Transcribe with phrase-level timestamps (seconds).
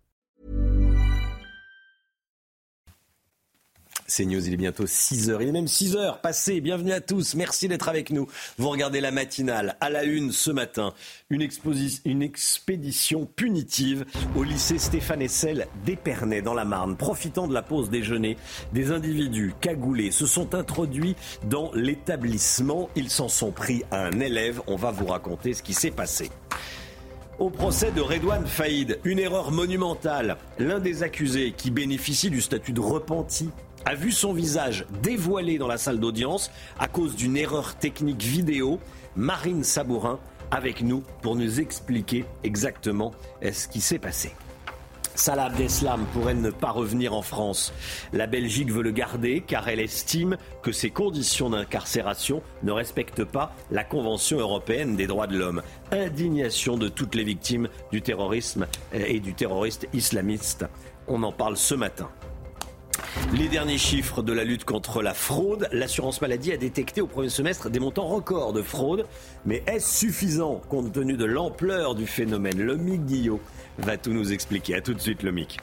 [4.19, 6.59] News, il est bientôt 6h, il est même 6h passé.
[6.59, 8.27] Bienvenue à tous, merci d'être avec nous.
[8.57, 10.93] Vous regardez la matinale à la une ce matin.
[11.29, 11.47] Une,
[12.05, 16.97] une expédition punitive au lycée Stéphane Essel d'Épernay dans la Marne.
[16.97, 18.37] Profitant de la pause déjeuner,
[18.73, 21.15] des individus cagoulés se sont introduits
[21.45, 22.89] dans l'établissement.
[22.97, 24.61] Ils s'en sont pris à un élève.
[24.67, 26.29] On va vous raconter ce qui s'est passé
[27.39, 28.99] au procès de Redouane Faïd.
[29.03, 30.37] Une erreur monumentale.
[30.59, 33.49] L'un des accusés qui bénéficie du statut de repenti
[33.85, 38.79] a vu son visage dévoilé dans la salle d'audience à cause d'une erreur technique vidéo.
[39.15, 40.19] Marine Sabourin
[40.51, 44.33] avec nous pour nous expliquer exactement ce qui s'est passé.
[45.15, 47.73] Salah Abdeslam pourrait ne pas revenir en France.
[48.13, 53.53] La Belgique veut le garder car elle estime que ses conditions d'incarcération ne respectent pas
[53.71, 55.61] la Convention européenne des droits de l'homme.
[55.91, 60.65] Indignation de toutes les victimes du terrorisme et du terroriste islamiste.
[61.07, 62.09] On en parle ce matin.
[63.33, 67.29] Les derniers chiffres de la lutte contre la fraude, l'assurance maladie a détecté au premier
[67.29, 69.05] semestre des montants records de fraude.
[69.45, 72.61] Mais est-ce suffisant compte tenu de l'ampleur du phénomène?
[72.61, 73.39] Lomic Guillot
[73.77, 74.75] va tout nous expliquer.
[74.75, 75.59] A tout de suite, Lomic.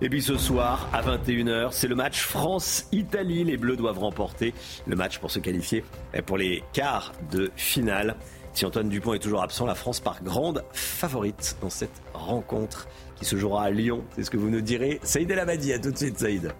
[0.00, 3.44] Et puis ce soir, à 21h, c'est le match France-Italie.
[3.44, 4.52] Les Bleus doivent remporter
[4.86, 5.84] le match pour se qualifier
[6.26, 8.16] pour les quarts de finale.
[8.52, 12.86] Si Antoine Dupont est toujours absent, la France part grande favorite dans cette rencontre
[13.22, 14.02] qui se jouera à Lyon.
[14.16, 15.00] C'est ce que vous nous direz.
[15.02, 16.52] Saïd El Abadi, à tout de suite, Saïd.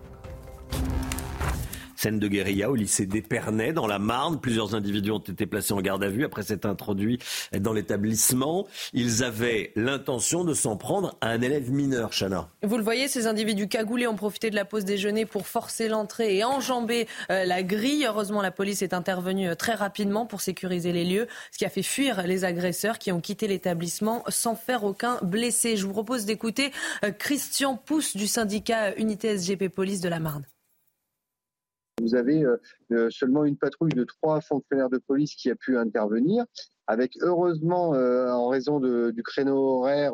[2.02, 4.40] Scène de guérilla au lycée d'Épernay, dans la Marne.
[4.40, 7.20] Plusieurs individus ont été placés en garde à vue après s'être introduits
[7.56, 8.66] dans l'établissement.
[8.92, 12.48] Ils avaient l'intention de s'en prendre à un élève mineur, Chana.
[12.64, 16.38] Vous le voyez, ces individus cagoulés ont profité de la pause déjeuner pour forcer l'entrée
[16.38, 18.04] et enjamber euh, la grille.
[18.04, 21.70] Heureusement, la police est intervenue euh, très rapidement pour sécuriser les lieux, ce qui a
[21.70, 25.76] fait fuir les agresseurs qui ont quitté l'établissement sans faire aucun blessé.
[25.76, 26.72] Je vous propose d'écouter
[27.04, 30.42] euh, Christian Pousse du syndicat Unité SGP Police de la Marne.
[32.02, 32.56] Vous avez euh,
[32.90, 36.44] euh, seulement une patrouille de trois fonctionnaires de police qui a pu intervenir
[36.88, 40.12] avec heureusement, euh, en raison du créneau horaire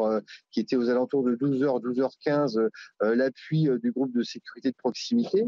[0.50, 2.68] qui était aux alentours de 12h, 12h15,
[3.00, 5.44] l'appui du groupe de sécurité de proximité.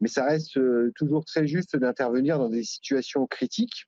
[0.00, 0.58] Mais ça reste
[0.94, 3.86] toujours très juste d'intervenir dans des situations critiques.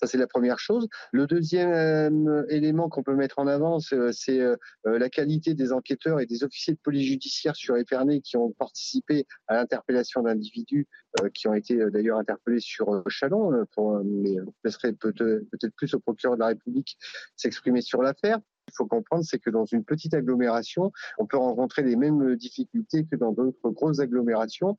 [0.00, 0.88] Ça, c'est la première chose.
[1.12, 5.72] Le deuxième euh, élément qu'on peut mettre en avant, c'est euh, euh, la qualité des
[5.72, 10.86] enquêteurs et des officiers de police judiciaire sur Épernay qui ont participé à l'interpellation d'individus
[11.34, 13.66] qui ont été d'ailleurs interpellés sur Chalon.
[13.72, 16.96] Pour, mais ce serait peut-être plus au procureur de la République
[17.34, 18.38] s'exprimer sur l'affaire.
[18.68, 23.04] Il faut comprendre, c'est que dans une petite agglomération, on peut rencontrer les mêmes difficultés
[23.10, 24.78] que dans d'autres grosses agglomérations.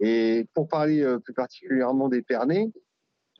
[0.00, 2.70] Et pour parler plus particulièrement d'Épernay,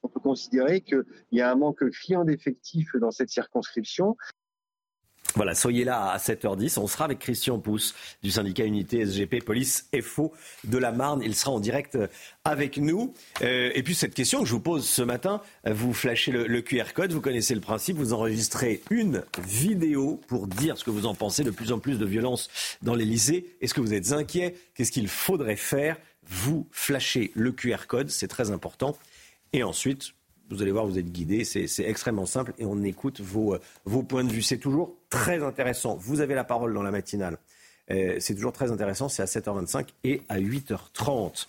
[0.03, 4.17] on peut considérer qu'il y a un manque criant d'effectifs dans cette circonscription.
[5.35, 6.79] Voilà, soyez là à 7h10.
[6.79, 10.33] On sera avec Christian Pousse du syndicat Unité SGP Police FO
[10.65, 11.23] de la Marne.
[11.25, 11.97] Il sera en direct
[12.45, 13.15] avec nous.
[13.41, 16.93] Euh, et puis cette question que je vous pose ce matin, vous flashez le, QR
[16.95, 21.15] code, vous connaissez le principe, vous enregistrez une vidéo pour dire ce que vous en
[21.15, 21.45] pensez.
[21.45, 22.51] De plus en plus de violence
[22.83, 23.57] dans les lycées.
[23.63, 24.55] Est-ce que vous êtes inquiet?
[24.75, 25.97] Qu'est-ce qu'il faudrait faire?
[26.25, 28.97] Vous flashez le QR code, c'est très important.
[29.53, 30.15] Et ensuite,
[30.51, 31.45] vous allez voir, vous êtes guidé.
[31.45, 34.43] C'est extrêmement simple et on écoute vos, euh, vos points de vue.
[34.43, 35.97] C'est toujours très intéressant.
[35.97, 37.39] Vous avez la parole dans la matinale.
[37.91, 39.09] Euh, c'est toujours très intéressant.
[39.09, 41.47] C'est à 7h25 et à 8h30.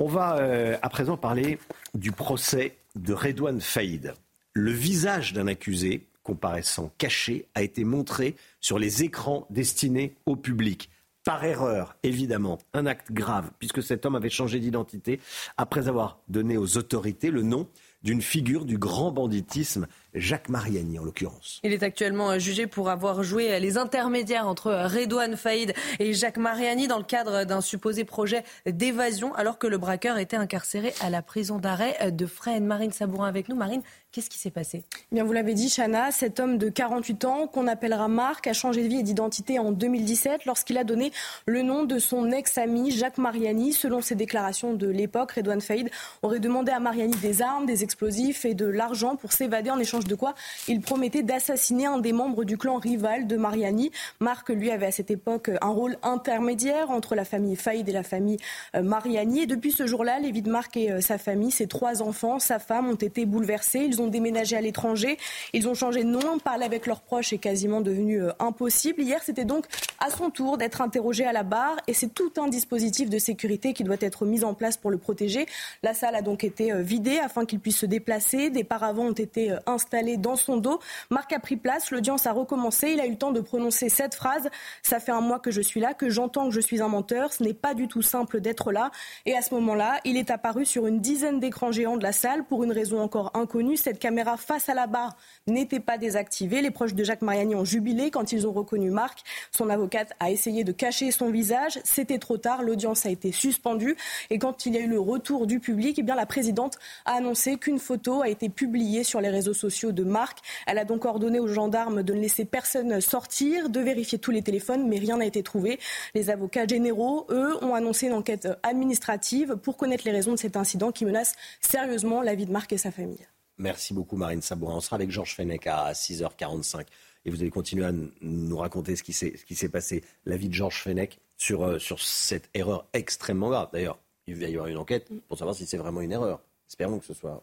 [0.00, 1.58] On va euh, à présent parler
[1.94, 4.14] du procès de Redouane Faïd.
[4.52, 10.90] Le visage d'un accusé comparaissant caché a été montré sur les écrans destinés au public
[11.28, 15.20] par erreur, évidemment, un acte grave, puisque cet homme avait changé d'identité
[15.58, 17.68] après avoir donné aux autorités le nom
[18.02, 21.60] d'une figure du grand banditisme, Jacques Mariani en l'occurrence.
[21.62, 25.74] Il est actuellement euh, jugé pour avoir joué euh, les intermédiaires entre euh, Redouane Faïd
[25.98, 30.36] et Jacques Mariani dans le cadre d'un supposé projet d'évasion, alors que le braqueur était
[30.36, 32.64] incarcéré à la prison d'arrêt de Fresnes.
[32.64, 33.56] Marine Sabourin avec nous.
[33.56, 34.84] Marine, Qu'est-ce qui s'est passé?
[35.12, 38.54] Eh Bien, vous l'avez dit, Chana, cet homme de 48 ans, qu'on appellera Marc, a
[38.54, 41.12] changé de vie et d'identité en 2017 lorsqu'il a donné
[41.44, 43.74] le nom de son ex-ami Jacques Mariani.
[43.74, 45.90] Selon ses déclarations de l'époque, Redouane Faïd
[46.22, 49.97] aurait demandé à Mariani des armes, des explosifs et de l'argent pour s'évader en échange
[50.04, 50.34] de quoi
[50.66, 53.90] il promettait d'assassiner un des membres du clan rival de Mariani.
[54.20, 58.02] Marc, lui, avait à cette époque un rôle intermédiaire entre la famille Faïd et la
[58.02, 58.36] famille
[58.76, 59.40] euh, Mariani.
[59.40, 62.58] Et depuis ce jour-là, Lévi de Marc et euh, sa famille, ses trois enfants, sa
[62.58, 63.80] femme, ont été bouleversés.
[63.80, 65.16] Ils ont déménagé à l'étranger.
[65.52, 66.38] Ils ont changé de nom.
[66.38, 69.02] Parler avec leurs proches est quasiment devenu euh, impossible.
[69.02, 69.66] Hier, c'était donc
[70.00, 71.76] à son tour d'être interrogé à la barre.
[71.86, 74.98] Et c'est tout un dispositif de sécurité qui doit être mis en place pour le
[74.98, 75.46] protéger.
[75.82, 78.50] La salle a donc été vidée afin qu'il puisse se déplacer.
[78.50, 79.87] Des paravents ont été installés
[80.18, 80.80] dans son dos.
[81.10, 81.90] Marc a pris place.
[81.90, 82.90] L'audience a recommencé.
[82.90, 84.48] Il a eu le temps de prononcer cette phrase.
[84.82, 87.32] Ça fait un mois que je suis là, que j'entends que je suis un menteur.
[87.32, 88.90] Ce n'est pas du tout simple d'être là.
[89.26, 92.44] Et à ce moment-là, il est apparu sur une dizaine d'écrans géants de la salle
[92.44, 93.76] pour une raison encore inconnue.
[93.76, 96.62] Cette caméra face à la barre n'était pas désactivée.
[96.62, 99.20] Les proches de Jacques Mariani ont jubilé quand ils ont reconnu Marc.
[99.50, 101.80] Son avocate a essayé de cacher son visage.
[101.84, 102.62] C'était trop tard.
[102.62, 103.96] L'audience a été suspendue.
[104.30, 107.12] Et quand il y a eu le retour du public, eh bien, la présidente a
[107.12, 110.38] annoncé qu'une photo a été publiée sur les réseaux sociaux de Marc.
[110.66, 114.42] Elle a donc ordonné aux gendarmes de ne laisser personne sortir, de vérifier tous les
[114.42, 115.78] téléphones, mais rien n'a été trouvé.
[116.14, 120.56] Les avocats généraux, eux, ont annoncé une enquête administrative pour connaître les raisons de cet
[120.56, 123.26] incident qui menace sérieusement la vie de Marc et sa famille.
[123.58, 124.76] Merci beaucoup Marine Sabourin.
[124.76, 126.86] On sera avec Georges Fenech à 6h45
[127.24, 130.82] et vous allez continuer à nous raconter ce qui s'est passé, la vie de Georges
[130.82, 131.18] Fenech
[131.50, 133.68] euh, sur cette erreur extrêmement grave.
[133.72, 136.40] D'ailleurs, il va y avoir une enquête pour savoir si c'est vraiment une erreur.
[136.68, 137.42] Espérons que ce soit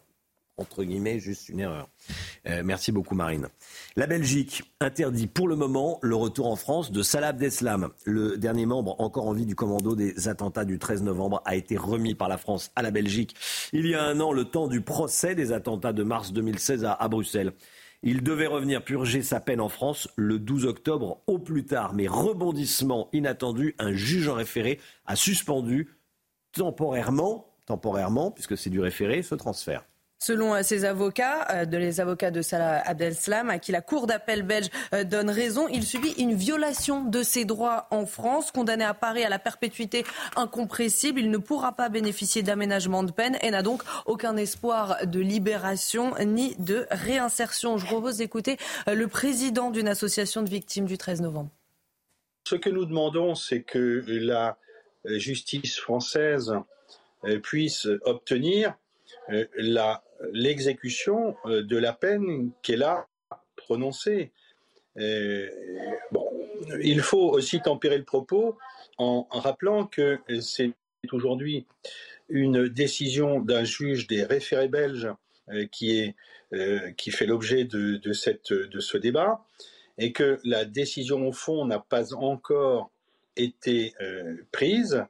[0.58, 1.88] entre guillemets, juste une erreur.
[2.46, 3.48] Euh, merci beaucoup, Marine.
[3.96, 7.88] La Belgique interdit pour le moment le retour en France de Salah Abdeslam.
[8.04, 11.76] Le dernier membre encore en vie du commando des attentats du 13 novembre a été
[11.76, 13.36] remis par la France à la Belgique
[13.72, 16.92] il y a un an, le temps du procès des attentats de mars 2016 à,
[16.92, 17.52] à Bruxelles.
[18.02, 21.94] Il devait revenir purger sa peine en France le 12 octobre au plus tard.
[21.94, 25.96] Mais rebondissement inattendu, un juge en référé a suspendu
[26.52, 29.84] temporairement, temporairement, puisque c'est du référé, ce transfert.
[30.26, 34.08] Selon euh, ses avocats, euh, de les avocats de Salah Abdeslam, à qui la Cour
[34.08, 38.50] d'appel belge euh, donne raison, il subit une violation de ses droits en France.
[38.50, 43.38] Condamné à Paris à la perpétuité incompressible, il ne pourra pas bénéficier d'aménagement de peine
[43.40, 47.78] et n'a donc aucun espoir de libération ni de réinsertion.
[47.78, 48.56] Je propose d'écouter
[48.88, 51.50] le président d'une association de victimes du 13 novembre.
[52.48, 54.58] Ce que nous demandons, c'est que la
[55.04, 56.52] justice française
[57.44, 58.74] puisse obtenir
[60.32, 63.08] l'exécution euh, de la peine qu'elle a
[63.56, 64.32] prononcée.
[64.98, 65.48] Euh,
[66.12, 66.26] bon,
[66.80, 68.56] il faut aussi tempérer le propos
[68.98, 70.72] en, rappelant que c'est
[71.12, 71.66] aujourd'hui
[72.28, 75.08] une décision d'un juge des référés belges
[75.50, 76.14] euh, qui, est,
[76.96, 79.44] qui fait l'objet de, de, de ce débat
[79.98, 82.90] et que la décision au fond n'a pas encore
[83.36, 83.94] été
[84.52, 85.04] prise,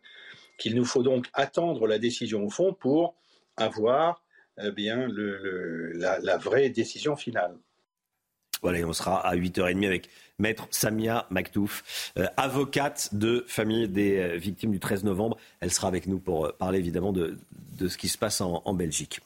[0.59, 3.15] qu'il nous faut donc attendre la décision au fond pour
[3.57, 4.23] avoir
[4.63, 7.57] eh bien, la, vraie décision finale.
[8.63, 10.09] Voilà, et on sera à 8h30 avec
[10.39, 15.37] Maître Samia Maktouf, euh, avocate de famille des euh, victimes du 13 novembre.
[15.61, 17.39] Elle sera avec nous pour euh, parler évidemment de,
[17.79, 19.21] de ce qui se passe en, en Belgique.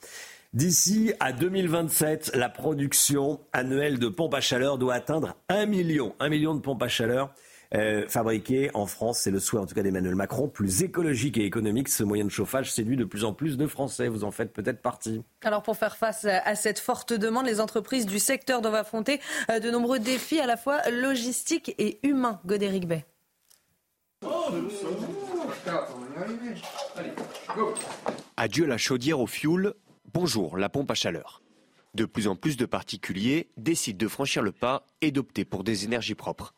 [0.52, 6.28] D'ici à 2027, la production annuelle de pompes à chaleur doit atteindre 1 million, 1
[6.28, 7.32] million de pompes à chaleur.
[7.72, 9.20] Euh, fabriqué en France.
[9.20, 11.88] C'est le souhait en tout cas d'Emmanuel Macron, plus écologique et économique.
[11.88, 14.08] Ce moyen de chauffage séduit de plus en plus de Français.
[14.08, 15.22] Vous en faites peut-être partie.
[15.42, 19.20] Alors pour faire face à cette forte demande, les entreprises du secteur doivent affronter
[19.50, 22.40] euh, de nombreux défis à la fois logistiques et humains.
[22.44, 23.04] Godéric Bay.
[28.36, 29.74] Adieu la chaudière au fioul,
[30.12, 31.42] bonjour la pompe à chaleur.
[31.94, 35.84] De plus en plus de particuliers décident de franchir le pas et d'opter pour des
[35.84, 36.54] énergies propres.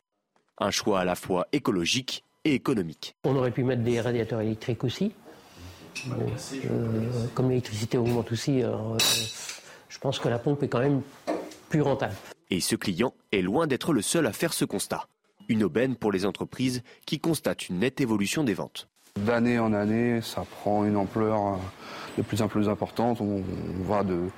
[0.62, 3.16] Un choix à la fois écologique et économique.
[3.25, 5.12] On aurait pu mettre des radiateurs électriques aussi.
[6.09, 8.71] Euh, comme l'électricité augmente aussi, euh,
[9.88, 11.02] je pense que la pompe est quand même
[11.69, 12.14] plus rentable.
[12.49, 15.09] Et ce client est loin d'être le seul à faire ce constat.
[15.49, 18.88] Une aubaine pour les entreprises qui constatent une nette évolution des ventes.
[19.16, 21.59] D'année en année, ça prend une ampleur
[22.16, 23.21] de plus en plus importante.
[23.21, 23.42] On,
[23.83, 24.28] va de,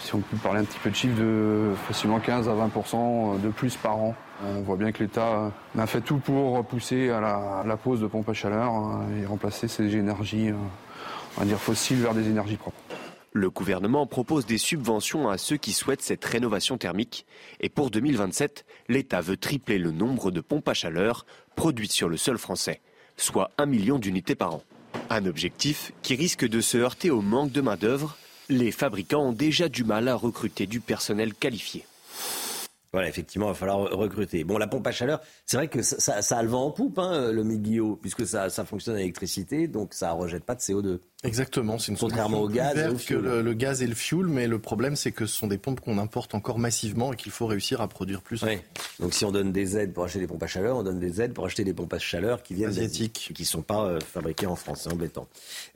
[0.00, 3.48] si on peut parler un petit peu de chiffre, de facilement 15 à 20% de
[3.48, 4.14] plus par an.
[4.44, 7.20] On voit bien que l'État a fait tout pour pousser à
[7.66, 10.54] la, pose de pompes à chaleur hein, et remplacer ces énergies, euh,
[11.36, 12.78] on va dire fossiles, vers des énergies propres.
[13.32, 17.26] Le gouvernement propose des subventions à ceux qui souhaitent cette rénovation thermique.
[17.60, 22.16] Et pour 2027, l'État veut tripler le nombre de pompes à chaleur produites sur le
[22.16, 22.80] sol français,
[23.16, 24.62] soit un million d'unités par an.
[25.10, 28.16] Un objectif qui risque de se heurter au manque de main-d'œuvre.
[28.48, 31.84] Les fabricants ont déjà du mal à recruter du personnel qualifié.
[32.92, 34.44] Voilà, effectivement, il va falloir recruter.
[34.44, 37.30] Bon, la pompe à chaleur, c'est vrai que ça, a le vent en poupe, hein,
[37.30, 41.00] le Miguel, puisque ça, ça fonctionne à l'électricité, donc ça ne rejette pas de CO2.
[41.24, 44.46] Exactement, c'est une contrairement au gaz et au que le, gaz et le fuel, mais
[44.46, 47.46] le problème c'est que ce sont des pompes qu'on importe encore massivement et qu'il faut
[47.46, 48.40] réussir à produire plus.
[48.44, 48.60] Oui.
[49.00, 51.20] Donc si on donne des aides pour acheter des pompes à chaleur, on donne des
[51.20, 53.98] aides pour acheter des pompes à chaleur qui viennent asiatiques, qui ne sont pas euh,
[53.98, 55.26] fabriquées en France, c'est embêtant,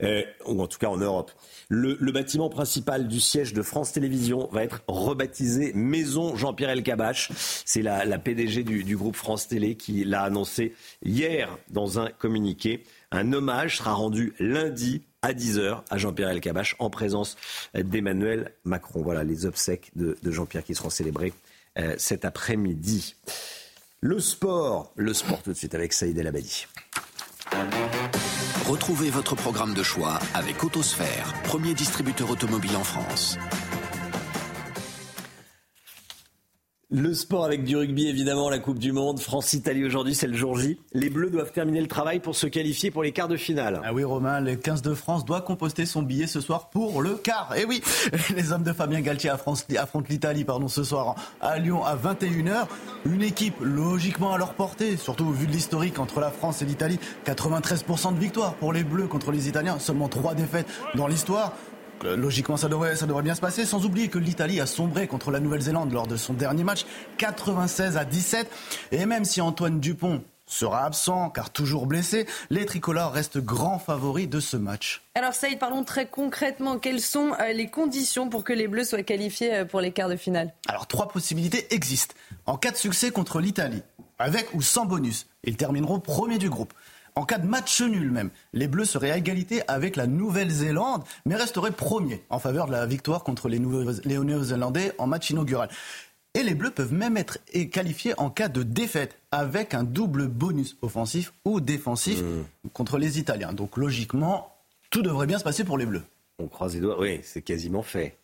[0.01, 1.29] euh, ou en tout cas en Europe.
[1.67, 7.31] Le, le, bâtiment principal du siège de France Télévisions va être rebaptisé Maison Jean-Pierre Elkabach.
[7.65, 10.73] C'est la, la, PDG du, du groupe France Télé qui l'a annoncé
[11.03, 12.83] hier dans un communiqué.
[13.11, 17.37] Un hommage sera rendu lundi à 10h à Jean-Pierre Elkabach en présence
[17.73, 19.01] d'Emmanuel Macron.
[19.01, 21.33] Voilà les obsèques de, Jean-Pierre qui seront célébrées
[21.79, 23.15] euh, cet après-midi.
[24.01, 26.67] Le sport, le sport tout de suite avec Saïd El Abadi.
[28.67, 33.37] Retrouvez votre programme de choix avec Autosphère, premier distributeur automobile en France.
[36.95, 39.19] Le sport avec du rugby, évidemment, la Coupe du Monde.
[39.19, 40.77] France-Italie aujourd'hui, c'est le jour J.
[40.93, 43.81] Les Bleus doivent terminer le travail pour se qualifier pour les quarts de finale.
[43.83, 47.15] Ah oui, Romain, le 15 de France doit composter son billet ce soir pour le
[47.15, 47.51] quart.
[47.57, 47.81] Et eh oui,
[48.35, 52.67] les hommes de Fabien Galtier affrontent l'Italie pardon, ce soir à Lyon à 21h.
[53.07, 56.65] Une équipe logiquement à leur portée, surtout au vu de l'historique entre la France et
[56.65, 56.99] l'Italie.
[57.25, 61.53] 93% de victoire pour les Bleus contre les Italiens, seulement 3 défaites dans l'histoire.
[62.05, 63.65] Euh, logiquement, ça devrait, ça devrait bien se passer.
[63.65, 66.85] Sans oublier que l'Italie a sombré contre la Nouvelle-Zélande lors de son dernier match,
[67.17, 68.49] 96 à 17.
[68.91, 74.29] Et même si Antoine Dupont sera absent car toujours blessé, les tricolores restent grands favoris
[74.29, 75.01] de ce match.
[75.15, 76.77] Alors Saïd, parlons très concrètement.
[76.77, 80.09] Quelles sont euh, les conditions pour que les Bleus soient qualifiés euh, pour les quarts
[80.09, 80.53] de finale?
[80.67, 82.15] Alors trois possibilités existent.
[82.45, 83.81] En cas de succès contre l'Italie,
[84.19, 86.73] avec ou sans bonus, ils termineront premier du groupe.
[87.15, 91.35] En cas de match nul même, les Bleus seraient à égalité avec la Nouvelle-Zélande, mais
[91.35, 95.69] resteraient premiers en faveur de la victoire contre les Néo-Zélandais en match inaugural.
[96.33, 97.37] Et les Bleus peuvent même être
[97.71, 102.69] qualifiés en cas de défaite avec un double bonus offensif ou défensif mmh.
[102.73, 103.53] contre les Italiens.
[103.53, 104.51] Donc logiquement,
[104.89, 106.03] tout devrait bien se passer pour les Bleus.
[106.39, 108.17] On croise les doigts, oui, c'est quasiment fait.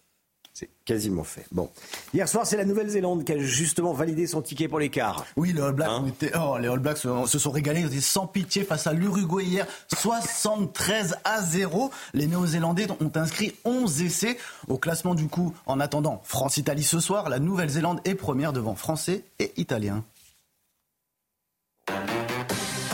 [0.54, 1.46] C'est quasiment fait.
[1.52, 1.70] Bon.
[2.14, 5.26] Hier soir, c'est la Nouvelle-Zélande qui a justement validé son ticket pour l'écart.
[5.38, 7.82] Oui, les All Blacks, hein oh, les All Blacks se, sont régalés.
[7.82, 9.68] Ils étaient sans pitié face à l'Uruguay hier.
[9.94, 11.92] 73 à 0.
[12.14, 14.38] Les Néo-Zélandais ont inscrit 11 essais.
[14.68, 19.24] Au classement du coup, en attendant France-Italie ce soir, la Nouvelle-Zélande est première devant Français
[19.40, 20.04] et Italiens.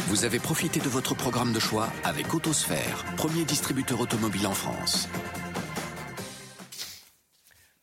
[0.08, 5.10] Vous avez profité de votre programme de choix avec Autosphère, premier distributeur automobile en France.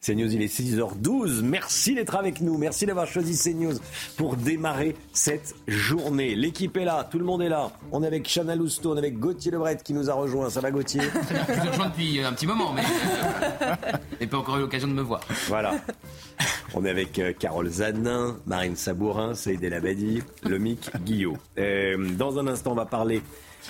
[0.05, 1.43] CNews, il est 6h12.
[1.43, 2.59] Merci d'être avec nous.
[2.59, 3.75] Merci d'avoir choisi CNews
[4.17, 6.35] pour démarrer cette journée.
[6.35, 7.71] L'équipe est là, tout le monde est là.
[7.93, 10.51] On est avec Chana Lousteau, on est avec Gauthier Lebret qui nous a rejoint.
[10.51, 11.03] Ça va Gauthier?
[11.03, 12.83] Je vous rejoins depuis un petit moment, mais
[14.21, 15.21] n'ai pas encore eu l'occasion de me voir.
[15.47, 15.75] Voilà.
[16.75, 21.37] On est avec euh, Carole Zanin, Marine Sabourin, Saïd El Abadi, Lomic Guillot.
[21.59, 23.23] Euh, dans un instant, on va parler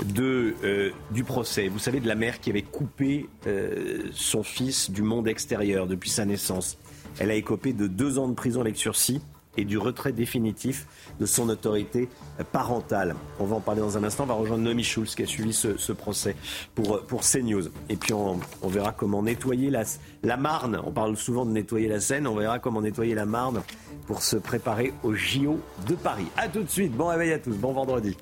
[0.05, 1.69] de, euh, du procès.
[1.69, 6.11] Vous savez, de la mère qui avait coupé euh, son fils du monde extérieur depuis
[6.11, 6.79] sa naissance.
[7.19, 9.21] Elle a écopé de deux ans de prison avec sursis
[9.59, 10.87] et du retrait définitif
[11.21, 12.09] de son autorité
[12.53, 13.15] parentale.
[13.39, 14.25] On va en parler dans un instant.
[14.25, 16.37] On va rejoindre Noémie Schulz qui a suivi ce, procès
[16.75, 17.65] pour, pour CNews.
[17.91, 19.85] Et puis on, verra comment nettoyer la,
[20.23, 20.81] la Marne.
[20.85, 22.27] On parle souvent de nettoyer la Seine.
[22.27, 23.63] On verra comment nettoyer la Marne
[24.07, 26.27] pour se préparer au JO de Paris.
[26.39, 26.93] A tout de suite.
[26.93, 27.57] Bon réveil à tous.
[27.57, 28.17] Bon vendredi.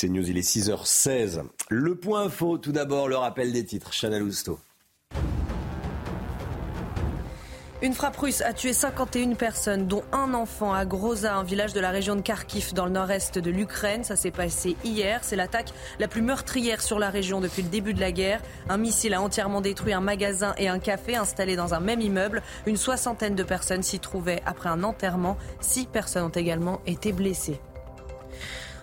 [0.00, 1.42] C'est News, il est 6h16.
[1.68, 3.92] Le point info, tout d'abord, le rappel des titres.
[3.92, 4.58] Chanel Lousteau.
[7.82, 11.80] Une frappe russe a tué 51 personnes, dont un enfant à Groza, un village de
[11.80, 14.02] la région de Kharkiv, dans le nord-est de l'Ukraine.
[14.02, 15.20] Ça s'est passé hier.
[15.22, 18.40] C'est l'attaque la plus meurtrière sur la région depuis le début de la guerre.
[18.70, 22.42] Un missile a entièrement détruit un magasin et un café installés dans un même immeuble.
[22.64, 25.36] Une soixantaine de personnes s'y trouvaient après un enterrement.
[25.60, 27.60] Six personnes ont également été blessées.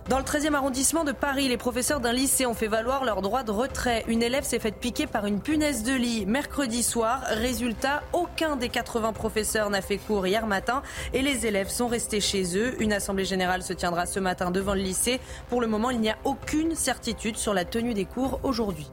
[0.10, 3.44] Dans le 13e arrondissement de Paris, les professeurs d'un lycée ont fait valoir leur droit
[3.44, 4.06] de retrait.
[4.08, 7.24] Une élève s'est faite piquer par une punaise de lit mercredi soir.
[7.28, 10.82] Résultat, aucun des 80 professeurs n'a fait cours hier matin
[11.14, 12.82] et les élèves sont restés chez eux.
[12.82, 15.20] Une assemblée générale se tiendra ce matin devant le lycée.
[15.50, 18.90] Pour le moment, il n'y a aucune certitude sur la tenue des cours aujourd'hui.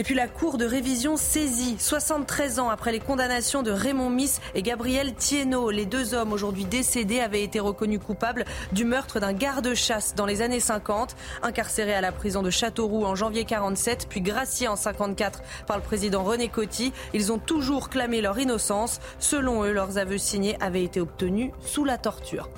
[0.00, 4.40] Et puis la Cour de révision saisie, 73 ans après les condamnations de Raymond Miss
[4.54, 5.70] et Gabriel Thienot.
[5.70, 10.40] Les deux hommes aujourd'hui décédés avaient été reconnus coupables du meurtre d'un garde-chasse dans les
[10.40, 15.42] années 50, incarcéré à la prison de Châteauroux en janvier 47, puis gracié en 54
[15.66, 16.92] par le président René Coty.
[17.12, 19.00] Ils ont toujours clamé leur innocence.
[19.18, 22.48] Selon eux, leurs aveux signés avaient été obtenus sous la torture.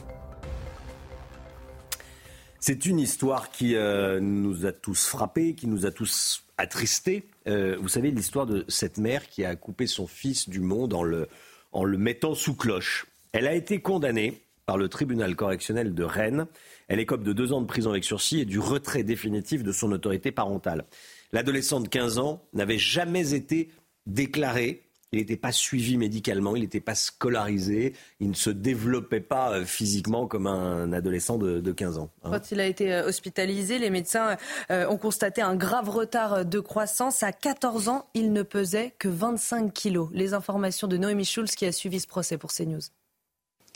[2.63, 7.25] C'est une histoire qui euh, nous a tous frappés, qui nous a tous attristés.
[7.47, 11.03] Euh, vous savez l'histoire de cette mère qui a coupé son fils du monde en
[11.03, 11.29] le,
[11.73, 13.07] en le mettant sous cloche.
[13.33, 16.47] Elle a été condamnée par le tribunal correctionnel de Rennes.
[16.89, 19.91] Elle écope de deux ans de prison avec sursis et du retrait définitif de son
[19.93, 20.85] autorité parentale.
[21.33, 23.71] L'adolescent de 15 ans n'avait jamais été
[24.07, 24.83] déclaré
[25.13, 29.65] il n'était pas suivi médicalement, il n'était pas scolarisé, il ne se développait pas euh,
[29.65, 32.11] physiquement comme un adolescent de, 15 ans.
[32.23, 32.31] Hein.
[32.31, 34.37] Quand il a été euh, hospitalisé, les médecins
[34.71, 37.23] euh, ont constaté un grave retard de croissance.
[37.23, 40.09] À 14 ans, il ne pesait que 25 kilos.
[40.13, 42.81] Les informations de Noémie Schulz qui a suivi ce procès pour CNews.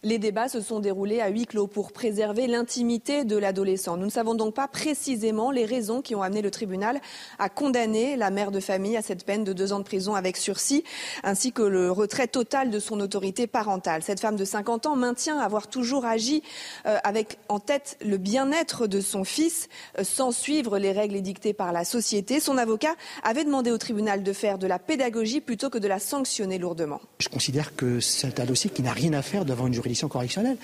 [0.04, 3.96] Les débats se sont déroulés à huis clos pour préserver l'intimité de l'adolescent.
[3.96, 7.00] Nous ne savons donc pas précisément les raisons qui ont amené le tribunal
[7.38, 10.36] à condamner la mère de famille à cette peine de deux ans de prison avec
[10.36, 10.84] sursis,
[11.22, 14.02] ainsi que le retrait total de son autorité parentale.
[14.02, 16.42] Cette femme de 50 ans maintient avoir toujours agi
[16.84, 21.54] euh, avec en tête le bien-être de son fils, euh, sans suivre les règles édictées
[21.54, 22.40] par la société.
[22.40, 25.98] Son avocat avait demandé au tribunal de faire de la pédagogie plutôt que de la
[25.98, 27.00] sanctionner lourdement.
[27.20, 30.56] Je considère que c'est un dossier qui n'a rien à faire devant une juridiction correctionnelle.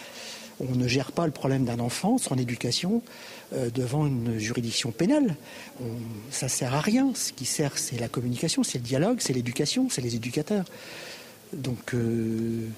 [0.61, 3.03] On ne gère pas le problème d'un enfant, son éducation,
[3.55, 5.37] euh, devant une juridiction pénale.
[6.31, 7.13] Ça sert à rien.
[7.15, 10.67] Ce qui sert, c'est la communication, c'est le dialogue, c'est l'éducation, c'est les éducateurs.
[11.55, 12.69] Donc euh,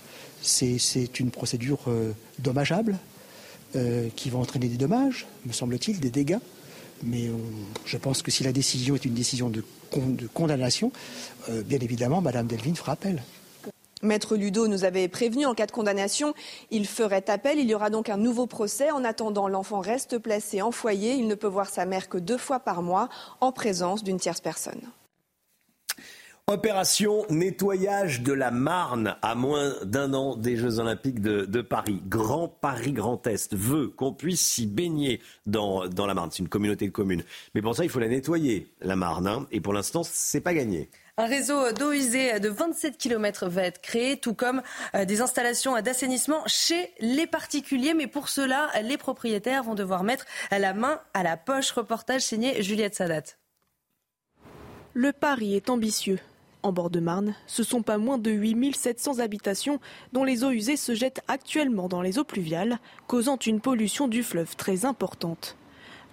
[0.40, 2.98] c'est une procédure euh, dommageable
[4.16, 6.36] qui va entraîner des dommages, me semble-t-il, des dégâts.
[7.04, 7.30] Mais
[7.86, 9.64] je pense que si la décision est une décision de,
[9.96, 10.92] de condamnation,
[11.48, 13.22] bien évidemment, Madame Delvin fera appel.
[14.02, 16.34] Maître Ludo nous avait prévenu en cas de condamnation,
[16.70, 17.58] il ferait appel.
[17.58, 18.90] Il y aura donc un nouveau procès.
[18.90, 21.14] En attendant, l'enfant reste placé en foyer.
[21.14, 23.08] Il ne peut voir sa mère que deux fois par mois
[23.40, 24.80] en présence d'une tierce personne.
[26.48, 32.02] Opération nettoyage de la Marne à moins d'un an des Jeux Olympiques de, Paris.
[32.08, 36.30] Grand Paris Grand Est veut qu'on puisse s'y baigner dans, la Marne.
[36.32, 37.22] C'est une communauté de communes.
[37.54, 39.28] Mais pour ça, il faut la nettoyer, la Marne.
[39.28, 39.46] Hein.
[39.52, 40.90] Et pour l'instant, c'est pas gagné.
[41.18, 44.62] Un réseau d'eau usée de 27 km va être créé, tout comme
[44.94, 47.92] euh, des installations d'assainissement chez les particuliers.
[47.92, 51.70] Mais pour cela, les propriétaires vont devoir mettre la main à la poche.
[51.72, 53.24] Reportage signé Juliette Sadat.
[54.94, 56.18] Le pari est ambitieux.
[56.62, 59.80] En bord de Marne, ce sont pas moins de 8700 habitations
[60.14, 64.22] dont les eaux usées se jettent actuellement dans les eaux pluviales, causant une pollution du
[64.22, 65.58] fleuve très importante.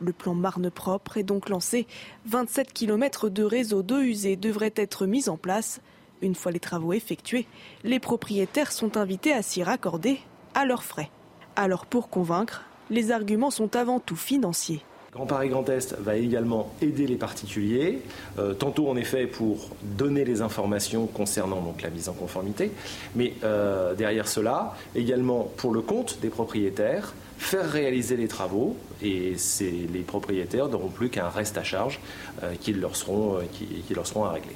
[0.02, 1.86] Le plan Marne propre est donc lancé.
[2.26, 5.82] 27 km de réseau d'eau usée devraient être mis en place.
[6.22, 7.48] Une fois les travaux effectués,
[7.84, 10.20] les propriétaires sont invités à s'y raccorder
[10.54, 11.10] à leurs frais.
[11.56, 14.84] Alors pour convaincre, les arguments sont avant tout financiers.
[15.12, 18.02] Grand Paris Grand Est va également aider les particuliers,
[18.38, 22.72] euh, tantôt en effet pour donner les informations concernant donc la mise en conformité,
[23.16, 29.34] mais euh, derrière cela également pour le compte des propriétaires, faire réaliser les travaux et
[29.62, 32.00] les propriétaires n'auront plus qu'un reste à charge
[32.44, 34.56] euh, qui, leur seront, qui, qui leur seront à régler.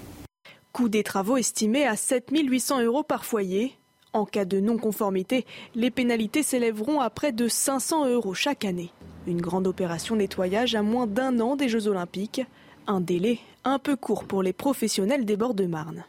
[0.72, 3.74] Coût des travaux estimé à 7 800 euros par foyer.
[4.12, 8.92] En cas de non-conformité, les pénalités s'élèveront à près de 500 euros chaque année.
[9.28, 12.42] Une grande opération nettoyage à moins d'un an des Jeux Olympiques.
[12.88, 16.04] Un délai un peu court pour les professionnels des bords de Marne.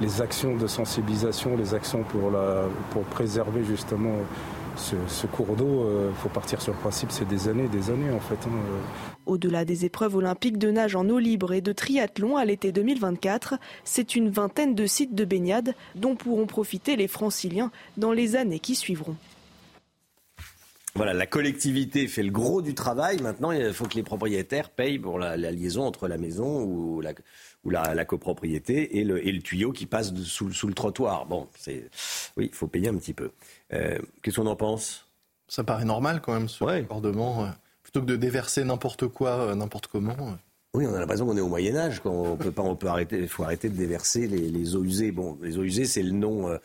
[0.00, 2.30] Les actions de sensibilisation, les actions pour,
[2.90, 4.14] pour préserver justement
[4.78, 8.10] ce, cours d'eau, il euh, faut partir sur le principe, c'est des années, des années
[8.10, 8.38] en fait.
[8.46, 8.80] Hein, euh.
[9.26, 13.54] Au-delà des épreuves olympiques de nage en eau libre et de triathlon à l'été 2024,
[13.84, 18.60] c'est une vingtaine de sites de baignade dont pourront profiter les franciliens dans les années
[18.60, 19.16] qui suivront.
[20.98, 23.22] Voilà, la collectivité fait le gros du travail.
[23.22, 27.12] Maintenant, il faut que les propriétaires payent pour la, liaison entre la maison ou la,
[27.62, 31.26] ou la, copropriété et le, et le, tuyau qui passe sous, sous, le trottoir.
[31.26, 31.88] Bon, c'est
[32.36, 33.30] oui, il faut payer un petit peu.
[33.72, 35.06] Euh, Qu'est-ce qu'on en pense?
[35.46, 36.84] Ça paraît normal quand même ce ouais.
[36.90, 37.48] Euh,
[37.84, 40.16] plutôt que de déverser n'importe quoi, euh, n'importe comment.
[40.74, 42.00] Oui, on a l'impression qu'on est au Moyen Âge.
[42.06, 43.20] On peut pas, on peut arrêter.
[43.20, 45.12] Il faut arrêter de déverser les, les, eaux usées.
[45.12, 46.58] Bon, les eaux usées, c'est le nom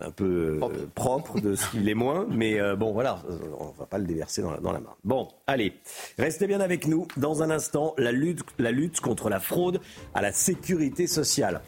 [0.00, 2.26] un peu euh, propre, de ce qu'il est moins.
[2.30, 3.22] Mais euh, bon, voilà,
[3.58, 4.94] on va pas le déverser dans la, dans la main.
[5.04, 5.74] Bon, allez,
[6.18, 7.06] restez bien avec nous.
[7.16, 9.80] Dans un instant, la lutte, la lutte contre la fraude
[10.14, 11.60] à la sécurité sociale.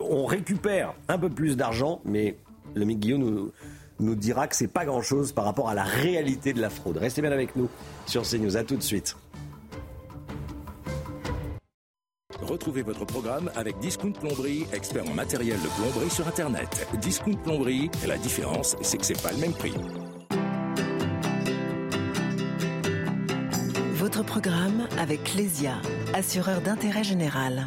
[0.00, 2.38] On récupère un peu plus d'argent, mais
[2.74, 3.52] le Guillaume nous,
[4.00, 6.96] nous dira que c'est pas grand-chose par rapport à la réalité de la fraude.
[6.98, 7.68] Restez bien avec nous
[8.06, 8.56] sur CNews.
[8.56, 9.16] À tout de suite.
[12.42, 16.86] Retrouvez votre programme avec Discount Plomberie, expert en matériel de plomberie sur Internet.
[17.00, 19.74] Discount Plomberie, la différence, c'est que c'est pas le même prix.
[23.94, 25.74] Votre programme avec Clésia,
[26.14, 27.66] assureur d'intérêt général.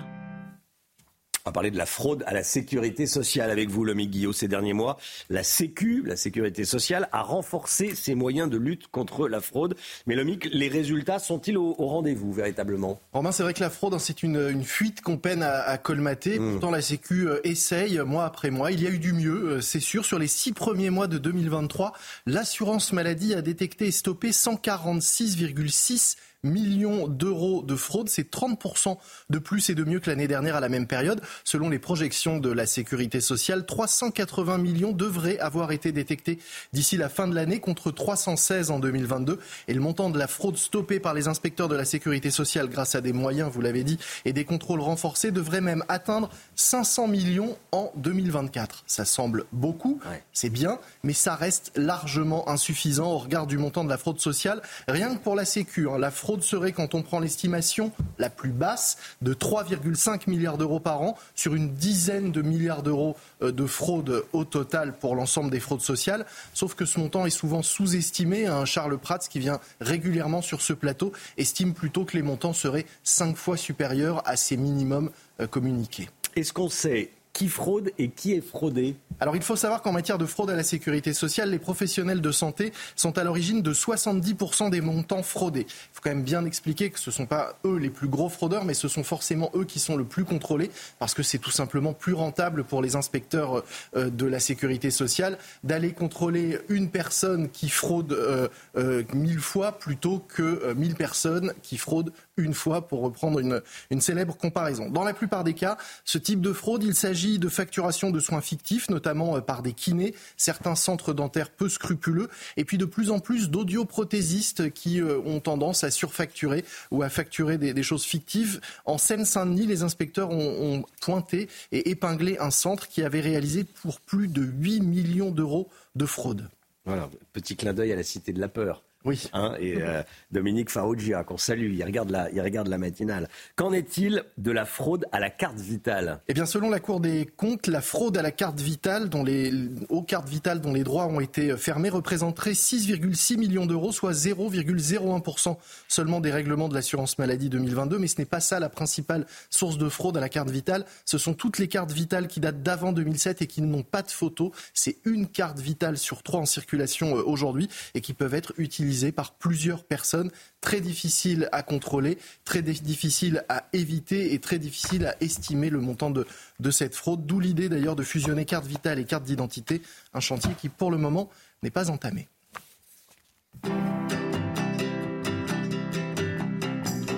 [1.43, 4.31] On va parler de la fraude à la sécurité sociale avec vous, Lomique Guillot.
[4.31, 4.97] Ces derniers mois,
[5.31, 9.75] la Sécu, la sécurité sociale, a renforcé ses moyens de lutte contre la fraude.
[10.05, 13.01] Mais Lomique, les résultats sont-ils au, rendez-vous véritablement?
[13.11, 16.37] Romain, c'est vrai que la fraude, hein, c'est une, fuite qu'on peine à, colmater.
[16.37, 16.51] Hmm.
[16.51, 18.71] Pourtant, la Sécu euh, essaye mois après mois.
[18.71, 20.05] Il y a eu du mieux, euh, c'est sûr.
[20.05, 21.93] Sur les six premiers mois de 2023,
[22.27, 28.09] l'assurance maladie a détecté et stoppé 146,6 millions d'euros de fraude.
[28.09, 28.97] C'est 30%
[29.29, 31.21] de plus et de mieux que l'année dernière à la même période.
[31.43, 36.39] Selon les projections de la sécurité sociale, 380 millions devraient avoir été détectés
[36.73, 39.39] d'ici la fin de l'année contre 316 en 2022.
[39.67, 42.95] Et le montant de la fraude stoppée par les inspecteurs de la sécurité sociale grâce
[42.95, 47.57] à des moyens, vous l'avez dit, et des contrôles renforcés devrait même atteindre 500 millions
[47.71, 48.83] en 2024.
[48.87, 49.99] Ça semble beaucoup,
[50.33, 54.61] c'est bien, mais ça reste largement insuffisant au regard du montant de la fraude sociale.
[54.87, 58.29] Rien que pour la Sécu, hein, la fraude fraude serait, quand on prend l'estimation la
[58.29, 63.51] plus basse, de 3,5 milliards d'euros par an sur une dizaine de milliards d'euros euh,
[63.51, 66.25] de fraude au total pour l'ensemble des fraudes sociales.
[66.53, 68.47] Sauf que ce montant est souvent sous-estimé.
[68.47, 72.85] Un Charles Prats, qui vient régulièrement sur ce plateau, estime plutôt que les montants seraient
[73.03, 76.07] cinq fois supérieurs à ces minimums euh, communiqués.
[76.37, 80.17] Est-ce qu'on sait qui fraude et qui est fraudé Alors il faut savoir qu'en matière
[80.17, 84.69] de fraude à la sécurité sociale, les professionnels de santé sont à l'origine de 70%
[84.69, 85.65] des montants fraudés.
[85.67, 88.29] Il faut quand même bien expliquer que ce ne sont pas eux les plus gros
[88.29, 91.51] fraudeurs, mais ce sont forcément eux qui sont le plus contrôlés, parce que c'est tout
[91.51, 93.63] simplement plus rentable pour les inspecteurs
[93.95, 99.73] euh, de la sécurité sociale d'aller contrôler une personne qui fraude euh, euh, mille fois
[99.73, 104.89] plutôt que mille personnes qui fraudent une fois, pour reprendre une, célèbre comparaison.
[104.89, 108.41] Dans la plupart des cas, ce type de fraude, il s'agit de facturation de soins
[108.41, 113.11] fictifs, notamment euh, par des kinés, certains centres dentaires peu scrupuleux, et puis de plus
[113.11, 118.61] en plus d'audioprothésistes qui euh, ont tendance à surfacturer ou à facturer des, choses fictives.
[118.85, 123.99] En Seine-Saint-Denis, les inspecteurs ont, ont pointé et épinglé un centre qui avait réalisé pour
[123.99, 126.49] plus de 8 millions d'euros de fraude.
[126.85, 128.83] Voilà, petit clin d'œil à la cité de la peur.
[129.03, 129.29] Oui.
[129.33, 133.27] Hein, et euh, Dominique Farrugia, qu'on salue, il regarde, la, il regarde la matinale.
[133.55, 136.19] Qu'en est-il de la fraude à la carte vitale?
[136.27, 139.51] Eh bien, selon la Cour des comptes, la fraude à la carte vitale, dont les,
[139.89, 145.57] aux cartes vitales dont les droits ont été fermés, représenterait 6,6 millions d'euros, soit 0,01%
[145.87, 147.97] seulement des règlements de l'assurance maladie 2022.
[147.97, 150.85] Mais ce n'est pas ça la principale source de fraude à la carte vitale.
[151.05, 154.11] Ce sont toutes les cartes vitales qui datent d'avant 2007 et qui n'ont pas de
[154.11, 154.51] photo.
[154.73, 158.90] C'est une carte vitale sur trois en circulation euh, aujourd'hui et qui peuvent être utilisées
[159.11, 165.15] par plusieurs personnes, très difficile à contrôler, très difficile à éviter et très difficile à
[165.21, 166.25] estimer le montant de,
[166.59, 167.25] de cette fraude.
[167.25, 169.81] D'où l'idée d'ailleurs de fusionner carte vitale et carte d'identité,
[170.13, 171.29] un chantier qui pour le moment
[171.63, 172.27] n'est pas entamé.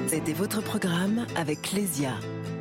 [0.07, 2.13] C'était votre programme avec Clésia,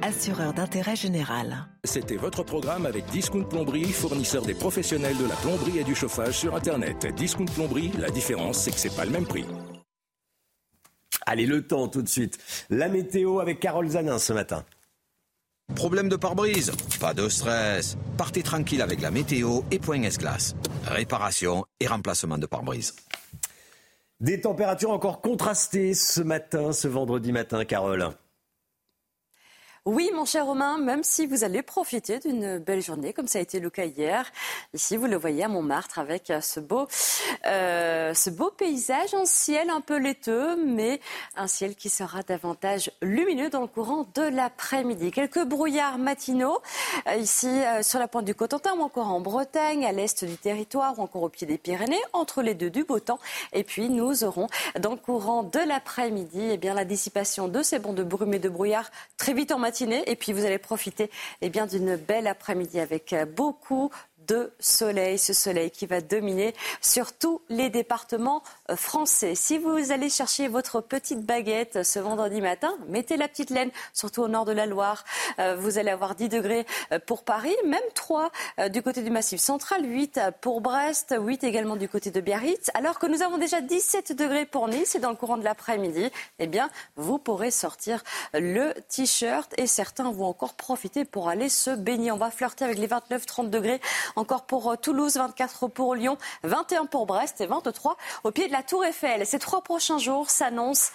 [0.03, 1.67] assureur d'intérêt général.
[1.85, 6.39] C'était votre programme avec Discount Plomberie, fournisseur des professionnels de la plomberie et du chauffage
[6.39, 7.07] sur Internet.
[7.15, 9.45] Discount Plomberie, la différence, c'est que c'est pas le même prix.
[11.25, 12.39] Allez, le temps tout de suite.
[12.69, 14.65] La météo avec Carole Zanin ce matin.
[15.75, 16.73] Problème de pare-brise?
[17.01, 17.97] Pas de stress.
[18.19, 20.55] Partez tranquille avec la météo et Point S-Glace.
[20.87, 22.95] Réparation et remplacement de pare-brise.
[24.21, 28.11] Des températures encore contrastées ce matin, ce vendredi matin, Carole.
[29.85, 33.43] Oui, mon cher Romain, même si vous allez profiter d'une belle journée, comme ça a
[33.43, 34.31] été le cas hier,
[34.75, 36.87] ici vous le voyez à Montmartre avec euh, ce beau,
[37.47, 41.01] euh, ce beau paysage, un ciel un peu laiteux, mais
[41.35, 45.11] un ciel qui sera davantage lumineux dans le courant de l'après-midi.
[45.11, 46.63] Quelques brouillards matinaux
[47.09, 47.51] euh, ici
[47.83, 51.25] sur la pointe du Cotentin ou encore en Bretagne, à l'est du territoire ou encore
[51.25, 53.19] au pied des Pyrénées, entre les deux du beau temps.
[53.53, 54.47] Et puis nous aurons
[54.79, 58.39] dans le courant de l'après-midi, eh bien la dissipation de ces bancs de brume et
[58.39, 59.72] de brouillard très vite en matinée
[60.07, 63.91] et puis vous allez profiter eh d'une belle après-midi avec beaucoup
[64.27, 69.35] de soleil, ce soleil qui va dominer sur tous les départements euh, français.
[69.35, 74.23] Si vous allez chercher votre petite baguette ce vendredi matin, mettez la petite laine, surtout
[74.23, 75.05] au nord de la Loire.
[75.39, 78.31] Euh, vous allez avoir 10 degrés euh, pour Paris, même 3
[78.71, 82.71] du côté du Massif central, 8 pour Brest, 8 également du côté de Biarritz.
[82.75, 86.11] Alors que nous avons déjà 17 degrés pour Nice et dans le courant de l'après-midi,
[86.39, 88.03] eh bien, vous pourrez sortir
[88.35, 92.13] le t-shirt et certains vont encore profiter pour aller se baigner.
[92.13, 93.81] On va flirter avec les 29-30 degrés
[94.17, 98.53] encore pour euh, Toulouse, 24 pour Lyon, 21 pour Brest et 23 au pied de
[98.53, 99.27] la Tour Eiffel.
[99.27, 100.93] Ces trois prochains jours s'annoncent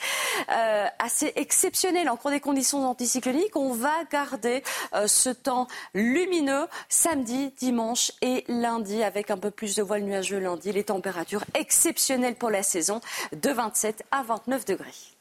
[0.50, 2.10] euh, assez exceptionnels.
[2.10, 8.44] En cours des conditions anticycloniques, on va garder euh, ce temps lumineux samedi, dimanche et
[8.48, 10.72] lundi avec un peu plus de voile nuageux lundi.
[10.72, 13.02] Les températures exceptionnelles pour la saison
[13.32, 15.17] de 27 à 29 degrés.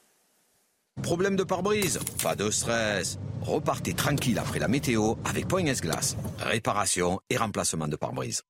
[1.03, 3.19] Problème de pare-brise Pas de stress.
[3.43, 6.17] Repartez tranquille après la météo avec Point S-Glace.
[6.41, 8.43] Réparation et remplacement de pare-brise.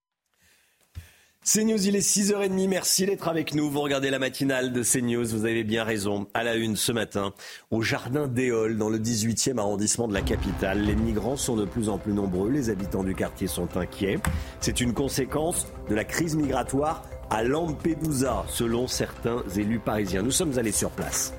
[1.44, 2.68] CNews, il est 6h30.
[2.68, 3.70] Merci d'être avec nous.
[3.70, 5.26] Vous regardez la matinale de CNews.
[5.26, 6.26] Vous avez bien raison.
[6.34, 7.34] À la une ce matin,
[7.70, 11.88] au jardin d'Éole, dans le 18e arrondissement de la capitale, les migrants sont de plus
[11.88, 12.50] en plus nombreux.
[12.50, 14.18] Les habitants du quartier sont inquiets.
[14.60, 20.22] C'est une conséquence de la crise migratoire à Lampedusa, selon certains élus parisiens.
[20.22, 21.32] Nous sommes allés sur place.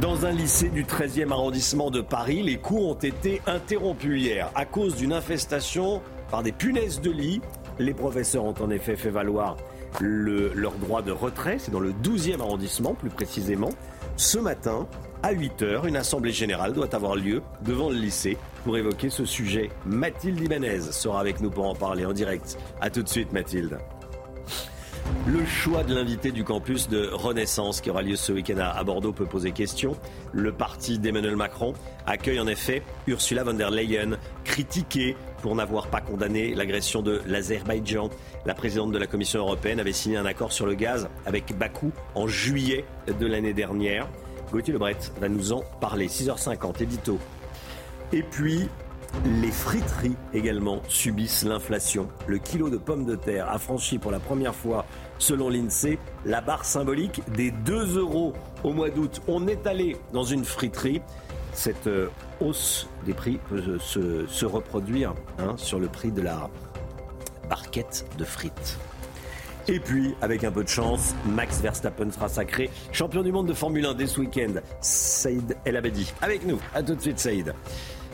[0.00, 4.64] Dans un lycée du 13e arrondissement de Paris, les cours ont été interrompus hier à
[4.64, 7.40] cause d'une infestation par des punaises de lit
[7.78, 9.56] les professeurs ont en effet fait valoir
[10.00, 13.70] leur droit de retrait, c'est dans le 12e arrondissement plus précisément.
[14.16, 14.86] Ce matin,
[15.22, 19.70] à 8h, une assemblée générale doit avoir lieu devant le lycée pour évoquer ce sujet.
[19.86, 22.58] Mathilde Ibanez sera avec nous pour en parler en direct.
[22.80, 23.78] A tout de suite Mathilde.
[25.26, 29.12] Le choix de l'invité du campus de Renaissance qui aura lieu ce week-end à Bordeaux
[29.12, 29.96] peut poser question.
[30.32, 31.72] Le parti d'Emmanuel Macron
[32.06, 38.10] accueille en effet Ursula von der Leyen, critiquée pour n'avoir pas condamné l'agression de l'Azerbaïdjan.
[38.44, 41.90] La présidente de la Commission européenne avait signé un accord sur le gaz avec Bakou
[42.14, 44.08] en juillet de l'année dernière.
[44.52, 46.08] Gauthier Lebret va nous en parler.
[46.08, 47.18] 6h50, édito.
[48.12, 48.68] Et puis,
[49.24, 52.08] les friteries également subissent l'inflation.
[52.26, 54.84] Le kilo de pommes de terre a franchi pour la première fois,
[55.18, 59.22] selon l'INSEE, la barre symbolique des 2 euros au mois d'août.
[59.28, 61.00] On est allé dans une friterie.
[61.52, 62.08] Cette euh,
[62.40, 66.50] hausse des prix peut se, reproduire hein, sur le prix de la
[67.48, 68.78] barquette de frites.
[69.66, 73.54] Et puis, avec un peu de chance, Max Verstappen sera sacré champion du monde de
[73.54, 74.60] Formule 1 dès ce week-end.
[74.82, 76.58] Saïd El Abedi, avec nous.
[76.74, 77.54] A tout de suite, Saïd.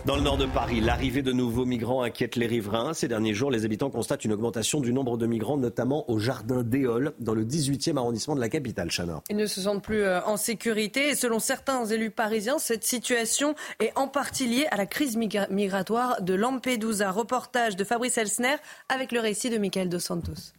[0.06, 2.94] Dans le nord de Paris, l'arrivée de nouveaux migrants inquiète les riverains.
[2.94, 6.62] Ces derniers jours, les habitants constatent une augmentation du nombre de migrants, notamment au jardin
[6.62, 9.22] d'Éole, dans le 18e arrondissement de la capitale, Chana.
[9.28, 11.10] Ils ne se sentent plus euh, en sécurité.
[11.10, 16.22] Et selon certains élus parisiens, cette situation est en partie liée à la crise migratoire
[16.22, 17.10] de Lampedusa.
[17.10, 18.56] Reportage de Fabrice Elsner
[18.88, 20.54] avec le récit de Michael Dos Santos.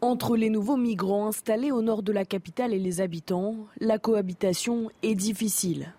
[0.00, 4.90] Entre les nouveaux migrants installés au nord de la capitale et les habitants, la cohabitation
[5.02, 5.92] est difficile.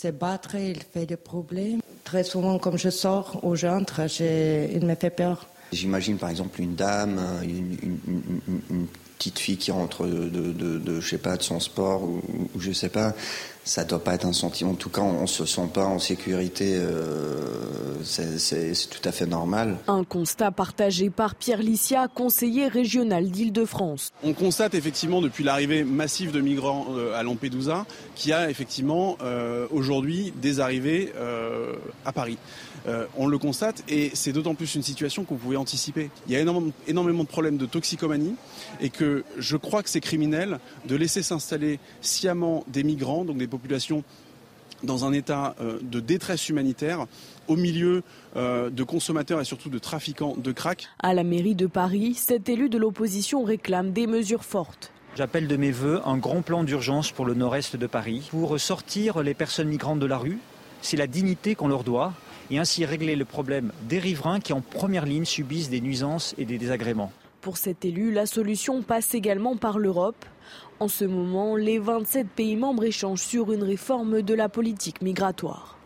[0.00, 1.80] Se battre, il fait des problèmes.
[2.04, 5.48] Très souvent, comme je sors ou j'entre, il me fait peur.
[5.72, 8.86] J'imagine par exemple une dame, une,
[9.18, 12.22] petite fille qui rentre de, de, je sais pas, de son sport ou,
[12.54, 13.14] ou je sais pas
[13.68, 14.70] ça doit pas être un sentiment.
[14.70, 16.74] En tout cas, on, ne se sent pas en sécurité.
[16.74, 19.76] Euh, c'est tout à fait normal.
[19.88, 24.12] Un constat partagé par Pierre Licia, conseiller régional d'Île-de-France.
[24.24, 29.18] On constate effectivement depuis l'arrivée massive de migrants euh, à Lampedusa qu'il y a effectivement
[29.22, 31.12] euh, aujourd'hui des arrivées
[32.04, 32.38] à Paris.
[32.86, 36.10] Euh, on le constate et c'est d'autant plus une situation qu'on pouvait anticiper.
[36.26, 38.34] Il y a énormément, de problèmes de toxicomanie
[38.80, 43.46] et que je crois que c'est criminel de laisser s'installer sciemment des migrants, donc des
[43.46, 44.04] populations
[44.82, 47.06] dans un état euh, de détresse humanitaire
[47.48, 48.02] au milieu
[48.36, 50.88] euh, de consommateurs et surtout de trafiquants de crack.
[51.00, 54.92] À la mairie de Paris, cet élu de l'opposition réclame des mesures fortes.
[55.16, 59.22] J'appelle de mes voeux un grand plan d'urgence pour le nord-est de Paris pour sortir
[59.22, 60.38] les personnes migrantes de la rue.
[60.80, 62.12] C'est la dignité qu'on leur doit
[62.50, 66.44] et ainsi régler le problème des riverains qui en première ligne subissent des nuisances et
[66.44, 67.12] des désagréments.
[67.40, 70.24] Pour cet élu, la solution passe également par l'Europe.
[70.80, 75.78] En ce moment, les 27 pays membres échangent sur une réforme de la politique migratoire.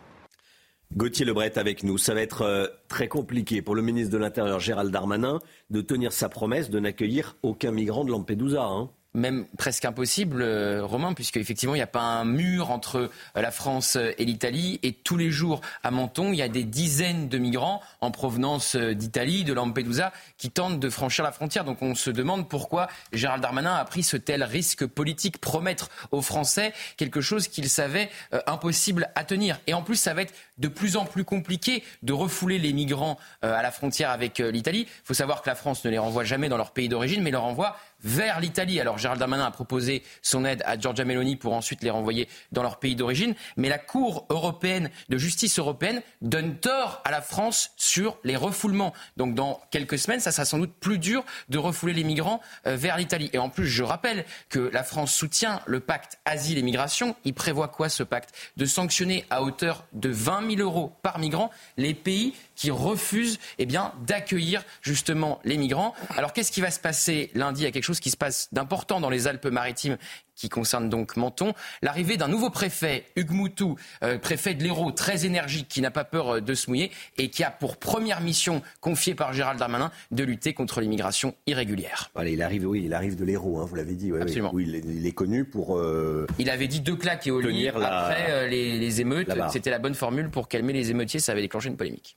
[0.96, 1.96] Gauthier Lebret avec nous.
[1.96, 5.38] Ça va être euh, très compliqué pour le ministre de l'Intérieur Gérald Darmanin
[5.70, 8.64] de tenir sa promesse de n'accueillir aucun migrant de Lampedusa.
[8.64, 12.96] Hein même presque impossible, euh, Romain, puisque effectivement il n'y a pas un mur entre
[12.96, 13.10] euh,
[13.42, 14.80] la France et l'Italie.
[14.82, 18.76] Et tous les jours à Menton, il y a des dizaines de migrants en provenance
[18.76, 21.64] euh, d'Italie, de Lampedusa, qui tentent de franchir la frontière.
[21.64, 26.22] Donc on se demande pourquoi Gérald Darmanin a pris ce tel risque politique, promettre aux
[26.22, 28.10] Français quelque chose qu'il savait
[28.46, 29.60] impossible à tenir.
[29.66, 33.18] Et en plus, ça va être de plus en plus compliqué de refouler les migrants
[33.42, 34.86] à la frontière avec l'Italie.
[34.88, 37.30] Il faut savoir que la France ne les renvoie jamais dans leur pays d'origine, mais
[37.30, 38.80] leur envoie vers l'Italie.
[38.80, 42.62] Alors Gérald Darmanin a proposé son aide à Giorgia Meloni pour ensuite les renvoyer dans
[42.62, 43.34] leur pays d'origine.
[43.56, 48.92] Mais la Cour européenne de justice européenne donne tort à la France sur les refoulements.
[49.16, 52.76] Donc dans quelques semaines, ça sera sans doute plus dur de refouler les migrants euh,
[52.76, 53.30] vers l'Italie.
[53.32, 57.16] Et en plus, je rappelle que la France soutient le pacte asile et migration.
[57.24, 58.34] Il prévoit quoi ce pacte?
[58.56, 63.66] De sanctionner à hauteur de 20 000 euros par migrant les pays qui refusent eh
[63.66, 65.94] bien, d'accueillir justement les migrants.
[66.16, 67.62] Alors qu'est-ce qui va se passer lundi?
[67.62, 69.98] Il y a quelque chose qui se passe d'important dans les Alpes-Maritimes
[70.34, 75.26] qui concerne donc Menton, l'arrivée d'un nouveau préfet, Hugues Moutou, euh, préfet de l'Hérault, très
[75.26, 78.62] énergique, qui n'a pas peur euh, de se mouiller et qui a pour première mission
[78.80, 82.10] confiée par Gérald Darmanin de lutter contre l'immigration irrégulière.
[82.14, 84.10] Voilà, il arrive, oui, il arrive de l'Hérault, hein, vous l'avez dit.
[84.12, 84.50] Absolument.
[84.52, 85.78] Oui, il, est, connu pour.
[85.78, 89.30] Euh, il avait dit deux claques et au lit après les, les émeutes.
[89.52, 91.20] C'était la bonne formule pour calmer les émeutiers.
[91.20, 92.16] Ça avait déclenché une polémique.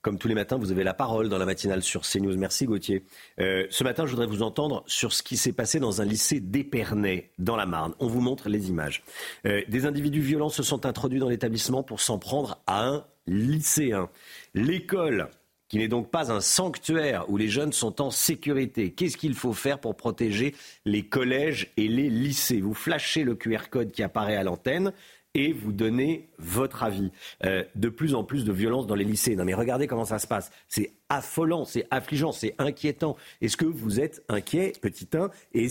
[0.00, 2.36] Comme tous les matins, vous avez la parole dans la matinale sur CNews.
[2.36, 3.04] Merci Gauthier.
[3.40, 6.38] Euh, ce matin, je voudrais vous entendre sur ce qui s'est passé dans un lycée
[6.38, 7.94] d'Épernay, dans la Marne.
[7.98, 9.02] On vous montre les images.
[9.44, 14.08] Euh, des individus violents se sont introduits dans l'établissement pour s'en prendre à un lycéen.
[14.54, 15.30] L'école
[15.68, 18.92] qui n'est donc pas un sanctuaire où les jeunes sont en sécurité.
[18.92, 22.60] Qu'est-ce qu'il faut faire pour protéger les collèges et les lycées?
[22.60, 24.92] Vous flashez le QR code qui apparaît à l'antenne
[25.34, 27.10] et vous donnez votre avis.
[27.44, 29.36] Euh, de plus en plus de violence dans les lycées.
[29.36, 30.50] Non mais regardez comment ça se passe.
[30.68, 33.16] C'est affolant, c'est affligeant, c'est inquiétant.
[33.40, 35.68] Est-ce que vous êtes inquiet, petit 1 Et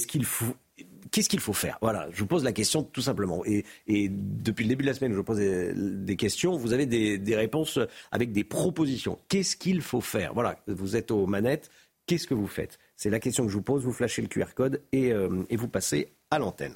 [1.11, 1.77] qu'est-ce qu'il faut faire?
[1.81, 3.43] Voilà, je vous pose la question tout simplement.
[3.45, 3.63] Et,
[4.09, 6.57] depuis le début de la semaine, je pose des, questions.
[6.57, 7.79] Vous avez des, réponses
[8.11, 9.19] avec des propositions.
[9.29, 10.33] Qu'est-ce qu'il faut faire?
[10.33, 11.69] Voilà, vous êtes aux manettes.
[12.05, 12.79] Qu'est-ce que vous faites?
[12.95, 13.83] C'est la question que je vous pose.
[13.83, 16.75] Vous flashez le QR code et, euh, et vous passez à l'antenne.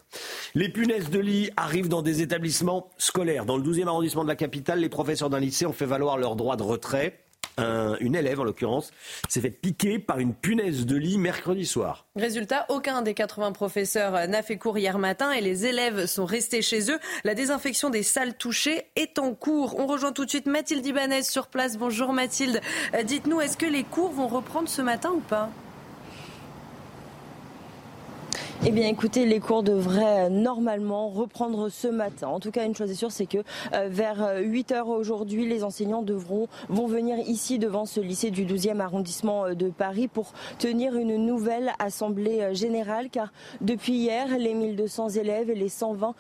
[0.56, 3.46] Les punaises de lit arrivent dans des établissements scolaires.
[3.46, 6.36] Dans le 12e arrondissement de la capitale, les professeurs d'un lycée ont fait valoir leur
[6.36, 7.20] droit de retrait.
[7.58, 8.92] une élève, en l'occurrence,
[9.28, 12.08] s'est fait piquer par une punaise de lit mercredi soir.
[12.16, 16.62] Résultat, aucun des 80 professeurs n'a fait cours hier matin et les élèves sont restés
[16.62, 16.98] chez eux.
[17.24, 19.78] La désinfection des salles touchées est en cours.
[19.78, 21.78] On rejoint tout de suite Mathilde Ibanez sur place.
[21.78, 22.62] Bonjour Mathilde.
[22.96, 25.50] Euh, dites-nous, est-ce que les cours vont reprendre ce matin ou pas?
[28.64, 32.28] Eh bien, écoutez, les cours devraient euh, normalement reprendre ce matin.
[32.28, 33.40] En tout cas, une chose est sûre, c'est que
[33.74, 38.30] euh, vers 8 euh, heures aujourd'hui, les enseignants devront vont venir ici devant ce lycée
[38.30, 44.54] du 12e arrondissement de Paris pour tenir une nouvelle assemblée générale, car depuis hier, les
[44.54, 46.14] 1200 élèves et les 120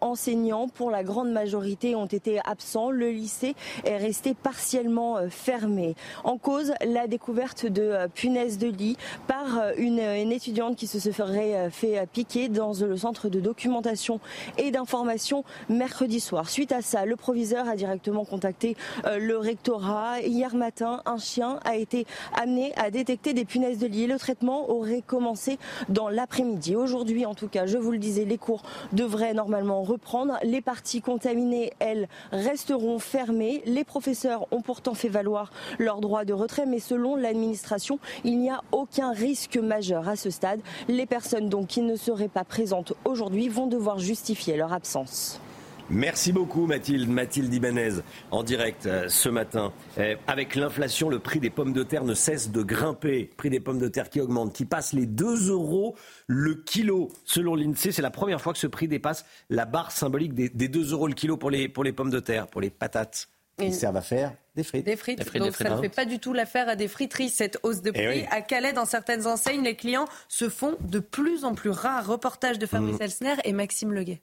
[0.00, 2.90] enseignants, pour la grande majorité, ont été absents.
[2.90, 5.96] Le lycée est resté partiellement fermé.
[6.22, 11.68] En cause, la découverte de punaises de lit par une, une étudiante qui se ferait
[11.80, 14.20] fait piquer dans le centre de documentation
[14.58, 16.50] et d'information mercredi soir.
[16.50, 20.20] Suite à ça, le proviseur a directement contacté euh, le rectorat.
[20.20, 22.06] Hier matin, un chien a été
[22.38, 24.06] amené à détecter des punaises de lit.
[24.06, 26.76] Le traitement aurait commencé dans l'après-midi.
[26.76, 28.62] Aujourd'hui, en tout cas, je vous le disais, les cours
[28.92, 30.34] devraient normalement reprendre.
[30.42, 33.62] Les parties contaminées, elles, resteront fermées.
[33.64, 38.50] Les professeurs ont pourtant fait valoir leur droit de retrait, mais selon l'administration, il n'y
[38.50, 40.60] a aucun risque majeur à ce stade.
[40.88, 45.40] Les personnes donc qui ne seraient pas présentes aujourd'hui vont devoir justifier leur absence.
[45.88, 47.94] Merci beaucoup Mathilde, Mathilde Ibanez,
[48.30, 49.72] en direct euh, ce matin.
[49.98, 53.30] Euh, avec l'inflation, le prix des pommes de terre ne cesse de grimper.
[53.36, 57.08] Prix des pommes de terre qui augmente, qui passe les 2 euros le kilo.
[57.24, 60.92] Selon l'INSEE, c'est la première fois que ce prix dépasse la barre symbolique des, 2
[60.92, 63.28] euros le kilo pour les pommes de terre, pour les patates
[63.60, 64.84] qui servent à faire des frites.
[64.84, 65.36] Des frites.
[65.36, 68.06] Donc ça ne fait pas du tout l'affaire à des friteries, cette hausse de eh
[68.06, 68.26] prix.
[68.30, 72.06] À Calais, dans certaines enseignes, les clients se font de plus en plus rares.
[72.06, 73.02] Reportage de Fabrice mmh.
[73.02, 74.20] Elsner et Maxime Leguet.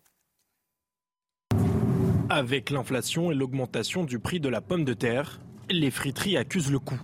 [2.30, 6.80] Avec l'inflation et l'augmentation du prix de la pomme de terre, les friteries accusent le
[6.80, 7.00] coup.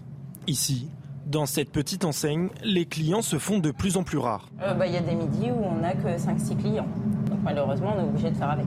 [0.47, 0.89] Ici,
[1.25, 4.49] dans cette petite enseigne, les clients se font de plus en plus rares.
[4.61, 6.87] Euh, bah, il y a des midis où on n'a que 5-6 clients.
[7.29, 8.65] Donc malheureusement, on est obligé de faire avec.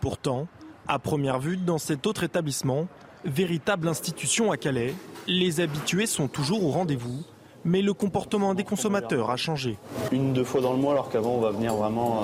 [0.00, 0.48] Pourtant,
[0.88, 2.86] à première vue, dans cet autre établissement,
[3.24, 4.94] véritable institution à Calais,
[5.26, 7.22] les habitués sont toujours au rendez-vous,
[7.64, 9.78] mais le comportement des consommateurs a changé.
[10.12, 12.22] Une, deux fois dans le mois, alors qu'avant on va venir vraiment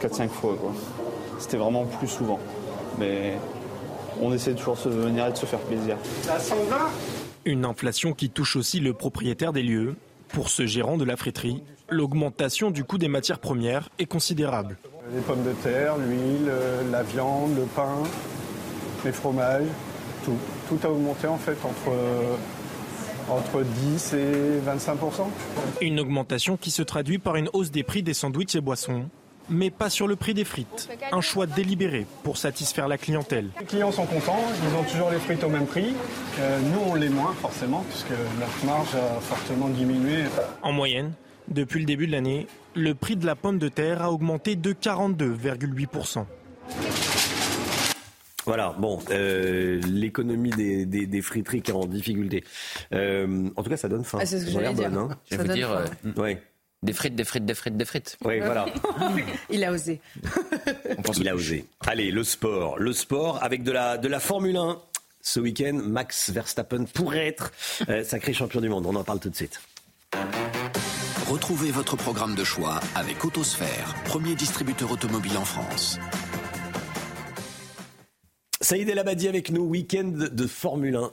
[0.00, 0.56] 4-5 euh, fois.
[1.38, 2.38] C'était vraiment plus souvent.
[2.98, 3.38] Mais
[4.20, 5.96] on essaie toujours de venir et de se faire plaisir.
[7.44, 9.96] Une inflation qui touche aussi le propriétaire des lieux.
[10.28, 14.76] Pour ce gérant de la friterie, l'augmentation du coût des matières premières est considérable.
[15.14, 18.02] Les pommes de terre, l'huile, euh, la viande, le pain,
[19.04, 19.66] les fromages,
[20.24, 20.36] tout.
[20.68, 22.36] Tout a augmenté en fait entre, euh,
[23.30, 25.30] entre 10 et 25%
[25.80, 29.06] Une augmentation qui se traduit par une hausse des prix des sandwichs et boissons
[29.50, 30.88] mais pas sur le prix des frites.
[31.12, 33.48] Un choix délibéré pour satisfaire la clientèle.
[33.58, 35.94] Les clients sont contents, ils ont toujours les frites au même prix.
[36.38, 40.24] Euh, nous, on les moins forcément, puisque notre marge a fortement diminué.
[40.62, 41.12] En moyenne,
[41.50, 44.72] depuis le début de l'année, le prix de la pomme de terre a augmenté de
[44.72, 46.24] 42,8%.
[48.44, 52.44] Voilà, bon, euh, l'économie des, des, friteries qui est en difficulté.
[52.94, 54.18] Euh, en tout cas, ça donne faim.
[54.22, 54.92] Ah, c'est ce que j'allais dire.
[54.96, 56.34] Hein je veux dire, euh,
[56.82, 58.16] des frites, des frites, des frites, des frites.
[58.24, 58.66] Oui, voilà.
[59.50, 60.00] Il a osé.
[61.18, 61.66] Il a osé.
[61.86, 62.78] Allez, le sport.
[62.78, 64.78] Le sport avec de la, de la Formule 1
[65.20, 67.52] ce week-end, Max Verstappen pourrait être
[67.88, 68.86] euh, sacré champion du monde.
[68.86, 69.60] On en parle tout de suite.
[71.28, 75.98] Retrouvez votre programme de choix avec Autosphère, premier distributeur automobile en France.
[78.62, 81.10] Saïd El Abadi avec nous, week-end de Formule 1.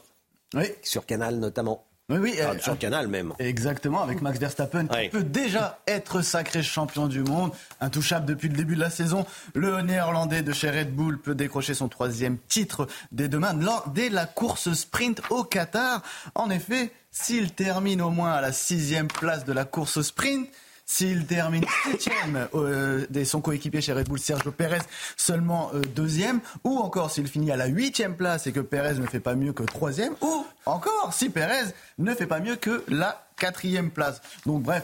[0.54, 0.66] Oui.
[0.84, 1.86] Sur Canal notamment.
[2.08, 2.36] Oui, oui.
[2.40, 3.34] Euh, sur Canal même.
[3.40, 5.10] Exactement, avec Max Verstappen, qui Ouais.
[5.10, 7.52] peut déjà être sacré champion du monde,
[7.82, 9.26] intouchable depuis le début de la saison.
[9.56, 14.10] Le néerlandais de chez Red Bull peut décrocher son troisième titre dès demain, lors- dès
[14.10, 16.04] la course sprint au Qatar.
[16.36, 20.48] En effet, s'il termine au moins à la sixième place de la course sprint,
[20.86, 24.82] s'il termine septième euh, son coéquipier chez Red Bull, Sergio Perez,
[25.18, 29.08] seulement euh, deuxième, ou encore s'il finit à la huitième place et que Perez ne
[29.08, 33.26] fait pas mieux que troisième, ou encore si Perez ne fait pas mieux que la
[33.38, 34.22] quatrième place.
[34.46, 34.84] Donc bref,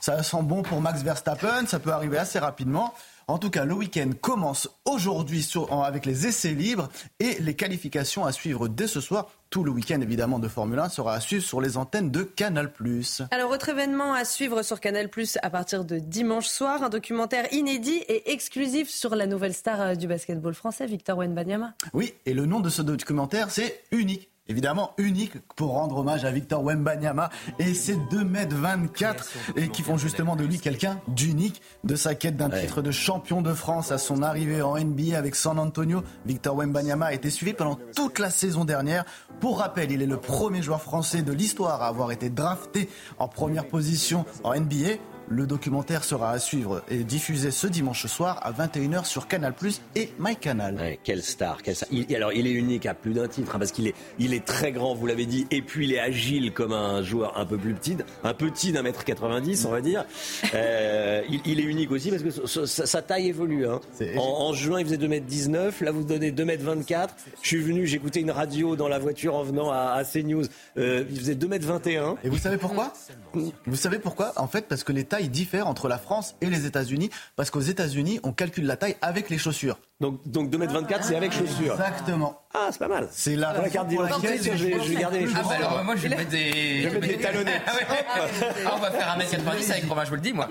[0.00, 2.94] ça sent bon pour Max Verstappen, ça peut arriver assez rapidement.
[3.30, 6.88] En tout cas, le week-end commence aujourd'hui avec les essais libres
[7.20, 9.28] et les qualifications à suivre dès ce soir.
[9.50, 12.72] Tout le week-end, évidemment, de Formule 1 sera à suivre sur les antennes de Canal+.
[13.30, 17.52] Alors, autre événement à suivre sur Canal Plus à partir de dimanche soir, un documentaire
[17.52, 21.74] inédit et exclusif sur la nouvelle star euh, du basketball français, Victor Wenbanyama.
[21.92, 24.29] Oui, et le nom de ce documentaire, c'est Unique.
[24.50, 27.30] Évidemment, unique pour rendre hommage à Victor Wembanyama
[27.60, 29.14] et ses 2m24
[29.54, 33.42] et qui font justement de lui quelqu'un d'unique de sa quête d'un titre de champion
[33.42, 36.02] de France à son arrivée en NBA avec San Antonio.
[36.26, 39.04] Victor Wembanyama a été suivi pendant toute la saison dernière.
[39.38, 42.88] Pour rappel, il est le premier joueur français de l'histoire à avoir été drafté
[43.20, 44.96] en première position en NBA.
[45.32, 49.54] Le documentaire sera à suivre et diffusé ce dimanche soir à 21h sur Canal+
[49.94, 50.74] et MyCanal.
[50.74, 51.88] Ouais, quelle star, quelle star.
[51.92, 54.44] Il- alors il est unique à plus d'un titre hein, parce qu'il est, il est
[54.44, 57.56] très grand, vous l'avez dit, et puis il est agile comme un joueur un peu
[57.58, 60.04] plus petit, un petit d'un mètre 90, on va dire.
[60.52, 63.66] Euh, il, il est unique aussi parce que sa- taille évolue.
[63.68, 63.80] hein.
[64.16, 67.14] En, en juin, il faisait 2 mètres 19, là vous donnez 2 mètres 24.
[67.40, 70.44] Je suis venu, écouté une radio dans la voiture en venant à, à CNews.
[70.76, 72.16] Euh, il faisait 2 mètres 21.
[72.24, 72.92] Et vous savez pourquoi?
[73.34, 74.32] Vous savez pourquoi?
[74.36, 77.10] En fait, parce que les tailles diffèrent entre la France et les États-Unis.
[77.36, 79.78] Parce qu'aux États-Unis, on calcule la taille avec les chaussures.
[80.00, 81.72] Donc, donc 2m24, c'est avec chaussures.
[81.74, 82.40] Exactement.
[82.54, 83.06] Ah, c'est pas mal.
[83.12, 85.68] C'est la, Dans la carte d'identité, je vais- je vais garder les Ah bah chaussures.
[85.68, 86.82] alors moi je vais mettre des...
[86.82, 87.62] Je vais mettre des talonnettes.
[87.66, 87.72] Ah.
[88.66, 90.48] Ah, on va faire 1m90 avec Romain, je vous le dis moi.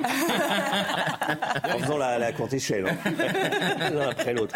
[1.74, 3.12] en faisant la, la courte échelle, hein.
[3.94, 4.56] l'un après l'autre.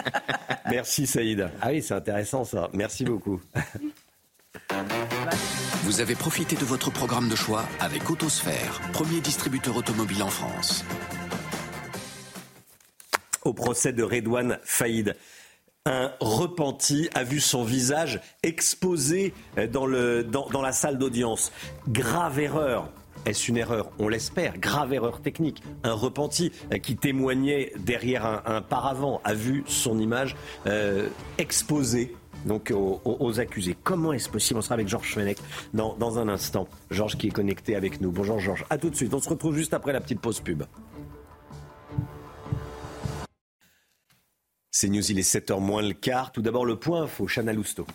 [0.70, 1.50] Merci Saïd.
[1.62, 2.70] Ah oui, c'est intéressant ça.
[2.74, 3.42] Merci beaucoup.
[5.84, 10.86] Vous avez profité de votre programme de choix avec Autosphère, premier distributeur automobile en France.
[13.44, 15.16] Au procès de Redouane Faïd.
[15.86, 19.34] Un repenti a vu son visage exposé
[19.72, 21.52] dans, la salle d'audience.
[21.90, 22.90] Grave erreur.
[23.26, 23.90] Est-ce une erreur?
[24.00, 24.58] On l'espère.
[24.58, 25.62] Grave erreur technique.
[25.84, 32.16] Un repenti qui témoignait derrière un, un paravent a vu son image euh, exposée
[32.46, 33.76] donc aux, accusés.
[33.84, 34.60] Comment est-ce possible?
[34.60, 35.38] On sera avec Georges Fenech
[35.74, 36.68] dans, dans un instant.
[36.92, 38.12] Georges qui est connecté avec nous.
[38.12, 38.66] Bonjour Georges.
[38.70, 39.14] À tout de suite.
[39.14, 40.64] On se retrouve juste après la petite pause pub.
[44.76, 46.32] C'est News, il est 7h moins le quart.
[46.32, 47.86] Tout d'abord le point info, Chana Lousteau.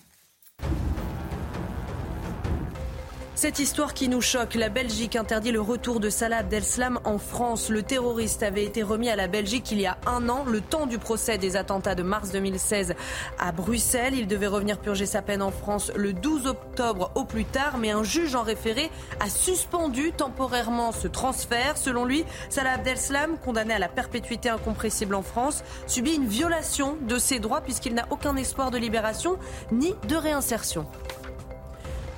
[3.38, 7.68] Cette histoire qui nous choque, la Belgique interdit le retour de Salah Abdeslam en France.
[7.68, 10.86] Le terroriste avait été remis à la Belgique il y a un an, le temps
[10.86, 12.96] du procès des attentats de mars 2016
[13.38, 14.14] à Bruxelles.
[14.16, 17.92] Il devait revenir purger sa peine en France le 12 octobre au plus tard, mais
[17.92, 21.76] un juge en référé a suspendu temporairement ce transfert.
[21.76, 27.18] Selon lui, Salah Abdeslam, condamné à la perpétuité incompressible en France, subit une violation de
[27.18, 29.38] ses droits puisqu'il n'a aucun espoir de libération
[29.70, 30.86] ni de réinsertion.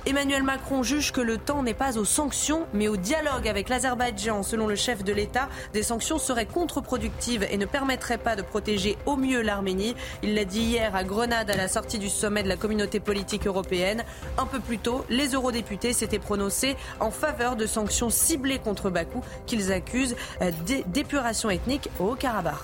[0.07, 4.41] Emmanuel Macron juge que le temps n'est pas aux sanctions, mais au dialogue avec l'Azerbaïdjan.
[4.41, 8.97] Selon le chef de l'État, des sanctions seraient contre-productives et ne permettraient pas de protéger
[9.05, 9.95] au mieux l'Arménie.
[10.23, 13.45] Il l'a dit hier à Grenade à la sortie du sommet de la communauté politique
[13.45, 14.03] européenne.
[14.39, 19.21] Un peu plus tôt, les eurodéputés s'étaient prononcés en faveur de sanctions ciblées contre Bakou,
[19.45, 22.55] qu'ils accusent euh, d'é- d'épuration ethnique au Haut-Karabakh.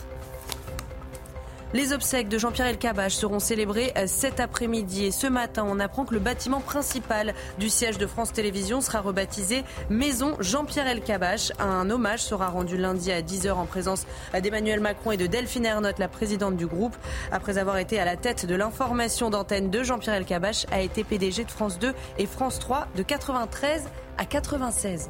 [1.74, 5.04] Les obsèques de Jean-Pierre Elkabbach seront célébrées euh, cet après-midi.
[5.04, 9.02] Et ce matin, on apprend que le bâtiment principal du siège de France Télévisions sera
[9.02, 11.52] rebaptisé Maison Jean-Pierre Elkabbach.
[11.60, 14.06] Un hommage sera rendu lundi à 10h en présence
[14.42, 16.96] d'Emmanuel Macron et de Delphine Ernotte, la présidente du groupe.
[17.34, 21.44] Après avoir été à la tête de l'information d'antenne de Jean-Pierre Elkabbach, a été PDG
[21.44, 23.84] de France 2 et France 3 de 93
[24.18, 25.10] à 96.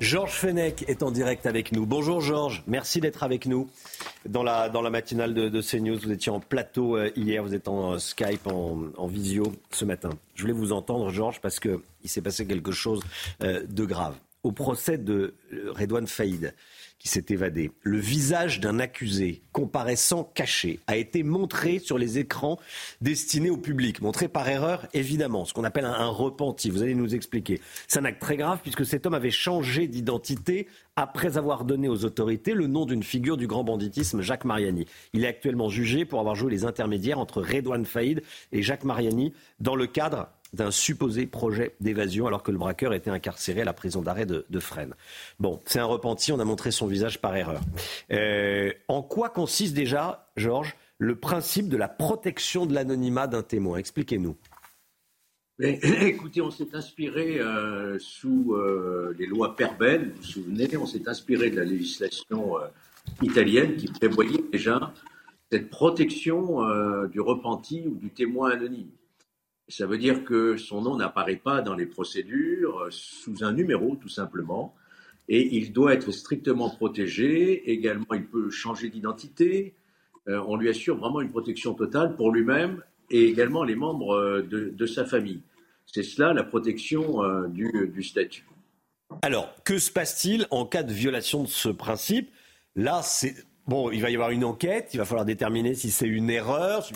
[0.00, 1.86] Georges Fenech est en direct avec nous.
[1.86, 3.68] Bonjour Georges, merci d'être avec nous
[4.26, 5.98] dans la, matinale de, de CNews.
[5.98, 9.84] Vous étiez en plateau euh, hier, vous êtes en euh, Skype, en, en visio ce
[9.84, 10.10] matin.
[10.34, 13.02] Je voulais vous entendre Georges parce qu'il s'est passé quelque chose
[13.42, 14.14] euh, de grave.
[14.44, 15.34] Au procès de
[15.74, 16.54] Redouane Faïd
[17.04, 17.70] qui s'est évadé.
[17.82, 22.58] Le visage d'un accusé comparaissant caché a été montré sur les écrans
[23.02, 26.70] destinés au public, montré par erreur évidemment, ce qu'on appelle un, un, repenti.
[26.70, 27.60] Vous allez nous expliquer.
[27.88, 30.66] C'est un acte très grave puisque cet homme avait changé d'identité
[30.96, 34.86] après avoir donné aux autorités le nom d'une figure du grand banditisme, Jacques Mariani.
[35.12, 38.22] Il est actuellement jugé pour avoir joué les intermédiaires entre Redouane Faïd
[38.52, 43.10] et Jacques Mariani dans le cadre d'un supposé projet d'évasion alors que le braqueur était
[43.10, 44.94] incarcéré à la prison d'arrêt de, Fresnes.
[45.40, 47.60] Bon, c'est un repenti, on a montré son visage par erreur.
[48.12, 53.78] Euh, en quoi consiste déjà, Georges, le principe de la protection de l'anonymat d'un témoin?
[53.78, 54.36] Expliquez-nous.
[55.60, 61.08] Écoutez, on s'est inspiré euh, sous euh, les lois Perbel, vous vous souvenez, on s'est
[61.08, 62.56] inspiré de la législation
[63.22, 64.92] italienne qui prévoyait déjà
[65.50, 66.60] cette protection
[67.06, 68.88] du repenti ou du témoin anonyme.
[69.68, 74.08] Ça veut dire que son nom n'apparaît pas dans les procédures sous un numéro, tout
[74.08, 74.74] simplement,
[75.28, 77.70] et il doit être strictement protégé.
[77.70, 79.74] Également, il peut changer d'identité.
[80.26, 84.86] on lui assure vraiment une protection totale pour lui-même et également les membres de, de
[84.86, 85.40] sa famille.
[85.86, 88.44] C'est cela la protection euh, du, du, statut.
[89.22, 92.30] Alors, que se passe-t-il en cas de violation de ce principe?
[92.74, 93.34] Là, c'est.
[93.66, 96.86] Bon, il va y avoir une enquête, il va falloir déterminer si c'est une erreur.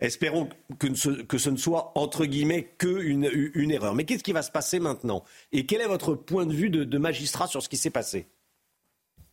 [0.00, 0.48] Espérons
[0.78, 3.94] que ce, ne soit, entre guillemets, qu'une une erreur.
[3.94, 5.24] Mais qu'est-ce qui va se passer maintenant?
[5.52, 8.26] Et quel est votre point de vue de, magistrat sur ce qui s'est passé?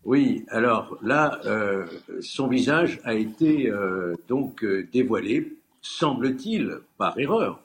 [0.03, 1.85] Oui, alors là, euh,
[2.21, 4.63] son visage a été euh, donc
[4.93, 7.63] dévoilé semble-t-il, par erreur.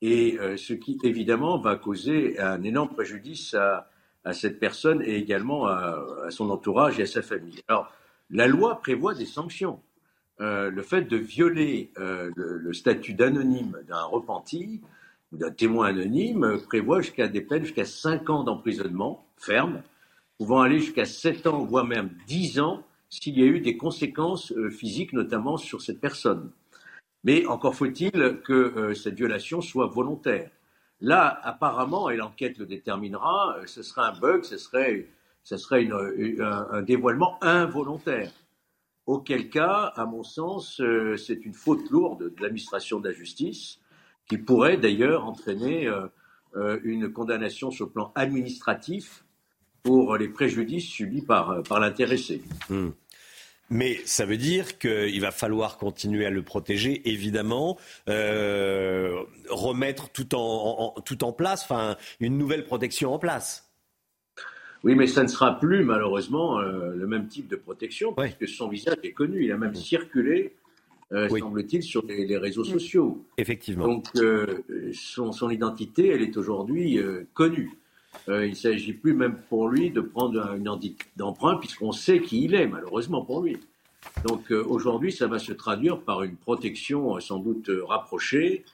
[0.00, 3.88] Et euh, ce qui, évidemment, va causer un énorme préjudice à,
[4.24, 7.60] à cette personne et également à, à, son entourage et à sa famille.
[7.68, 7.92] Alors,
[8.32, 9.80] la loi prévoit des sanctions.
[10.40, 14.80] Euh, le fait de violer euh, le, statut d'anonyme d'un repenti
[15.30, 19.82] ou d'un témoin anonyme prévoit jusqu'à des peines jusqu'à 5 ans d'emprisonnement ferme,
[20.38, 24.50] pouvant aller jusqu'à 7 ans, voire même 10 ans, s'il y a eu des conséquences
[24.52, 26.50] euh, physiques, notamment sur cette personne.
[27.24, 28.10] Mais encore faut-il
[28.44, 30.50] que cette violation soit volontaire.
[31.00, 35.06] Là, apparemment, et l'enquête le déterminera, ce serait un bug, ce serait,
[35.42, 38.30] ce serait un, dévoilement involontaire.
[39.06, 43.80] Auquel cas, à mon sens, euh, c'est une faute lourde de l'administration de la justice
[44.28, 46.06] qui pourrait d'ailleurs entraîner euh,
[46.54, 49.24] euh, une condamnation sur le plan administratif
[49.82, 52.42] pour les préjudices subis par, l'intéressé.
[52.70, 52.90] Mmh.
[53.70, 57.76] Mais ça veut dire qu'il va falloir continuer à le protéger, évidemment,
[58.06, 63.71] remettre tout en, en, tout en place, enfin, une nouvelle protection en place.
[64.84, 68.46] Oui, mais ça ne sera plus, malheureusement, euh, le même type de protection, parce que
[68.46, 69.44] son visage est connu.
[69.44, 70.54] Il a même circulé,
[71.12, 71.40] euh, oui.
[71.40, 73.24] semble-t-il, sur les, les, réseaux sociaux.
[73.38, 73.86] Effectivement.
[73.86, 74.58] Donc, euh,
[74.92, 77.78] son, son, identité, elle est aujourd'hui euh, connue.
[78.28, 80.68] Euh, il ne s'agit plus même pour lui de prendre une
[81.16, 83.56] d'emprunt puisqu'on sait qui il est, malheureusement pour lui.
[84.24, 88.64] Donc euh, aujourd'hui, ça va se traduire par une protection sans doute rapprochée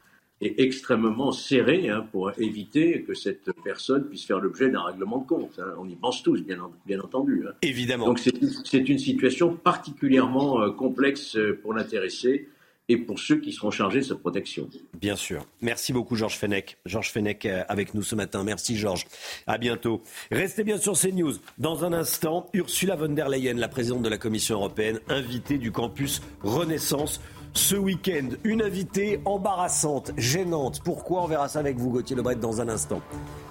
[0.40, 5.26] et extrêmement serrée hein, pour éviter que cette personne puisse faire l'objet d'un règlement de
[5.26, 5.58] compte.
[5.58, 5.74] Hein.
[5.78, 7.44] On y pense tous, bien, bien entendu.
[7.48, 7.52] Hein.
[7.62, 8.06] Évidemment.
[8.06, 12.48] Donc c'est une situation particulièrement euh, complexe pour l'intéressé
[12.88, 14.68] et pour ceux qui seront chargés de sa protection.
[14.98, 15.44] Bien sûr.
[15.60, 16.78] Merci beaucoup, Georges Fenech.
[16.86, 18.44] Georges Fenech avec nous ce matin.
[18.44, 19.06] Merci, Georges.
[19.46, 20.02] À bientôt.
[20.30, 21.34] Restez bien sur CNews.
[21.58, 25.70] Dans un instant, Ursula von der Leyen, la présidente de la Commission européenne, invitée du
[25.70, 27.20] campus Renaissance.
[27.54, 30.80] Ce week-end, une invitée embarrassante, gênante.
[30.84, 31.22] Pourquoi?
[31.22, 33.00] On verra ça avec vous, Gauthier Lebret, dans un instant.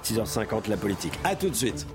[0.03, 1.13] 6h50, la politique.
[1.23, 1.85] À tout de suite.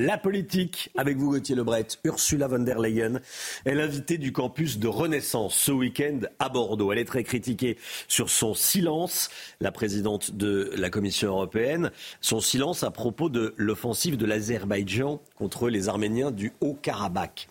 [0.00, 3.20] La politique, avec vous Gauthier Lebret, Ursula von der Leyen
[3.64, 6.92] est l'invitée du campus de Renaissance ce week-end à Bordeaux.
[6.92, 7.76] Elle est très critiquée
[8.06, 9.28] sur son silence,
[9.60, 11.90] la présidente de la Commission européenne,
[12.20, 17.48] son silence à propos de l'offensive de l'Azerbaïdjan contre les Arméniens du Haut-Karabakh.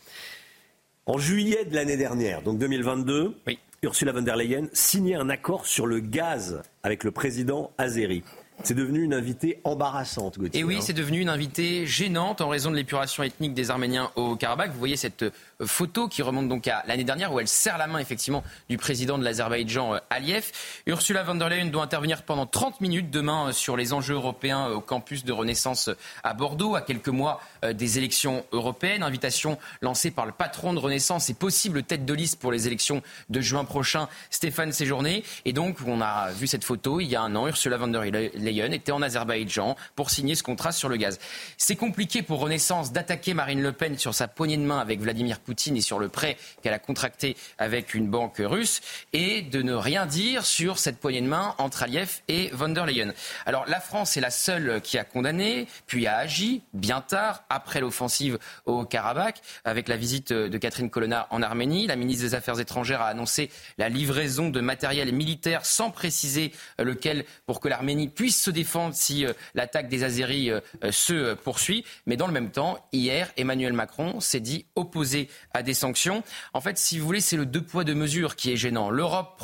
[1.06, 3.60] En juillet de l'année dernière, donc 2022, oui.
[3.84, 8.24] Ursula von der Leyen signait un accord sur le gaz avec le président azéri.
[8.64, 10.60] C'est devenu une invitée embarrassante, Gauthier.
[10.60, 10.82] Et oui, hein.
[10.82, 14.72] c'est devenu une invitée gênante en raison de l'épuration ethnique des Arméniens au Karabakh.
[14.72, 15.26] Vous voyez cette
[15.64, 19.18] photo qui remonte donc à l'année dernière où elle serre la main effectivement du président
[19.18, 20.52] de l'Azerbaïdjan Aliyev.
[20.88, 24.82] Ursula von der Leyen doit intervenir pendant 30 minutes demain sur les enjeux européens au
[24.82, 25.90] campus de Renaissance
[26.24, 29.04] à Bordeaux, à quelques mois des élections européennes.
[29.04, 33.04] Invitation lancée par le patron de Renaissance et possible tête de liste pour les élections
[33.30, 35.24] de juin prochain, Stéphane Séjourné.
[35.46, 37.48] Et donc, on a vu cette photo il y a un an.
[37.48, 41.20] Ursula von der Leyen était en Azerbaïdjan pour signer ce contrat sur le gaz.
[41.58, 45.40] C'est compliqué pour Renaissance d'attaquer Marine Le Pen sur sa poignée de main avec Vladimir
[45.40, 48.82] Poutine et sur le prêt qu'elle a contracté avec une banque russe
[49.14, 52.86] et de ne rien dire sur cette poignée de main entre Aliyev et von der
[52.86, 53.14] Leyen.
[53.46, 57.80] Alors la France est la seule qui a condamné, puis a agi bien tard, après
[57.80, 61.88] l'offensive au Karabakh, avec la visite de Catherine Colonna en Arménie.
[61.88, 67.26] La ministre des Affaires étrangères a annoncé la livraison de matériel militaire sans préciser lequel
[67.46, 70.62] pour que l'Arménie puisse se défendre si euh, l'attaque des Azéris euh,
[70.92, 71.84] se poursuit.
[72.06, 76.24] Mais dans le même temps, hier, Emmanuel Macron s'est dit opposé à des sanctions.
[76.54, 78.90] En fait, si vous voulez, c'est le deux poids deux mesures qui est gênant.
[78.90, 79.42] L'Europe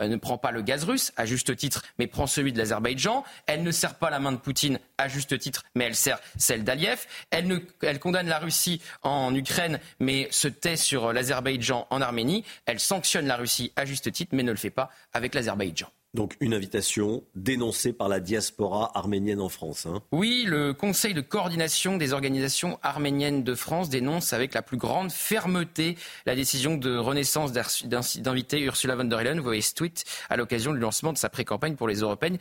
[0.00, 3.24] euh, ne prend pas le gaz russe, à juste titre, mais prend celui de l'Azerbaïdjan.
[3.46, 6.64] Elle ne sert pas la main de Poutine, à juste titre, mais elle sert celle
[6.64, 7.06] d'Aliyev.
[7.30, 12.44] Elle, elle condamne la Russie en Ukraine, mais se tait sur l'Azerbaïdjan en Arménie.
[12.66, 15.88] Elle sanctionne la Russie à juste titre, mais ne le fait pas avec l'Azerbaïdjan.
[16.16, 19.84] Donc une invitation dénoncée par la diaspora arménienne en France.
[19.84, 20.00] Hein.
[20.12, 25.12] Oui, le Conseil de coordination des organisations arméniennes de France dénonce avec la plus grande
[25.12, 29.36] fermeté la décision de Renaissance d'inviter Ursula von der Leyen.
[29.36, 32.38] Vous voyez ce tweet à l'occasion du lancement de sa pré-campagne pour les européennes.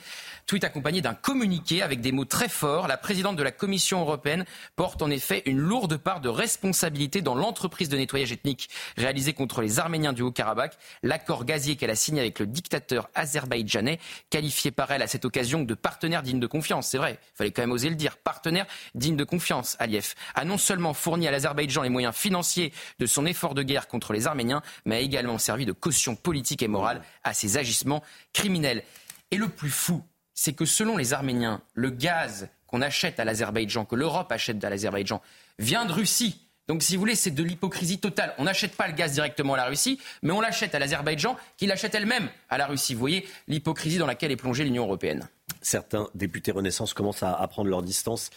[0.47, 2.87] Tweet accompagné d'un communiqué avec des mots très forts.
[2.87, 4.45] La présidente de la Commission européenne
[4.77, 9.61] porte en effet une lourde part de responsabilité dans l'entreprise de nettoyage ethnique réalisée contre
[9.61, 10.77] les Arméniens du Haut-Karabakh.
[11.03, 13.99] L'accord gazier qu'elle a signé avec le dictateur azerbaïdjanais Janet,
[14.29, 16.87] qualifié par elle à cette occasion de partenaire digne de confiance.
[16.87, 18.17] C'est vrai, il fallait quand même oser le dire.
[18.17, 23.05] Partenaire digne de confiance, Aliyev a non seulement fourni à l'Azerbaïdjan les moyens financiers de
[23.05, 26.67] son effort de guerre contre les Arméniens, mais a également servi de caution politique et
[26.67, 28.03] morale à ses agissements
[28.33, 28.83] criminels.
[29.31, 30.03] Et le plus fou,
[30.33, 34.69] c'est que selon les Arméniens, le gaz qu'on achète à l'Azerbaïdjan, que l'Europe achète à
[34.69, 35.21] l'Azerbaïdjan,
[35.59, 36.44] vient de Russie.
[36.67, 38.33] Donc, si vous voulez, c'est de l'hypocrisie totale.
[38.37, 41.67] On n'achète pas le gaz directement à la Russie, mais on l'achète à l'Azerbaïdjan, qui
[41.67, 42.93] l'achète elle-même à la Russie.
[42.93, 45.27] Vous voyez l'hypocrisie dans laquelle est plongée l'Union européenne
[45.65, 48.29] certains députés Renaissance commencent à, prendre leur distance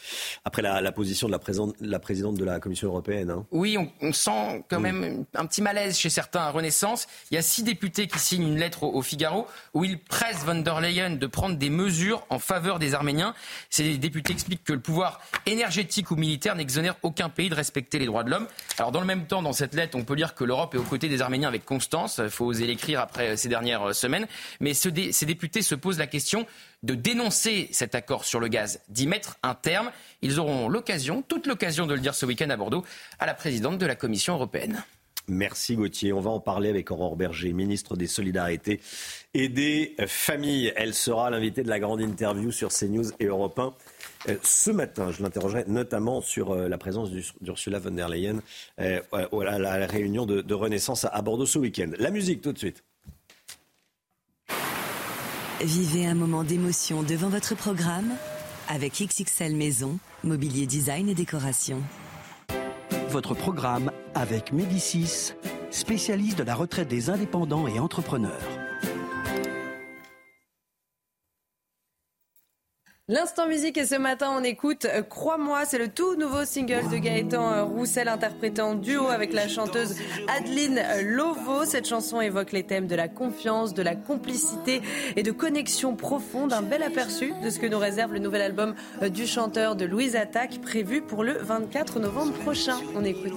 [0.44, 3.30] après la, position de la, présidente, de la Commission européenne.
[3.30, 3.46] Hein.
[3.50, 7.06] Oui, on, sent quand même un petit malaise chez certains à Renaissance.
[7.30, 10.56] Il y a six députés qui signent une lettre au, Figaro où ils pressent von
[10.56, 13.34] der Leyen de prendre des mesures en faveur des Arméniens.
[13.70, 18.06] Ces députés expliquent que le pouvoir énergétique ou militaire n'exonère aucun pays de respecter les
[18.06, 18.46] droits de l'homme.
[18.78, 20.82] Alors dans le même temps, dans cette lettre, on peut lire que l'Europe est aux
[20.82, 22.20] côtés des Arméniens avec constance.
[22.22, 24.26] Il faut oser l'écrire après ces dernières semaines.
[24.60, 26.46] Mais ces députés se posent la question
[26.82, 29.90] de dénoncer cet accord sur le gaz, d'y mettre un terme.
[30.22, 32.84] Ils auront l'occasion, toute l'occasion de le dire ce week-end à Bordeaux,
[33.18, 34.82] à la présidente de la Commission européenne.
[35.28, 36.12] Merci Gauthier.
[36.14, 38.80] On va en parler avec Aurore Berger, ministre des Solidarités
[39.34, 40.72] et des Familles.
[40.74, 43.74] Elle sera l'invitée de la grande interview sur CNews et Europe 1
[44.30, 45.10] euh, ce matin.
[45.12, 47.10] Je l'interrogerai notamment sur euh, la présence
[47.42, 48.40] d'Ursula von der Leyen
[48.80, 51.90] euh, à la réunion de Renaissance à Bordeaux ce week-end.
[51.98, 52.82] La musique tout de suite.
[55.60, 58.12] Vivez un moment d'émotion devant votre programme
[58.68, 61.82] avec XXL Maison, Mobilier Design et Décoration.
[63.08, 65.32] Votre programme avec Médicis,
[65.72, 68.67] spécialiste de la retraite des indépendants et entrepreneurs.
[73.10, 76.98] L'instant musique et ce matin on écoute euh, Crois-moi, c'est le tout nouveau single de
[76.98, 79.96] Gaëtan euh, Roussel interprété en duo avec la chanteuse
[80.28, 81.64] Adeline Lovo.
[81.64, 84.82] Cette chanson évoque les thèmes de la confiance, de la complicité
[85.16, 86.52] et de connexion profonde.
[86.52, 89.86] Un bel aperçu de ce que nous réserve le nouvel album euh, du chanteur de
[89.86, 92.76] Louise Attaque prévu pour le 24 novembre prochain.
[92.94, 93.32] On écoute.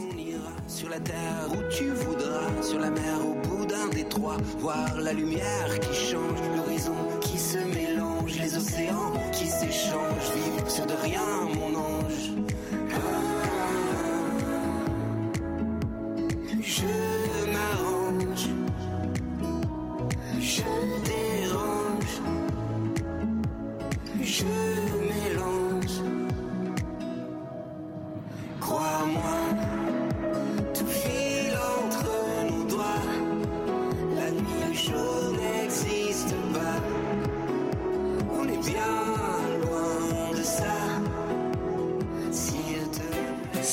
[3.66, 10.32] D'un détroit, voir la lumière qui change, l'horizon qui se mélange, les océans qui s'échangent,
[10.36, 11.22] vivre sur de rien,
[11.56, 12.32] mon ange.
[16.62, 17.01] Je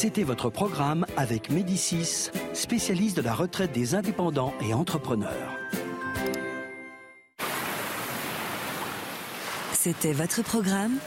[0.01, 5.59] C'était votre programme avec Médicis, spécialiste de la retraite des indépendants et entrepreneurs.
[9.72, 10.99] C'était votre programme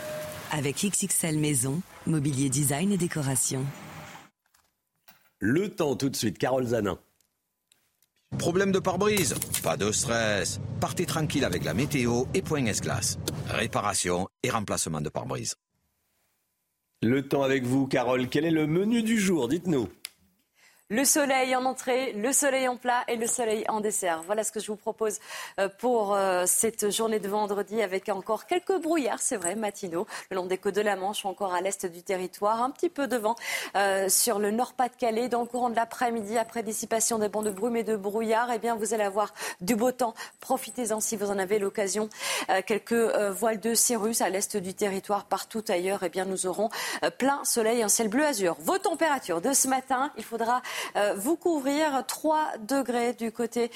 [0.52, 3.66] avec XXL Maison, Mobilier Design et Décoration.
[5.40, 7.00] Le temps tout de suite, Carole Zanin.
[8.38, 10.60] Problème de pare-brise Pas de stress.
[10.82, 13.20] Partez tranquille avec la météo et Point S-Glace.
[13.48, 15.56] Réparation et remplacement de pare-brise.
[17.04, 18.28] Le temps avec vous, Carole.
[18.30, 19.48] Quel est le menu du jour?
[19.48, 19.88] Dites-nous.
[20.92, 24.24] Le soleil en entrée, le soleil en plat et le soleil en dessert.
[24.26, 25.20] Voilà ce que je vous propose
[25.58, 30.36] euh, pour euh, cette journée de vendredi avec encore quelques brouillards, c'est vrai, matinaux, le
[30.36, 33.16] long des côtes de la Manche, encore à l'est du territoire, un petit peu de
[33.16, 33.38] vent
[33.78, 35.30] euh, sur le Nord-Pas-de-Calais.
[35.30, 38.60] Dans le courant de l'après-midi, après dissipation des bancs de brume et de brouillard, eh
[38.60, 40.14] bien, vous allez avoir du beau temps.
[40.42, 42.10] Profitez-en si vous en avez l'occasion.
[42.66, 46.70] quelques voiles de cirrus à l'est du territoire, partout ailleurs, eh bien, nous aurons
[47.18, 48.58] plein soleil, un ciel bleu azur.
[48.60, 50.62] Vos températures de ce matin, il faudra
[51.16, 53.72] vous couvrir 3 degrés du côté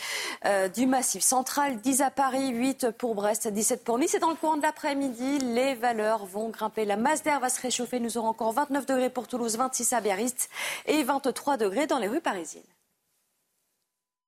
[0.74, 4.14] du massif central, 10 à Paris, 8 pour Brest, 17 pour Nice.
[4.16, 6.86] Et dans le courant de l'après-midi, les valeurs vont grimper.
[6.86, 8.00] La masse d'air va se réchauffer.
[8.00, 10.50] Nous aurons encore 29 degrés pour Toulouse, 26 à Biarritz
[10.86, 12.64] et 23 degrés dans les rues parisiennes.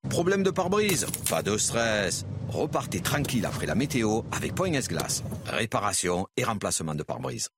[0.10, 1.06] Problème de pare-brise?
[1.30, 2.26] Pas de stress.
[2.50, 5.22] Repartez tranquille après la météo avec Point S-Glace.
[5.48, 7.50] Réparation et remplacement de pare-brise.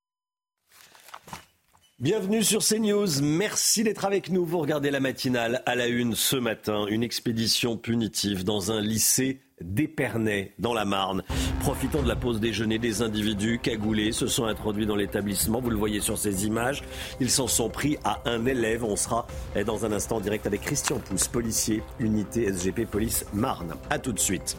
[2.01, 3.21] Bienvenue sur CNews.
[3.21, 4.45] Merci d'être avec nous.
[4.45, 6.85] Vous regardez la matinale à la une ce matin.
[6.87, 11.23] Une expédition punitive dans un lycée d'Épernay, dans la Marne.
[11.59, 15.59] Profitant de la pause déjeuner, des individus cagoulés se sont introduits dans l'établissement.
[15.59, 16.83] Vous le voyez sur ces images.
[17.19, 18.85] Ils s'en sont pris à un élève.
[18.85, 19.27] On sera
[19.65, 23.75] dans un instant direct avec Christian Pousse, policier, unité SGP Police Marne.
[23.89, 24.55] A tout de suite.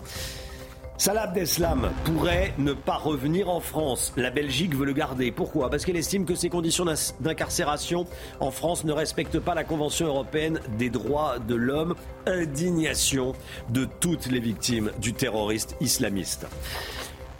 [1.01, 4.12] Salah Abdeslam pourrait ne pas revenir en France.
[4.18, 5.32] La Belgique veut le garder.
[5.32, 5.70] Pourquoi?
[5.70, 6.84] Parce qu'elle estime que ses conditions
[7.20, 8.05] d'incarcération
[8.38, 11.94] en France ne respectent pas la Convention européenne des droits de l'homme.
[12.26, 13.32] Indignation
[13.70, 16.46] de toutes les victimes du terroriste islamiste.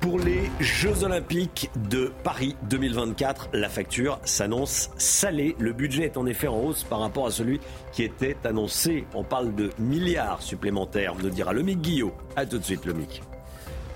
[0.01, 5.55] Pour les Jeux Olympiques de Paris 2024, la facture s'annonce salée.
[5.59, 7.61] Le budget est en effet en hausse par rapport à celui
[7.93, 9.05] qui était annoncé.
[9.13, 12.15] On parle de milliards supplémentaires, nous dira Lomic Guillot.
[12.37, 13.21] A tout de suite, Lomic.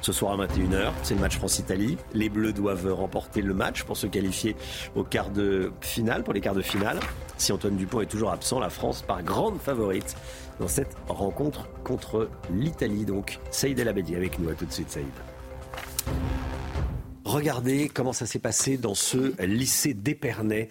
[0.05, 1.97] Ce soir à 21h, c'est le match France-Italie.
[2.13, 4.55] Les Bleus doivent remporter le match pour se qualifier
[4.95, 7.01] au quart de finale, pour les quarts de finale.
[7.39, 10.15] Si Antoine Dupont est toujours absent, la France part grande favorite
[10.61, 13.07] dans cette rencontre contre l'Italie.
[13.07, 14.51] Donc, Saïd El Abedi avec nous.
[14.51, 15.07] À tout de suite, Saïd.
[17.25, 20.69] Regardez comment ça s'est passé dans ce lycée d'Épernay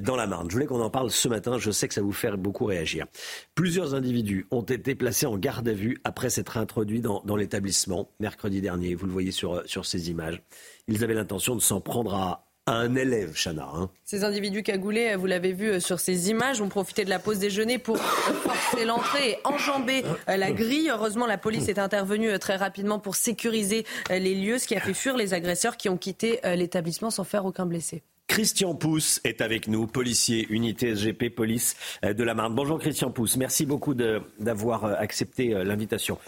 [0.00, 0.48] dans la Marne.
[0.48, 3.06] Je voulais qu'on en parle ce matin, je sais que ça vous fait beaucoup réagir.
[3.54, 8.60] Plusieurs individus ont été placés en garde à vue après s'être introduits dans, l'établissement mercredi
[8.60, 8.94] dernier.
[8.94, 10.42] Vous le voyez sur, sur ces images.
[10.88, 13.68] Ils avaient l'intention de s'en prendre à, un élève, Chana.
[13.74, 13.90] Hein.
[14.04, 17.40] Ces individus cagoulés, vous l'avez vu euh, sur ces images, ont profité de la pause
[17.40, 20.88] déjeuner pour forcer l'entrée et enjamber euh, la grille.
[20.88, 24.94] Heureusement, la police est intervenue très rapidement pour sécuriser les lieux, ce qui a fait
[24.94, 28.04] fuir les agresseurs qui ont quitté l'établissement sans faire aucun blessé.
[28.32, 32.54] Christian Pousse est avec nous, policier, unité SGP, police euh, de la Marne.
[32.54, 36.18] Bonjour Christian Pousse, merci beaucoup d'avoir euh, accepté euh, l'invitation.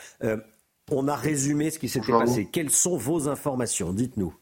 [0.90, 2.46] on a résumé ce qui s'était passé.
[2.52, 4.36] Quelles sont vos informations Dites-nous.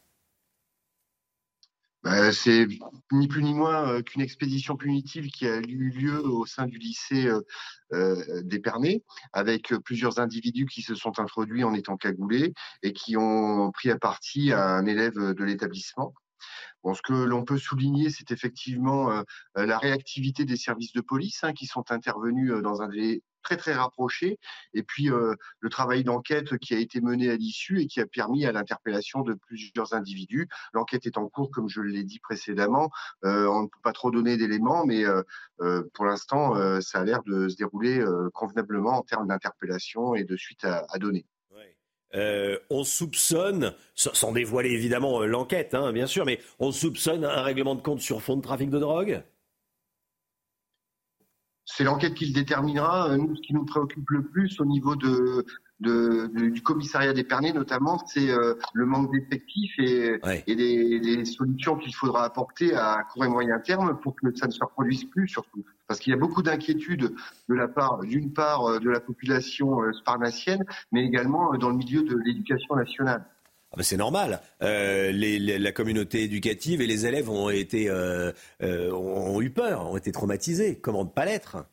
[2.02, 2.66] Bah, c'est
[3.12, 7.30] ni plus ni moins qu'une expédition punitive qui a eu lieu au sein du lycée
[8.42, 13.92] d'Épernay, avec plusieurs individus qui se sont introduits en étant cagoulés et qui ont pris
[13.92, 16.12] à partie un élève de l'établissement
[16.92, 19.22] ce que l'on peut souligner, c'est effectivement euh,
[19.58, 23.22] euh, la réactivité des services de police hein, qui sont intervenus euh, dans un délai
[23.42, 24.38] très très rapproché,
[24.72, 28.46] et puis le travail d'enquête qui a été mené à l'issue et qui a permis
[28.46, 30.46] à l'interpellation de plusieurs individus.
[30.72, 32.88] L'enquête est en cours, comme je l'ai dit précédemment.
[33.24, 35.02] on ne peut pas trop donner d'éléments, mais
[35.92, 40.64] pour l'instant, ça a l'air de se dérouler convenablement en termes d'interpellation et de suite
[40.64, 41.26] à donner.
[42.14, 47.42] Euh, on soupçonne, sans dévoiler évidemment euh, l'enquête, hein, bien sûr, mais on soupçonne un
[47.42, 49.22] règlement de compte sur fond de trafic de drogue?
[51.64, 53.16] C'est l'enquête qui le déterminera.
[53.16, 55.46] Nous, ce qui nous préoccupe le plus au niveau de,
[55.82, 62.74] du commissariat d'Épernay notamment, c'est euh, le manque d'effectifs et, des, solutions qu'il faudra apporter
[62.74, 65.64] à court et moyen terme pour que ça ne se reproduise plus surtout.
[65.86, 67.14] Parce qu'il y a beaucoup d'inquiétudes
[67.48, 71.76] de la part, d'une part, euh, de la population euh, sparnassienne, mais également dans le
[71.76, 73.24] milieu de l'éducation nationale.
[73.72, 74.40] Ah ben, c'est normal.
[74.60, 77.90] la communauté éducative et les élèves ont été
[78.60, 80.78] ont eu peur, ont été traumatisés.
[80.78, 81.64] Comment ne pas l'être?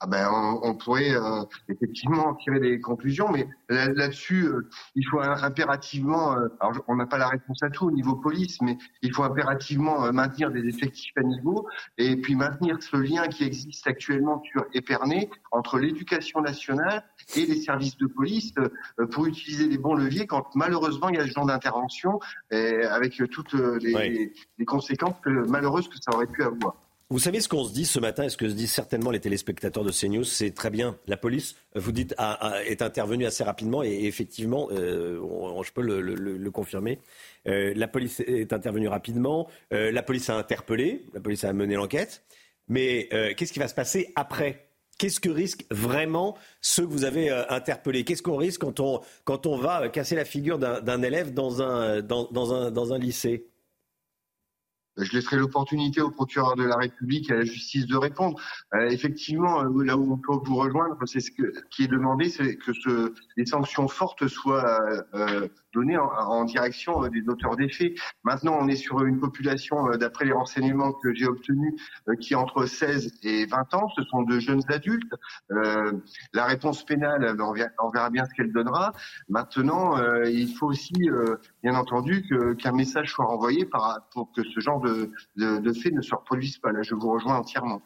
[0.00, 0.28] Ah ben,
[0.62, 6.84] on, pourrait euh, effectivement tirer des conclusions, mais là-dessus, euh, il faut impérativement, euh, alors
[6.88, 10.50] on n'a pas la réponse à tout au niveau police, mais il faut impérativement maintenir
[10.50, 11.66] des effectifs à niveau
[11.96, 17.04] et puis maintenir ce lien qui existe actuellement sur Épernay entre l'éducation nationale
[17.36, 18.52] et les services de police
[19.12, 22.20] pour utiliser les bons leviers quand malheureusement il y a ce genre d'intervention
[22.50, 26.74] avec toutes les, les conséquences malheureuses que ça aurait pu avoir.
[27.14, 29.20] Vous savez ce qu'on se dit ce matin et ce que se disent certainement les
[29.20, 30.98] téléspectateurs de CNews, c'est très bien.
[31.06, 32.12] La police, vous dites,
[32.66, 35.20] est intervenue assez rapidement et effectivement, euh,
[35.62, 36.98] je peux le, confirmer.
[37.46, 39.48] Euh, la police est intervenue rapidement.
[39.72, 42.24] Euh, la police a interpellé, la police a mené l'enquête.
[42.66, 44.66] Mais qu'est-ce qui va se passer après?
[44.98, 48.02] Qu'est-ce que risquent vraiment ceux que vous avez interpellés?
[48.02, 53.46] Qu'est-ce qu'on risque quand on, va casser la figure d'un élève dans un lycée?
[54.96, 58.40] Je laisserai l'opportunité au procureur de la République et à la justice de répondre.
[58.74, 62.56] Euh, effectivement, euh, là où on peut vous rejoindre, c'est ce qui est demandé, c'est
[62.56, 64.82] que ce, les sanctions fortes soient
[65.14, 67.94] euh, données en, direction euh, des auteurs des faits.
[68.22, 71.74] Maintenant, on est sur une population, euh, d'après les renseignements que j'ai obtenus,
[72.20, 73.88] qui est entre 16 et 20 ans.
[73.96, 75.12] Ce sont de jeunes adultes.
[75.50, 78.92] la réponse pénale, on verra bien ce qu'elle donnera.
[79.28, 80.92] Maintenant, il faut aussi,
[81.62, 82.24] bien entendu,
[82.58, 83.68] qu'un message soit renvoyé
[84.12, 86.72] pour que ce genre de, de, de faits ne se reproduise pas.
[86.72, 87.82] Là, je vous rejoins entièrement.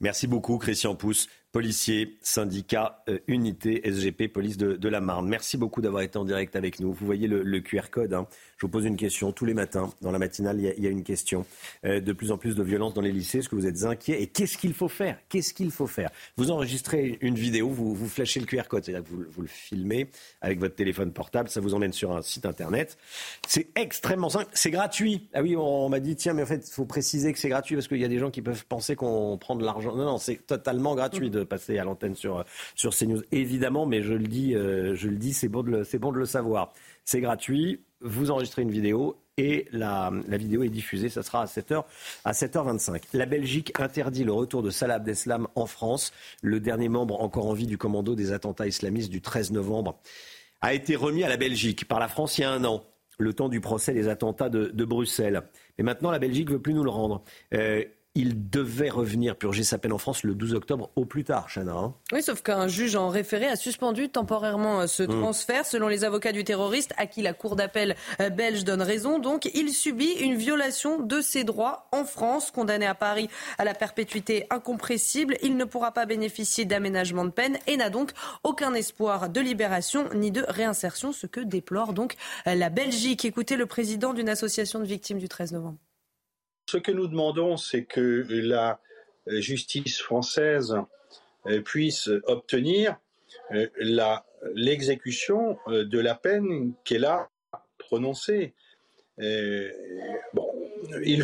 [0.00, 5.28] Merci beaucoup, Christian Pousse, policier, syndicat, euh, unité, SGP, police de, la Marne.
[5.28, 6.92] Merci beaucoup d'avoir été en direct avec nous.
[6.92, 8.14] Vous voyez le, QR code.
[8.14, 8.26] Hein.
[8.56, 9.90] Je vous pose une question tous les matins.
[10.00, 11.44] Dans la matinale, il y a, une question.
[11.84, 13.38] Euh, de plus en plus de violence dans les lycées.
[13.38, 15.18] Est-ce que vous êtes inquiet Et qu'est-ce qu'il faut faire?
[15.28, 16.10] Qu'est-ce qu'il faut faire?
[16.36, 19.48] Vous enregistrez une vidéo, vous, vous flashez le QR code, c'est-à-dire que vous, vous, le
[19.48, 21.48] filmez avec votre téléphone portable.
[21.48, 22.96] Ça vous emmène sur un site internet.
[23.46, 24.48] C'est extrêmement simple.
[24.52, 25.28] C'est gratuit.
[25.34, 27.74] Ah oui, on, m'a dit tiens, mais en fait, il faut préciser que c'est gratuit
[27.74, 29.94] parce qu'il y a des gens qui peuvent penser qu'on prend de l'argent.
[29.94, 33.22] Non, non, c'est totalement gratuit de passer à l'antenne sur, sur CNews.
[33.32, 36.72] Évidemment, mais je le dis, euh, dis, c'est bon, de le, bon de le savoir.
[37.04, 37.80] C'est gratuit.
[38.00, 41.08] Vous enregistrez une vidéo et la, la, vidéo est diffusée.
[41.08, 41.84] Ça sera à 7h,
[42.24, 43.02] à 7h25.
[43.14, 46.12] La Belgique interdit le retour de Salah Abdeslam en France.
[46.42, 49.98] Le dernier membre encore en vie du commando des attentats islamistes du 13 novembre
[50.60, 52.84] a été remis à la Belgique par la France il y a un an,
[53.18, 55.42] le temps du procès des attentats de, de Bruxelles.
[55.78, 57.22] Mais maintenant, la Belgique veut plus nous le rendre.
[57.54, 57.84] Euh,
[58.16, 61.72] il devait revenir purger sa peine en France le 12 octobre au plus tard, Chana.
[61.72, 61.94] Hein.
[62.12, 65.20] oui, sauf qu'un juge en référé a suspendu temporairement euh, ce hmm.
[65.20, 65.64] transfert.
[65.64, 69.48] Selon les avocats du terroriste, à qui la Cour d'appel euh, belge donne raison, donc
[69.54, 72.50] il subit une violation de ses droits en France.
[72.50, 77.58] Condamné à Paris à la perpétuité incompressible, il ne pourra pas bénéficier d'aménagement de peine
[77.68, 78.10] et n'a donc
[78.42, 82.16] aucun espoir de libération ni de réinsertion, ce que déplore donc
[82.48, 83.24] euh, la Belgique.
[83.24, 85.78] Écoutez le président d'une association de victimes du 13 novembre.
[86.70, 88.78] Ce que nous demandons, c'est que la
[89.26, 90.76] justice française
[91.48, 92.96] euh, puisse obtenir
[93.50, 93.66] euh,
[94.54, 97.28] l'exécution euh, de la peine qu'elle a
[97.76, 98.54] prononcée.
[99.18, 99.72] il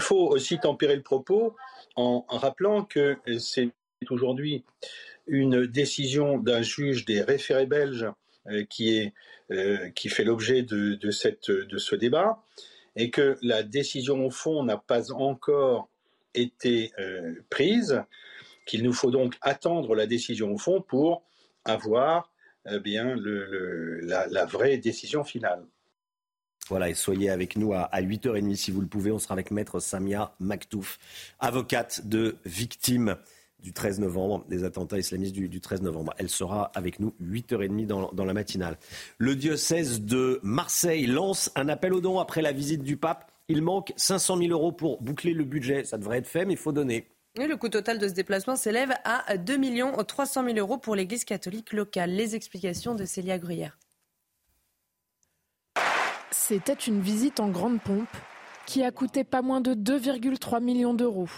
[0.01, 1.55] faut aussi tempérer le propos
[1.95, 3.71] en rappelant que c'est
[4.11, 4.65] aujourd'hui
[5.29, 8.09] une décision d'un juge des référés belges
[8.69, 9.15] qui, est,
[9.95, 12.43] qui fait l'objet de, de ce débat
[12.97, 15.89] et que la décision au fond n'a pas encore
[16.35, 18.03] été euh, prise,
[18.67, 21.23] qu'il nous faut donc attendre la décision au fond pour
[21.65, 22.33] avoir
[22.69, 25.65] eh bien le, la, vraie décision finale.
[26.69, 29.13] Voilà, et soyez avec nous à 8h30 si vous le pouvez.
[29.13, 30.99] On sera avec Maître Samia Maktouf,
[31.39, 33.17] avocate de victimes
[33.61, 36.15] du 13 novembre, des attentats islamistes du, 13 novembre.
[36.19, 38.79] Elle sera avec nous 8h30 dans, dans la matinale.
[39.19, 43.31] Le diocèse de Marseille lance un appel aux dons après la visite du pape.
[43.49, 45.85] Il manque 500 000 euros pour boucler le budget.
[45.85, 47.09] Ça devrait être fait, mais il faut donner.
[47.37, 49.59] le coût total de ce déplacement s'élève à 2
[50.05, 52.11] 300 000 euros pour l'Église catholique locale.
[52.11, 53.79] Les explications de Célia Gruyère.
[56.31, 58.09] C'était une visite en grande pompe
[58.67, 61.29] qui a coûté pas moins de 2,3 millions d'euros.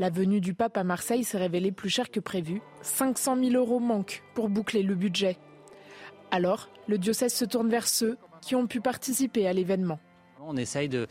[0.00, 2.60] La venue du pape à Marseille s'est révélée plus chère que prévu.
[2.82, 5.38] 500 000 euros manquent pour boucler le budget.
[6.32, 10.00] Alors, le diocèse se tourne vers ceux qui ont pu participer à l'événement.
[10.46, 11.06] On essaye de,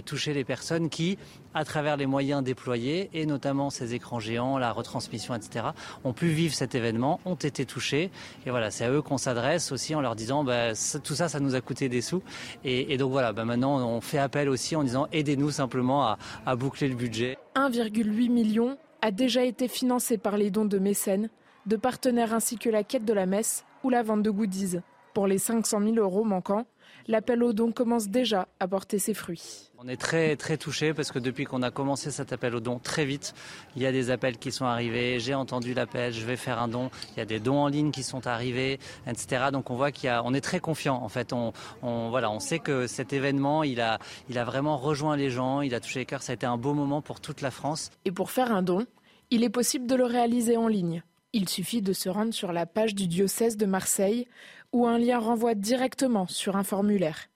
[0.00, 1.18] toucher les personnes qui,
[1.54, 5.66] à travers les moyens déployés, et notamment ces écrans géants, la retransmission, etc.,
[6.04, 8.10] ont pu vivre cet événement, ont été touchés.
[8.46, 10.72] Et voilà, c'est à eux qu'on s'adresse aussi en leur disant, bah,
[11.04, 12.22] tout ça, ça nous a coûté des sous.
[12.64, 16.56] Et, donc voilà, bah, maintenant, on fait appel aussi en disant, aidez-nous simplement à, à
[16.56, 17.38] boucler le budget.
[17.56, 21.28] 1,8 million a déjà été financé par les dons de mécènes,
[21.66, 24.78] de partenaires ainsi que la quête de la messe ou la vente de goodies.
[25.12, 26.64] Pour les 500 000 euros manquants,
[27.08, 29.70] l'appel aux dons commence déjà à porter ses fruits.
[29.78, 32.78] On est très très touché parce que depuis qu'on a commencé cet appel aux dons
[32.78, 33.34] très vite,
[33.74, 35.18] il y a des appels qui sont arrivés.
[35.18, 36.90] J'ai entendu l'appel, je vais faire un don.
[37.16, 39.46] Il y a des dons en ligne qui sont arrivés, etc.
[39.52, 41.02] Donc on voit qu'il y a, on est très confiant.
[41.02, 43.98] En fait, on, voilà, on sait que cet événement, il a,
[44.28, 46.22] il a vraiment rejoint les gens, il a touché les cœurs.
[46.22, 47.90] Ça a été un beau moment pour toute la France.
[48.04, 48.86] Et pour faire un don,
[49.30, 51.02] il est possible de le réaliser en ligne.
[51.32, 54.28] Il suffit de se rendre sur la page du diocèse de Marseille
[54.72, 57.28] où un lien renvoie directement sur un formulaire.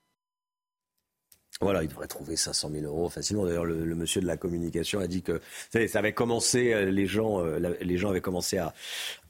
[1.62, 3.46] Voilà, il devrait trouver 500 000 euros facilement.
[3.46, 5.40] D'ailleurs, le, monsieur de la communication a dit que
[5.72, 8.74] ça avait commencé, euh, les gens, euh, les gens avaient commencé à,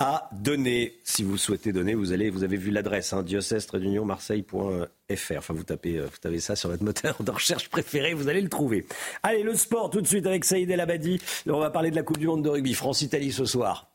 [0.00, 0.98] à donner.
[1.04, 5.36] Si vous souhaitez donner, vous allez, vous avez vu l'adresse, hein, diocèse marseille.fr.
[5.36, 8.40] Enfin, vous tapez, euh, vous tapez ça sur votre moteur de recherche préféré, vous allez
[8.40, 8.86] le trouver.
[9.22, 11.20] Allez, le sport tout de suite avec Saïd El Abadi.
[11.48, 13.88] On va parler de la Coupe du Monde de rugby, France-Italie ce soir.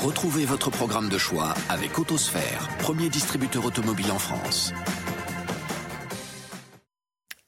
[0.00, 4.72] Retrouvez votre programme de choix avec Autosphère, premier distributeur automobile en France.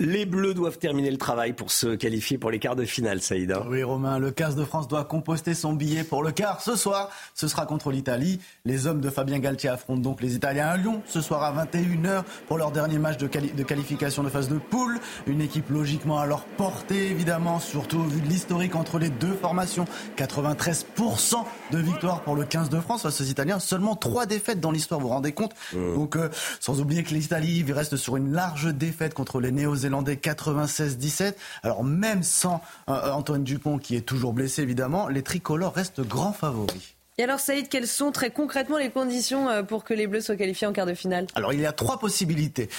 [0.03, 3.67] Les Bleus doivent terminer le travail pour se qualifier pour les quarts de finale, Saïda.
[3.69, 6.63] Oui, Romain, le 15 de France doit composter son billet pour le quart.
[6.63, 8.41] Ce soir, ce sera contre l'Italie.
[8.65, 12.23] Les hommes de Fabien Galtier affrontent donc les Italiens à Lyon ce soir à 21h
[12.49, 14.99] pour leur dernier match de, qualification de phase de poule.
[15.27, 19.35] Une équipe logiquement à leur portée, évidemment, surtout au vu de l'historique entre les deux
[19.35, 19.85] formations.
[20.17, 23.59] 93% de victoire pour le 15 de France face aux Italiens.
[23.59, 25.53] Seulement trois défaites dans l'histoire, vous vous rendez compte?
[25.75, 25.95] Mmh.
[25.95, 31.35] Donc, euh, sans oublier que l'Italie reste sur une large défaite contre les Néo-Zélandais 96-17.
[31.63, 36.33] Alors même sans euh, Antoine Dupont qui est toujours blessé évidemment, les tricolores restent grands
[36.33, 36.95] favoris.
[37.19, 40.37] Et alors Saïd, quelles sont très concrètement les conditions euh, pour que les Bleus soient
[40.37, 41.27] qualifiés en quart de finale?
[41.35, 42.71] Alors il y a trois possibilités.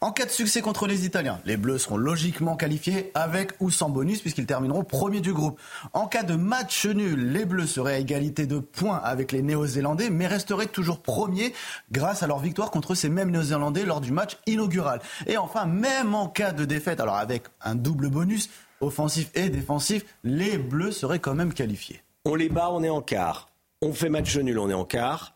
[0.00, 3.88] En cas de succès contre les Italiens, les Bleus seront logiquement qualifiés avec ou sans
[3.88, 5.60] bonus puisqu'ils termineront premier du groupe.
[5.92, 10.08] En cas de match nul, les Bleus seraient à égalité de points avec les Néo-Zélandais
[10.10, 11.52] mais resteraient toujours premiers
[11.90, 15.00] grâce à leur victoire contre ces mêmes Néo-Zélandais lors du match inaugural.
[15.26, 20.04] Et enfin, même en cas de défaite, alors avec un double bonus, offensif et défensif,
[20.22, 22.02] les Bleus seraient quand même qualifiés.
[22.24, 23.48] On les bat, on est en quart.
[23.82, 25.34] On fait match nul, on est en quart.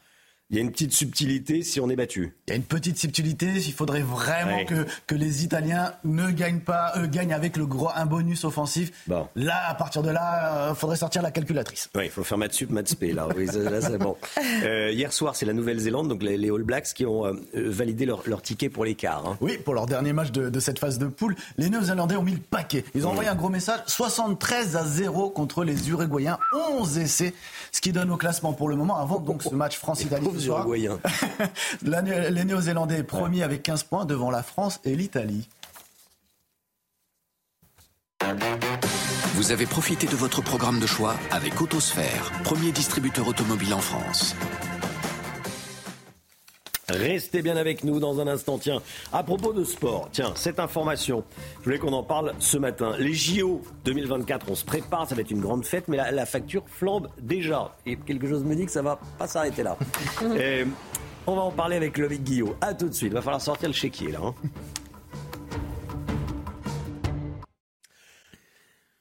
[0.53, 2.35] Il y a une petite subtilité si on est battu.
[2.47, 3.47] Il y a une petite subtilité.
[3.47, 7.89] Il faudrait vraiment que, que les Italiens ne gagnent pas, eux gagnent avec le gros
[7.95, 8.93] un bonus offensif.
[9.07, 9.27] Bon.
[9.35, 11.89] Là, à partir de là, il euh, faudrait sortir la calculatrice.
[11.95, 13.15] Oui, il faut faire maths sup, maths p.
[13.15, 14.17] Là, là c'est bon.
[14.65, 18.23] Euh, hier soir, c'est la Nouvelle-Zélande, donc les, All Blacks qui ont euh, validé leur,
[18.27, 19.27] leur, ticket pour l'écart.
[19.27, 19.37] Hein.
[19.41, 22.33] Oui, pour leur dernier match de, de cette phase de poule, les Néo-Zélandais ont mis
[22.33, 22.85] le paquet.
[22.95, 26.39] Ils ont envoyé un gros message 73 à 0 contre les Uruguayens,
[26.79, 27.35] 11 essais,
[27.73, 30.27] ce qui donne au classement pour le moment avant donc ce match France-Italie
[31.83, 35.49] les Néo-Zélandais premiers avec 15 points devant la France et l'Italie.
[39.35, 44.37] Vous avez profité de votre programme de choix avec Autosphère, premier distributeur automobile en France.
[46.89, 48.59] Restez bien avec nous dans un instant.
[48.59, 51.23] Tiens, à propos de sport, tiens, cette information,
[51.61, 52.95] je voulais qu'on en parle ce matin.
[52.99, 56.65] Les JO 2024, on se prépare, ça va être une grande fête, mais la, facture
[56.67, 57.73] flambe déjà.
[57.87, 59.77] Et quelque chose me dit que ça va pas s'arrêter là.
[61.27, 62.57] on va en parler avec Lovic Guillot.
[62.61, 63.13] À tout de suite.
[63.13, 64.21] Il va falloir sortir le chéquier là.
[64.25, 64.35] Hein.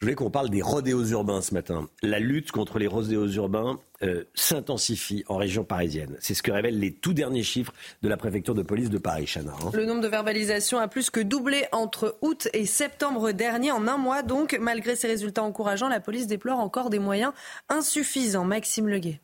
[0.02, 1.88] Je voulais qu'on parle des rodéos urbains ce matin.
[2.02, 6.18] La lutte contre les rodéos urbains euh, s'intensifie en région parisienne.
[6.20, 7.72] C'est ce que révèlent les tout derniers chiffres
[8.02, 9.54] de la préfecture de police de Paris, Chana.
[9.64, 9.70] Hein.
[9.76, 13.98] Le nombre de verbalisations a plus que doublé entre août et septembre dernier, en un
[13.98, 14.58] mois donc.
[14.60, 17.32] Malgré ces résultats encourageants, la police déplore encore des moyens
[17.70, 18.44] insuffisants.
[18.44, 19.22] Maxime Leguet.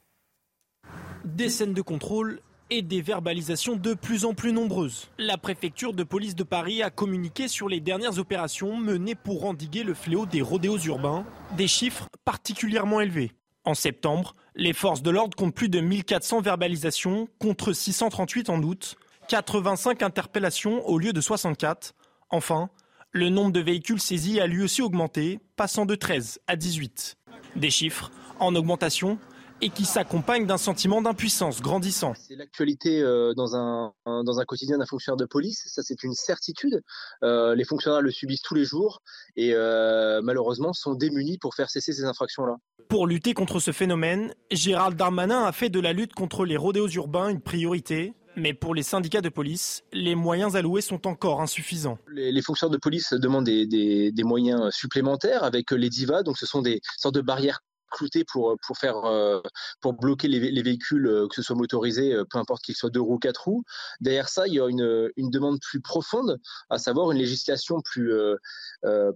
[1.26, 5.10] Des scènes de contrôle et des verbalisations de plus en plus nombreuses.
[5.18, 9.84] La préfecture de police de Paris a communiqué sur les dernières opérations menées pour endiguer
[9.84, 13.32] le fléau des rodéos urbains, des chiffres particulièrement élevés.
[13.64, 18.96] En septembre, les forces de l'ordre comptent plus de 1400 verbalisations contre 638 en août,
[19.28, 21.94] 85 interpellations au lieu de 64.
[22.30, 22.70] Enfin,
[23.12, 27.18] le nombre de véhicules saisis a lui aussi augmenté, passant de 13 à 18.
[27.56, 29.18] Des chiffres en augmentation
[29.62, 32.14] et qui s'accompagne d'un sentiment d'impuissance grandissant.
[32.16, 36.14] C'est l'actualité euh, dans, un, dans un quotidien d'un fonctionnaire de police, ça c'est une
[36.14, 36.82] certitude.
[37.24, 39.02] Euh, les fonctionnaires le subissent tous les jours
[39.36, 42.58] et euh, malheureusement sont démunis pour faire cesser ces infractions-là.
[42.90, 46.90] Pour lutter contre ce phénomène, Gérald Darmanin a fait de la lutte contre les rodéos
[46.90, 48.14] urbains une priorité.
[48.40, 51.98] Mais pour les syndicats de police, les moyens alloués sont encore insuffisants.
[52.08, 56.46] Les, fonctionnaires de police demandent des, des, des, moyens supplémentaires avec les divas, donc ce
[56.46, 57.62] sont des sortes de barrières
[57.92, 59.42] clouté pour, pour, faire, euh,
[59.82, 63.02] pour bloquer les, véhicules, euh, que ce soit motorisés, euh, peu importe qu'ils soient deux
[63.02, 63.64] roues, quatre roues.
[64.02, 68.12] Derrière ça, il y a une, une demande plus profonde, à savoir une législation plus,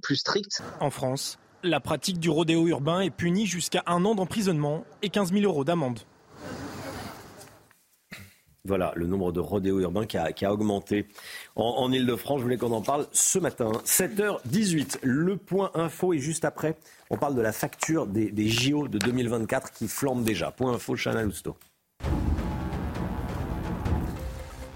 [0.01, 0.61] plus stricte.
[0.79, 5.33] En France, la pratique du rodéo urbain est punie jusqu'à un an d'emprisonnement et 15
[5.33, 5.99] 000 euros d'amende.
[8.63, 11.07] Voilà, le nombre de rodéos urbains qui a, augmenté
[11.55, 12.39] en, en Ile-de-France.
[12.39, 13.71] Je voulais qu'on en parle ce matin.
[13.85, 16.77] 7h18, le point info est juste après.
[17.09, 20.51] On parle de la facture des, des JO de 2024 qui flambe déjà.
[20.51, 21.55] Point info, Chana Lousteau.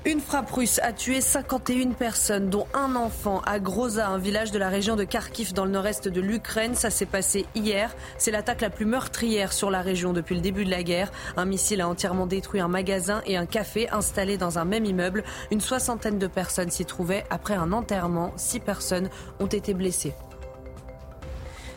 [0.07, 4.59] Une frappe russe a tué 51 personnes, dont un enfant, à Groza, un village de
[4.59, 6.75] la région de Kharkiv dans le nord-est de l'Ukraine.
[6.75, 7.95] Ça s'est passé hier.
[8.19, 11.11] C'est l'attaque la plus meurtrière sur la région depuis le début de la guerre.
[11.37, 15.23] Un missile a entièrement détruit un magasin et un café installés dans un même immeuble.
[15.49, 17.23] Une soixantaine de personnes s'y trouvaient.
[17.31, 20.13] Après un enterrement, six personnes ont été blessées.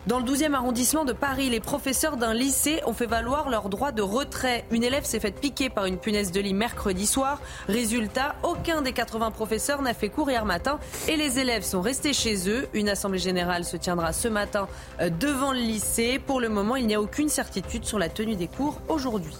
[0.08, 3.92] Dans le 12e arrondissement de Paris, les professeurs d'un lycée ont fait valoir leur droit
[3.92, 4.64] de retrait.
[4.70, 7.42] Une élève s'est faite piquer par une punaise de lit mercredi soir.
[7.68, 10.78] Résultat, aucun des 80 professeurs n'a fait cours hier matin
[11.08, 12.68] et les élèves sont restés chez eux.
[12.72, 14.66] Une assemblée générale se tiendra ce matin
[15.02, 16.18] euh, devant le lycée.
[16.18, 19.36] Pour le moment, il n'y a aucune certitude sur la tenue des cours aujourd'hui.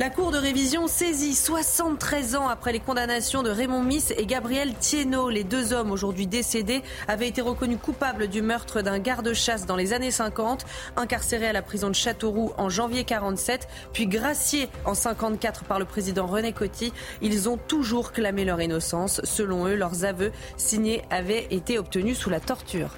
[0.00, 4.72] La Cour de révision saisit 73 ans après les condamnations de Raymond Miss et Gabriel
[4.72, 5.28] Thienot.
[5.28, 9.92] Les deux hommes aujourd'hui décédés avaient été reconnus coupables du meurtre d'un garde-chasse dans les
[9.92, 10.64] années 50,
[10.96, 15.84] incarcérés à la prison de Châteauroux en janvier 47, puis graciés en 54 par le
[15.84, 16.94] président René Coty.
[17.20, 19.20] Ils ont toujours clamé leur innocence.
[19.24, 22.96] Selon eux, leurs aveux signés avaient été obtenus sous la torture.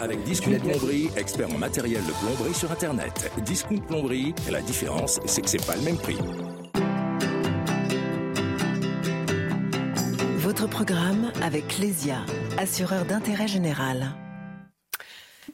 [0.00, 3.32] Avec Discount Plomberie, expert en matériel de plomberie sur Internet.
[3.44, 6.16] Discount Plomberie, la différence, c'est que c'est pas le même prix.
[10.36, 12.24] Votre programme avec Clésia,
[12.58, 14.14] assureur d'intérêt général.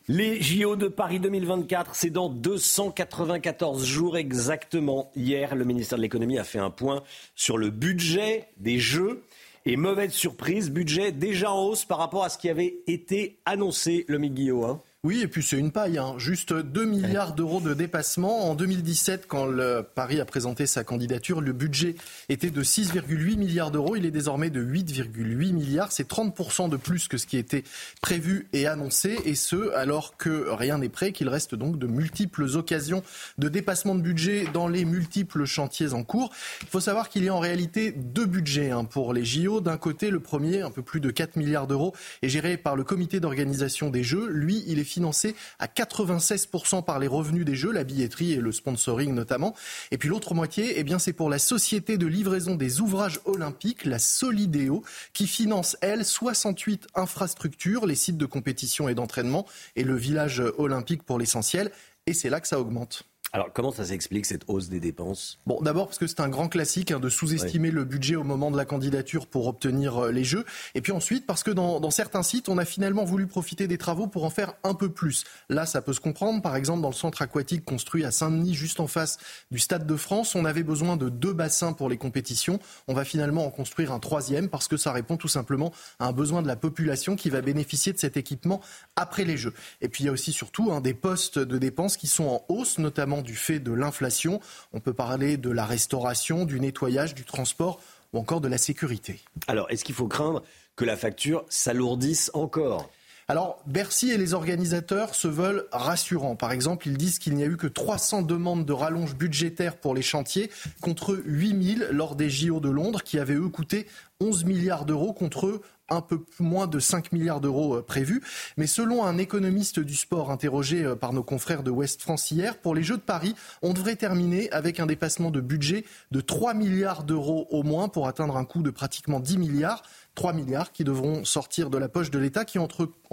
[0.08, 5.10] Les JO de Paris 2024, c'est dans 294 jours exactement.
[5.16, 7.02] Hier, le ministère de l'économie a fait un point
[7.34, 9.24] sur le budget des Jeux.
[9.66, 14.04] Et mauvaise surprise, budget déjà en hausse par rapport à ce qui avait été annoncé,
[14.08, 14.64] le Guillaume.
[14.64, 14.80] Hein.
[15.04, 15.98] Oui, et puis c'est une paille.
[15.98, 16.14] Hein.
[16.16, 18.48] Juste 2 milliards d'euros de dépassement.
[18.48, 21.94] En 2017, quand le Paris a présenté sa candidature, le budget
[22.30, 23.96] était de 6,8 milliards d'euros.
[23.96, 25.92] Il est désormais de 8,8 milliards.
[25.92, 27.64] C'est 30% de plus que ce qui était
[28.00, 29.18] prévu et annoncé.
[29.26, 33.02] Et ce, alors que rien n'est prêt, qu'il reste donc de multiples occasions
[33.36, 36.32] de dépassement de budget dans les multiples chantiers en cours.
[36.62, 39.60] Il faut savoir qu'il y a en réalité deux budgets hein, pour les JO.
[39.60, 41.92] D'un côté, le premier, un peu plus de 4 milliards d'euros,
[42.22, 44.30] est géré par le comité d'organisation des Jeux.
[44.30, 48.52] Lui, il est financé à 96% par les revenus des jeux, la billetterie et le
[48.52, 49.54] sponsoring notamment.
[49.90, 53.84] Et puis l'autre moitié, eh bien, c'est pour la société de livraison des ouvrages olympiques,
[53.84, 54.82] la Solidéo,
[55.12, 61.02] qui finance, elle, 68 infrastructures, les sites de compétition et d'entraînement et le village olympique
[61.02, 61.70] pour l'essentiel.
[62.06, 63.04] Et c'est là que ça augmente.
[63.34, 65.40] Alors, comment ça s'explique cette hausse des dépenses?
[65.44, 68.52] Bon, d'abord parce que c'est un grand classique hein, de sous-estimer le budget au moment
[68.52, 70.44] de la candidature pour obtenir euh, les jeux.
[70.76, 73.76] Et puis ensuite, parce que dans, dans, certains sites, on a finalement voulu profiter des
[73.76, 75.24] travaux pour en faire un peu plus.
[75.48, 76.42] Là, ça peut se comprendre.
[76.42, 79.18] Par exemple, dans le centre aquatique construit à Saint-Denis, juste en face
[79.50, 82.60] du Stade de France, on avait besoin de deux bassins pour les compétitions.
[82.86, 86.12] On va finalement en construire un troisième parce que ça répond tout simplement à un
[86.12, 88.60] besoin de la population qui va bénéficier de cet équipement
[88.94, 89.54] après les Jeux.
[89.80, 92.44] Et puis il y a aussi surtout hein, des postes de dépenses qui sont en
[92.48, 94.40] hausse, notamment du fait de l'inflation.
[94.72, 97.80] On peut parler de la restauration, du nettoyage, du transport
[98.12, 99.20] ou encore de la sécurité.
[99.48, 100.44] Alors, est-ce qu'il faut craindre
[100.76, 102.88] que la facture s'alourdisse encore?
[103.26, 106.36] Alors, Bercy et les organisateurs se veulent rassurants.
[106.36, 109.94] Par exemple, ils disent qu'il n'y a eu que 300 demandes de rallonge budgétaire pour
[109.94, 110.50] les chantiers,
[110.82, 113.86] contre 8000 lors des JO de Londres, qui avaient, eux, coûté
[114.20, 118.22] 11 milliards d'euros, contre un peu moins de 5 milliards d'euros euh, prévus.
[118.56, 122.58] Mais selon un économiste du sport interrogé euh, par nos confrères de West France hier,
[122.58, 126.54] pour les Jeux de Paris, on devrait terminer avec un dépassement de budget de 3
[126.54, 129.82] milliards d'euros au moins pour atteindre un coût de pratiquement 10 milliards.
[130.14, 132.68] 3 milliards qui devront sortir de la poche de l'État qui, en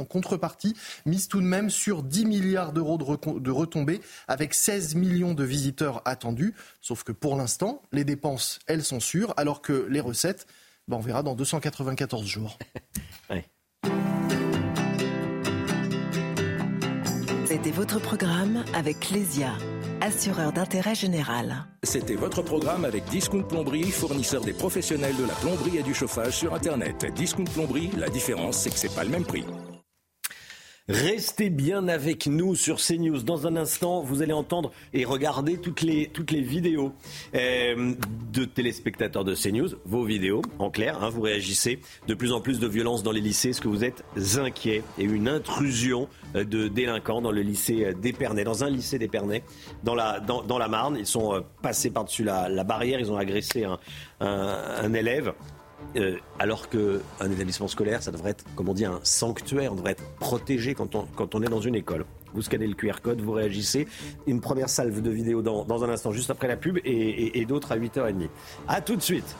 [0.05, 0.75] contrepartie,
[1.07, 5.43] mise tout de même sur 10 milliards d'euros de, de retombées avec 16 millions de
[5.43, 6.53] visiteurs attendus.
[6.79, 10.45] Sauf que pour l'instant, les dépenses, elles sont sûres, alors que les recettes,
[10.91, 12.57] ben, on verra dans 294 jours.
[17.45, 19.51] C'était votre programme avec Clésia,
[19.99, 21.65] assureur d'intérêt général.
[21.83, 26.37] C'était votre programme avec Discount Plomberie, fournisseur des professionnels de la plomberie et du chauffage
[26.37, 27.05] sur Internet.
[27.13, 29.43] Discount Plomberie, la différence, c'est que c'est pas le même prix.
[30.91, 33.23] Restez bien avec nous sur CNews.
[33.23, 36.91] Dans un instant, vous allez entendre et regarder toutes les, toutes les vidéos
[37.33, 37.93] euh,
[38.33, 41.79] de téléspectateurs de CNews, vos vidéos, en clair, hein, vous réagissez.
[42.07, 43.51] De plus en plus de violence dans les lycées.
[43.51, 44.03] Est-ce que vous êtes
[44.37, 49.43] inquiet Et une intrusion euh, de délinquants dans le lycée d'Épernay, dans un lycée d'Épernay,
[49.83, 50.97] dans la, dans, dans, la Marne.
[50.99, 53.79] Ils sont euh, passés par-dessus la, la, barrière, ils ont agressé un,
[54.19, 55.33] un, un élève.
[55.97, 59.91] Euh, alors qu'un établissement scolaire, ça devrait être, comme on dit, un sanctuaire, on devrait
[59.91, 62.05] être protégé quand on, quand on est dans une école.
[62.33, 63.87] Vous scannez le QR code, vous réagissez.
[64.25, 67.39] Une première salve de vidéos dans, dans un instant, juste après la pub, et, et,
[67.39, 68.29] et d'autres à 8h30.
[68.67, 69.35] A tout de suite.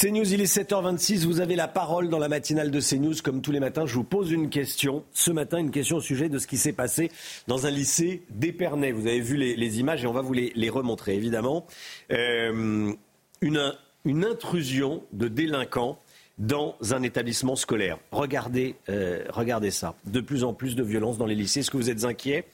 [0.00, 1.26] CNews, il est 7h26.
[1.26, 3.16] Vous avez la parole dans la matinale de CNews.
[3.24, 5.02] Comme tous les matins, je vous pose une question.
[5.12, 7.10] Ce matin, une question au sujet de ce qui s'est passé
[7.48, 8.92] dans un lycée d'Épernay.
[8.92, 11.66] Vous avez vu les, images et on va vous les, remontrer, évidemment.
[12.12, 12.92] Euh,
[13.40, 15.98] une, intrusion de délinquants
[16.38, 17.98] dans un établissement scolaire.
[18.12, 19.96] Regardez, euh, regardez ça.
[20.04, 21.58] De plus en plus de violence dans les lycées.
[21.58, 22.44] Est-ce que vous êtes inquiet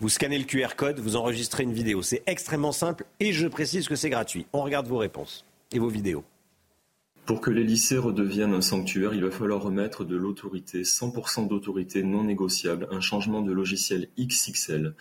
[0.00, 2.02] Vous scannez le QR code, vous enregistrez une vidéo.
[2.02, 4.46] C'est extrêmement simple et je précise que c'est gratuit.
[4.52, 6.24] On regarde vos réponses et vos vidéos.
[7.28, 12.02] Pour que les lycées redeviennent un sanctuaire, il va falloir remettre de l'autorité, 100% d'autorité
[12.02, 14.94] non négociable, un changement de logiciel XXL.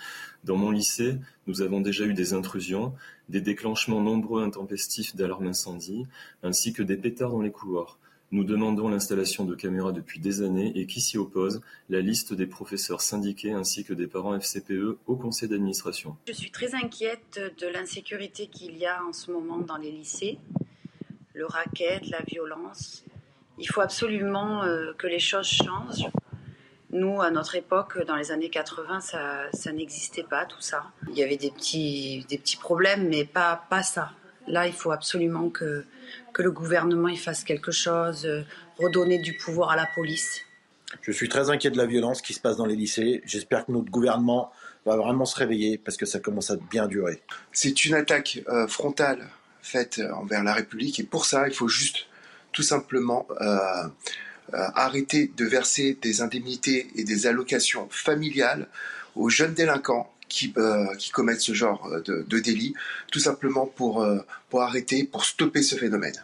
[0.44, 1.16] Dans mon lycée,
[1.48, 2.94] nous avons déjà eu des intrusions,
[3.30, 6.06] des déclenchements nombreux intempestifs d'alarmes incendie,
[6.44, 7.98] ainsi que des pétards dans les couloirs.
[8.34, 12.45] Nous demandons l'installation de caméras depuis des années et qui s'y oppose, la liste des
[12.45, 16.18] professeurs syndiqués ainsi que des parents FCPE au conseil d'administration.
[16.28, 20.40] Je suis très inquiète de l'insécurité qu'il y a en ce moment dans les lycées
[21.38, 23.03] le racket, la violence.
[23.59, 26.09] Il faut absolument euh, que les choses changent.
[26.89, 30.85] Nous, à notre époque, dans les années 80, ça, ça n'existait pas, tout ça.
[31.09, 34.11] Il y avait des petits, des petits problèmes, mais pas, pas ça.
[34.47, 35.85] Là, il faut absolument que,
[36.34, 38.43] que le gouvernement y fasse quelque chose, euh,
[38.80, 40.41] redonner du pouvoir à la police.
[41.01, 43.22] Je suis très inquiet de la violence qui se passe dans les lycées.
[43.26, 44.51] J'espère que notre gouvernement
[44.85, 47.22] va vraiment se réveiller parce que ça commence à bien durer.
[47.51, 49.27] C'est une attaque euh, frontale
[49.68, 50.99] faite envers la République.
[50.99, 52.07] Et pour ça, il faut juste
[52.57, 53.45] tout simplement euh,
[54.53, 58.68] euh, arrêter de verser des indemnités et des allocations familiales
[59.15, 62.73] aux jeunes délinquants qui, euh, commettent ce genre de, de délit,
[63.11, 64.06] tout simplement pour,
[64.49, 66.15] pour arrêter, pour stopper ce phénomène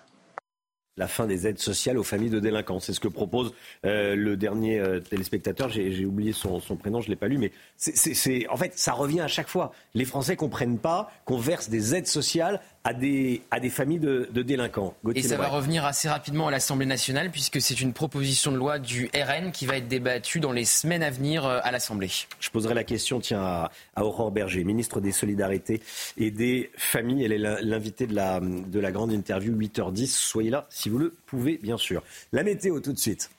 [0.97, 2.79] la fin des aides sociales aux familles de délinquants.
[2.79, 3.53] C'est ce que propose
[3.85, 5.69] euh, le dernier euh, téléspectateur.
[5.69, 7.51] J'ai oublié son, prénom, je ne l'ai pas lu, mais
[8.49, 9.71] en fait, ça revient à chaque fois.
[9.95, 14.27] Les Français comprennent pas qu'on verse des aides sociales à des, à des familles de,
[14.41, 14.95] délinquants.
[15.15, 18.79] Et ça va revenir assez rapidement à l'Assemblée nationale, puisque c'est une proposition de loi
[18.79, 22.11] du RN qui va être débattue dans les semaines à venir euh, à l'Assemblée.
[22.39, 25.81] Je poserai la question tiens, à, à, Aurore Berger, ministre des Solidarités
[26.17, 27.23] et des Familles.
[27.23, 30.07] Elle est l'invitée de la, de la grande interview 8h10.
[30.07, 32.03] Soyez là si vous le pouvez, bien sûr.
[32.31, 33.29] La météo tout de suite.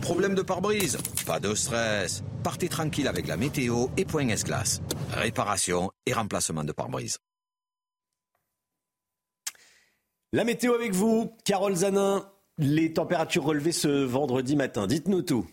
[0.00, 2.22] Problème de pare-brise Pas de stress.
[2.42, 4.80] Partez tranquille avec la météo et Point S-Glace.
[5.12, 7.18] Réparation et remplacement de pare-brise.
[10.32, 12.28] La météo avec vous, Carole Zanin.
[12.58, 14.86] Les températures relevées ce vendredi matin.
[14.86, 15.46] Dites-nous tout.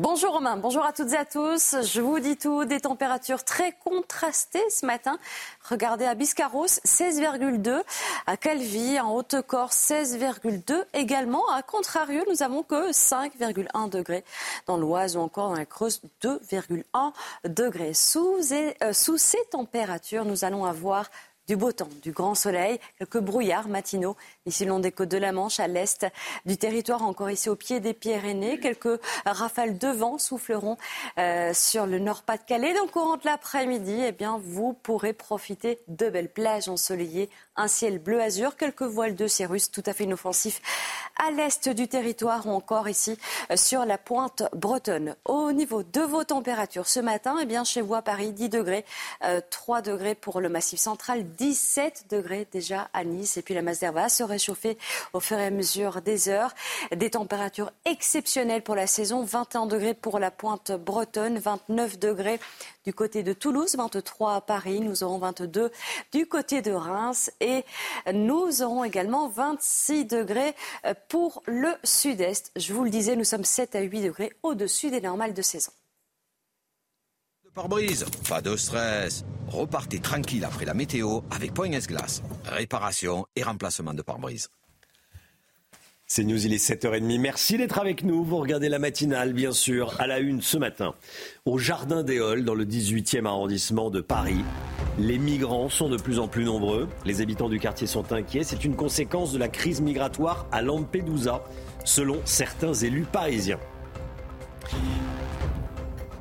[0.00, 1.74] Bonjour Romain, bonjour à toutes et à tous.
[1.82, 5.18] Je vous dis tout, des températures très contrastées ce matin.
[5.68, 7.82] Regardez à Biscarros, 16,2.
[8.28, 10.84] À Calvi, en Haute-Corse, 16,2.
[10.94, 14.22] Également, à contrario, nous avons que 5,1 degrés
[14.68, 17.12] dans l'Oise ou encore dans la Creuse, 2,1
[17.48, 17.90] degrés.
[17.90, 21.10] Euh, sous ces températures, nous allons avoir
[21.48, 24.16] du beau temps, du grand soleil, quelques brouillards matinaux
[24.48, 26.06] ici long des côtes de la Manche, à l'est
[26.46, 28.58] du territoire, encore ici au pied des Pyrénées.
[28.58, 30.76] Quelques rafales de vent souffleront
[31.18, 32.74] euh, sur le Nord-Pas-de-Calais.
[32.74, 37.68] Dans le courant de l'après-midi, eh bien, vous pourrez profiter de belles plages ensoleillées, un
[37.68, 40.60] ciel bleu azur, quelques voiles de cirrus tout à fait inoffensifs
[41.18, 43.18] à l'est du territoire ou encore ici
[43.50, 45.16] euh, sur la pointe bretonne.
[45.24, 48.84] Au niveau de vos températures ce matin, eh bien, chez vous à Paris, 10 degrés,
[49.50, 53.36] 3 euh, degrés pour le massif central, 17 degrés déjà à Nice.
[53.36, 54.78] Et puis la masse d'air va se réchauffer
[55.12, 56.54] au fur et à mesure des heures.
[56.94, 59.24] Des températures exceptionnelles pour la saison.
[59.24, 62.38] 21 degrés pour la pointe bretonne, 29 degrés
[62.84, 65.70] du côté de Toulouse, 23 à Paris, nous aurons 22
[66.12, 67.64] du côté de Reims et
[68.14, 70.54] nous aurons également 26 degrés
[71.08, 72.52] pour le sud-est.
[72.56, 75.72] Je vous le disais, nous sommes 7 à 8 degrés au-dessus des normales de saison
[77.58, 78.04] pare-brise.
[78.28, 79.24] Pas de stress.
[79.48, 82.22] Repartez tranquille après la météo avec Point Glace.
[82.44, 84.48] Réparation et remplacement de pare-brise.
[86.06, 87.18] C'est News, il est 7h30.
[87.18, 88.22] Merci d'être avec nous.
[88.22, 90.94] Vous regardez la matinale, bien sûr, à la une ce matin.
[91.46, 94.44] Au Jardin des Halles, dans le 18e arrondissement de Paris,
[94.96, 96.88] les migrants sont de plus en plus nombreux.
[97.04, 98.44] Les habitants du quartier sont inquiets.
[98.44, 101.42] C'est une conséquence de la crise migratoire à Lampedusa,
[101.84, 103.58] selon certains élus parisiens.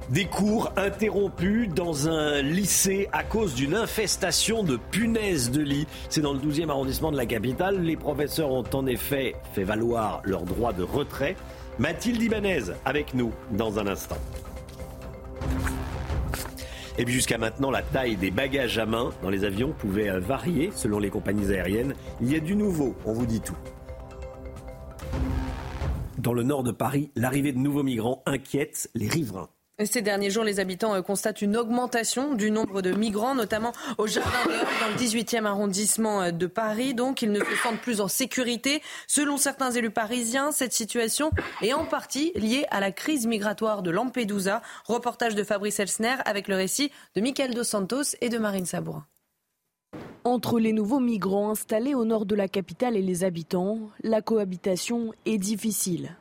[0.10, 5.86] Des cours interrompus dans un lycée à cause d'une infestation de punaises de lit.
[6.08, 7.82] C'est dans le 12e arrondissement de la capitale.
[7.82, 11.36] Les professeurs ont en effet fait valoir leur droit de retrait.
[11.78, 14.18] Mathilde Ibanez avec nous dans un instant.
[16.98, 20.72] Et puis jusqu'à maintenant, la taille des bagages à main dans les avions pouvait varier
[20.74, 21.96] selon les compagnies aériennes.
[22.22, 23.58] Il y a du nouveau, on vous dit tout.
[26.18, 29.50] Dans le nord de Paris, l'arrivée de nouveaux migrants inquiète les riverains.
[29.86, 34.08] Ces derniers jours, les habitants euh, constatent une augmentation du nombre de migrants, notamment au
[34.08, 34.32] Jardin
[34.82, 36.96] dans le 18e arrondissement euh, de Paris.
[36.96, 38.82] Donc, ils ne se sentent plus en sécurité.
[39.06, 41.30] Selon certains élus parisiens, cette situation
[41.62, 44.64] est en partie liée à la crise migratoire de Lampedusa.
[44.86, 49.06] Reportage de Fabrice Elsner avec le récit de Michael Dos Santos et de Marine Sabourin.
[50.24, 55.14] Entre les nouveaux migrants installés au nord de la capitale et les habitants, la cohabitation
[55.28, 56.18] est difficile.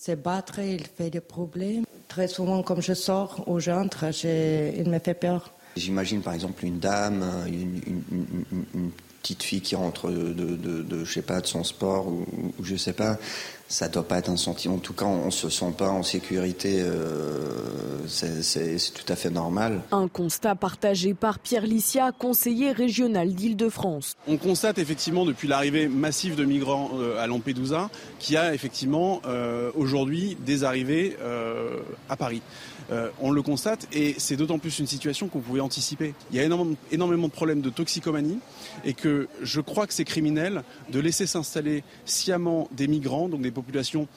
[0.00, 1.84] Se battre, il fait des problèmes.
[2.06, 5.52] Très souvent, comme je sors ou j'entre, il me fait peur.
[5.76, 11.46] J'imagine par exemple une dame, une, petite fille qui rentre de, je sais pas, de
[11.46, 12.24] son sport ou,
[12.58, 13.18] ou je sais pas,
[13.66, 14.76] ça doit pas être un sentiment.
[14.76, 16.80] En tout cas, on, ne se sent pas en sécurité.
[16.80, 17.67] Euh,
[18.08, 19.82] c'est tout à fait normal.
[19.92, 24.16] Un constat partagé par Pierre Licia, conseiller régional d'Île-de-France.
[24.26, 29.20] On constate effectivement depuis l'arrivée massive de migrants euh, à Lampedusa qu'il y a effectivement
[29.26, 31.16] euh, aujourd'hui des arrivées
[32.08, 32.42] à Paris.
[32.90, 36.14] Euh, on le constate et c'est d'autant plus une situation qu'on pouvait anticiper.
[36.30, 38.38] Il y a énormément, de problèmes de toxicomanie
[38.84, 43.50] et que je crois que c'est criminel de laisser s'installer sciemment des migrants, donc des
[43.50, 44.08] populations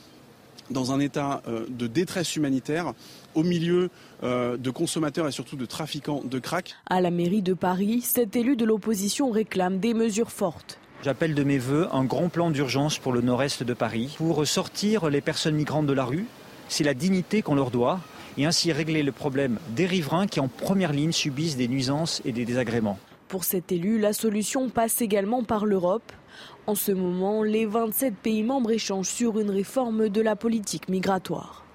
[0.70, 2.94] dans un état euh, de détresse humanitaire
[3.36, 3.90] au milieu
[4.24, 6.76] euh, de consommateurs et surtout de trafiquants de crack.
[6.90, 10.80] À la mairie de Paris, cet élu de l'opposition réclame des mesures fortes.
[11.04, 15.10] J'appelle de mes voeux un grand plan d'urgence pour le nord-est de Paris pour sortir
[15.10, 16.26] les personnes migrantes de la rue.
[16.68, 18.00] C'est la dignité qu'on leur doit
[18.38, 22.32] et ainsi régler le problème des riverains qui en première ligne subissent des nuisances et
[22.32, 23.00] des désagréments.
[23.28, 26.12] Pour cet élu, la solution passe également par l'Europe.
[26.68, 31.66] En ce moment, les 27 pays membres échangent sur une réforme de la politique migratoire.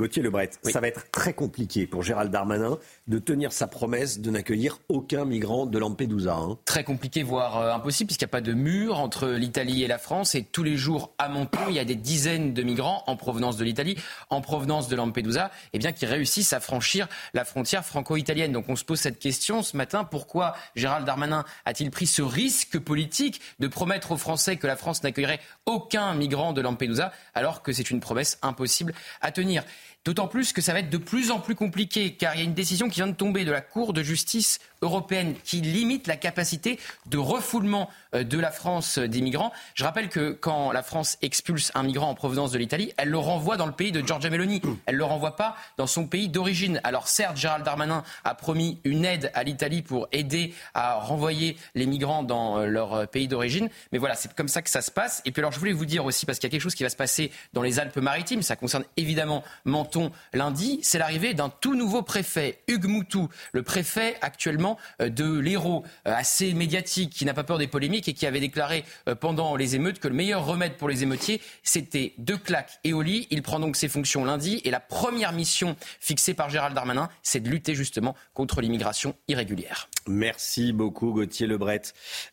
[0.00, 4.30] Gauthier Lebret, ça va être très compliqué pour Gérald Darmanin de tenir sa promesse de
[4.30, 6.36] n'accueillir aucun migrant de Lampedusa.
[6.36, 6.56] Hein.
[6.64, 9.98] Très compliqué, voire euh, impossible, puisqu'il n'y a pas de mur entre l'Italie et la
[9.98, 10.34] France.
[10.34, 13.58] Et tous les jours, à Menton, il y a des dizaines de migrants en provenance
[13.58, 13.98] de l'Italie,
[14.30, 18.52] en provenance de Lampedusa, et bien qui réussissent à franchir la frontière franco-italienne.
[18.52, 22.78] Donc on se pose cette question ce matin pourquoi Gérald Darmanin a-t-il pris ce risque
[22.78, 27.74] politique de promettre aux Français que la France n'accueillerait aucun migrant de Lampedusa, alors que
[27.74, 29.62] c'est une promesse impossible à tenir?
[30.06, 32.44] D'autant plus que ça va être de plus en plus compliqué, car il y a
[32.44, 36.16] une décision qui vient de tomber de la Cour de justice européenne qui limite la
[36.16, 39.52] capacité de refoulement euh, de la France euh, des migrants.
[39.74, 43.18] Je rappelle que quand la France expulse un migrant en provenance de l'Italie, elle le
[43.18, 44.62] renvoie dans le pays de Giorgia Meloni.
[44.86, 46.80] Elle ne le renvoie pas dans son pays d'origine.
[46.84, 51.86] Alors certes, Gérald Darmanin a promis une aide à l'Italie pour aider à renvoyer les
[51.86, 53.68] migrants dans euh, leur pays d'origine.
[53.92, 55.22] Mais voilà, c'est comme ça que ça se passe.
[55.24, 56.82] Et puis alors je voulais vous dire aussi, parce qu'il y a quelque chose qui
[56.82, 61.74] va se passer dans les Alpes-Maritimes, ça concerne évidemment Menton lundi, c'est l'arrivée d'un tout
[61.74, 64.69] nouveau préfet, Hugues Moutou, le préfet actuellement
[65.00, 69.14] de l'héros assez médiatique, qui n'a pas peur des polémiques et qui avait déclaré euh,
[69.14, 73.02] pendant les émeutes que le meilleur remède pour les émeutiers, c'était deux claques et au
[73.02, 73.26] lit.
[73.30, 77.40] Il prend donc ses fonctions lundi et la première mission fixée par Gérald Darmanin, c'est
[77.40, 79.88] de lutter justement contre l'immigration irrégulière.
[80.06, 81.82] Merci beaucoup Gauthier Lebret.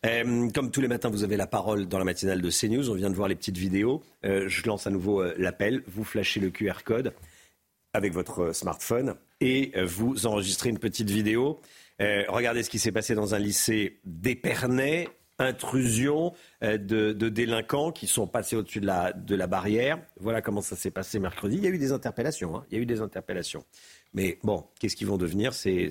[0.06, 2.90] Euh, comme tous les matins, vous avez la parole dans la matinale de CNews.
[2.90, 4.02] On vient de voir les petites vidéos.
[4.24, 5.82] Euh, je lance à nouveau l'appel.
[5.86, 7.12] Vous flashez le QR code
[7.94, 11.60] avec votre smartphone et vous enregistrez une petite vidéo.
[12.00, 15.08] Regardez ce qui s'est passé dans un lycée d'Épernay
[15.38, 16.34] intrusion
[16.64, 20.00] euh, de, délinquants qui sont passés au-dessus de la, barrière.
[20.20, 21.56] Voilà comment ça s'est passé mercredi.
[21.56, 22.56] Il y a eu des interpellations.
[22.56, 22.66] Hein.
[22.70, 23.64] Il y a eu des interpellations.
[24.14, 25.90] Mais bon, qu'est-ce qu'ils vont devenir ces,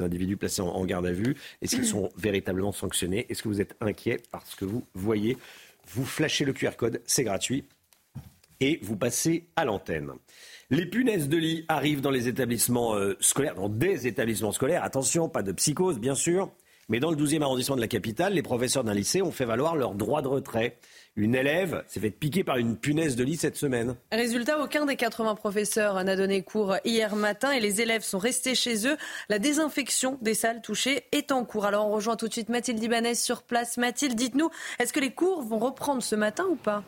[0.00, 1.36] individus placés en, garde à vue?
[1.62, 3.26] Est-ce qu'ils sont véritablement sanctionnés?
[3.30, 5.38] Est-ce que vous êtes inquiet parce que vous voyez
[5.88, 7.64] Vous flashez le QR code, c'est gratuit.
[8.60, 10.10] Et vous passez à l'antenne?
[10.70, 14.82] Les punaises de lit arrivent dans les établissements euh, scolaires, dans des établissements scolaires.
[14.82, 16.50] Attention, pas de psychose, bien sûr.
[16.88, 19.74] Mais dans le 12e arrondissement de la capitale, les professeurs d'un lycée ont fait valoir
[19.76, 20.76] leur droit de retrait.
[21.16, 23.94] Une élève s'est fait piquer par une punaise de lit cette semaine.
[24.12, 28.54] Résultat, aucun des 80 professeurs n'a donné cours hier matin et les élèves sont restés
[28.54, 28.96] chez eux.
[29.28, 31.66] La désinfection des salles touchées est en cours.
[31.66, 33.76] Alors on rejoint tout de suite Mathilde Ibanez sur place.
[33.76, 36.82] Mathilde, dites-nous, est-ce que les cours vont reprendre ce matin ou pas?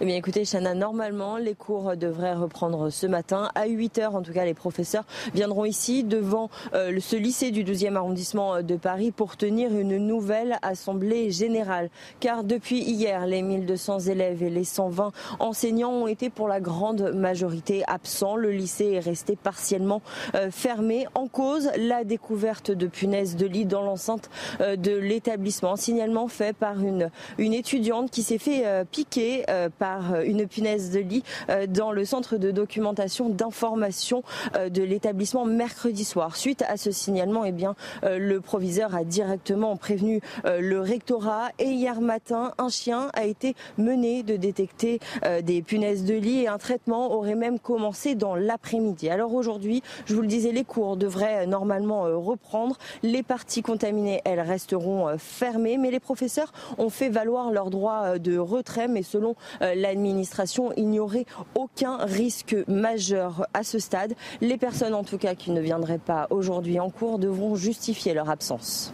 [0.00, 3.50] Eh bien écoutez, Chana, normalement, les cours devraient reprendre ce matin.
[3.54, 5.04] À 8 heures, en tout cas, les professeurs
[5.34, 10.58] viendront ici devant euh, ce lycée du 12e arrondissement de Paris pour tenir une nouvelle
[10.62, 11.90] assemblée générale.
[12.20, 17.12] Car depuis hier, les 1200 élèves et les 120 enseignants ont été pour la grande
[17.14, 18.36] majorité absents.
[18.36, 20.02] Le lycée est resté partiellement
[20.34, 21.06] euh, fermé.
[21.14, 24.30] En cause, la découverte de punaises de lit dans l'enceinte
[24.60, 25.76] euh, de l'établissement.
[25.76, 29.44] Signalement fait par une, une étudiante qui s'est fait piquer
[29.78, 31.22] par par une punaise de lit
[31.68, 34.22] dans le centre de documentation d'information
[34.54, 36.36] de l'établissement mercredi soir.
[36.36, 42.00] Suite à ce signalement, eh bien, le proviseur a directement prévenu le rectorat et hier
[42.00, 44.98] matin, un chien a été mené de détecter
[45.42, 49.08] des punaises de lit et un traitement aurait même commencé dans l'après-midi.
[49.08, 52.76] Alors aujourd'hui, je vous le disais, les cours devraient normalement reprendre.
[53.02, 58.36] Les parties contaminées, elles resteront fermées, mais les professeurs ont fait valoir leur droit de
[58.36, 64.14] retrait, mais selon l'administration, il n'y aurait aucun risque majeur à ce stade.
[64.40, 68.30] Les personnes, en tout cas, qui ne viendraient pas aujourd'hui en cours devront justifier leur
[68.30, 68.92] absence.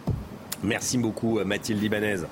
[0.63, 2.23] Merci beaucoup, Mathilde Libanez.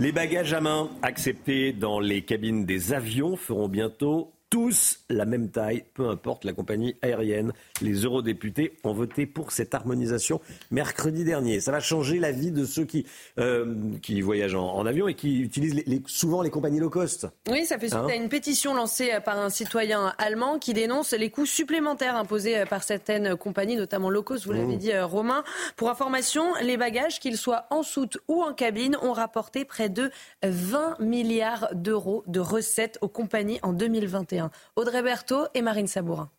[0.00, 5.50] Les bagages à main acceptés dans les cabines des avions feront bientôt tous la même
[5.50, 7.52] taille, peu importe la compagnie aérienne.
[7.82, 11.60] Les eurodéputés ont voté pour cette harmonisation mercredi dernier.
[11.60, 13.06] Ça va changer la vie de ceux qui,
[13.38, 17.26] euh, qui voyagent en, avion et qui utilisent souvent les compagnies low cost.
[17.50, 21.12] Oui, ça fait suite hein à une pétition lancée par un citoyen allemand qui dénonce
[21.12, 24.78] les coûts supplémentaires imposés par certaines compagnies, notamment low cost, vous l'avez mmh.
[24.78, 25.44] dit euh, Romain.
[25.76, 30.10] Pour information, les bagages, qu'ils soient en soute ou en cabine, ont rapporté près de
[30.42, 34.37] 20 milliards d'euros de recettes aux compagnies en 2021.
[34.76, 36.30] Audrey Berthaud et Marine Sabourin.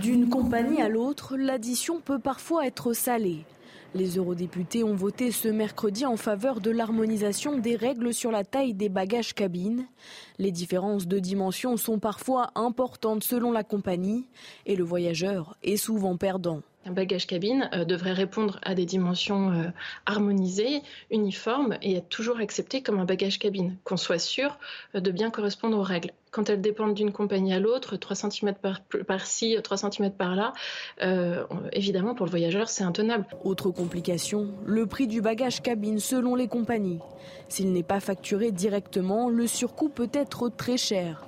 [0.00, 3.44] D'une compagnie à l'autre, l'addition peut parfois être salée.
[3.94, 8.74] Les eurodéputés ont voté ce mercredi en faveur de l'harmonisation des règles sur la taille
[8.74, 9.86] des bagages cabines.
[10.38, 14.26] Les différences de dimension sont parfois importantes selon la compagnie
[14.66, 16.60] et le voyageur est souvent perdant.
[16.84, 19.64] Un bagage cabine euh, devrait répondre à des dimensions euh,
[20.04, 24.58] harmonisées, uniformes et être toujours accepté comme un bagage cabine, qu'on soit sûr
[24.94, 26.12] euh, de bien correspondre aux règles.
[26.36, 28.52] Quand elles dépendent d'une compagnie à l'autre, 3 cm
[29.06, 30.52] par-ci, 3 cm par-là,
[31.72, 33.24] évidemment pour le voyageur c'est intenable.
[33.42, 36.98] Autre complication, le prix du bagage cabine selon les compagnies.
[37.48, 41.26] S'il n'est pas facturé directement, le surcoût peut être très cher.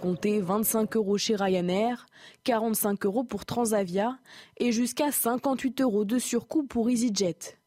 [0.00, 2.06] Comptez 25 euros chez Ryanair,
[2.42, 4.18] 45 euros pour Transavia
[4.56, 7.59] et jusqu'à 58 euros de surcoût pour EasyJet.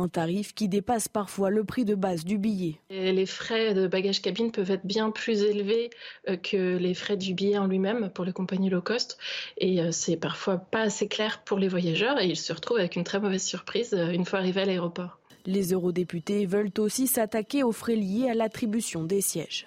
[0.00, 2.78] Un tarif qui dépasse parfois le prix de base du billet.
[2.88, 5.90] les frais de bagage cabine peuvent être bien plus élevés
[6.28, 9.18] euh, que les frais du billet en lui-même pour les compagnies low cost.
[9.56, 12.94] Et euh, c'est parfois pas assez clair pour les voyageurs et ils se retrouvent avec
[12.94, 15.18] une très mauvaise surprise euh, une fois arrivés à l'aéroport.
[15.46, 19.66] Les eurodéputés veulent aussi s'attaquer aux frais liés à l'attribution des sièges.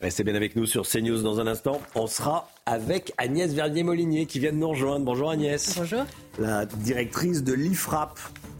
[0.00, 1.80] Restez bien avec nous sur CNews dans un instant.
[1.94, 5.06] On sera avec Agnès Verdier-Molinier qui vient de nous rejoindre.
[5.06, 5.74] Bonjour Agnès.
[5.78, 6.04] Bonjour.
[6.38, 8.18] La directrice de l'IFRAP.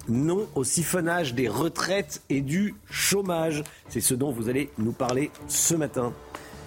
[0.09, 3.65] Non au siphonnage des retraites et du chômage.
[3.91, 6.15] C'est ce dont vous allez nous parler ce matin.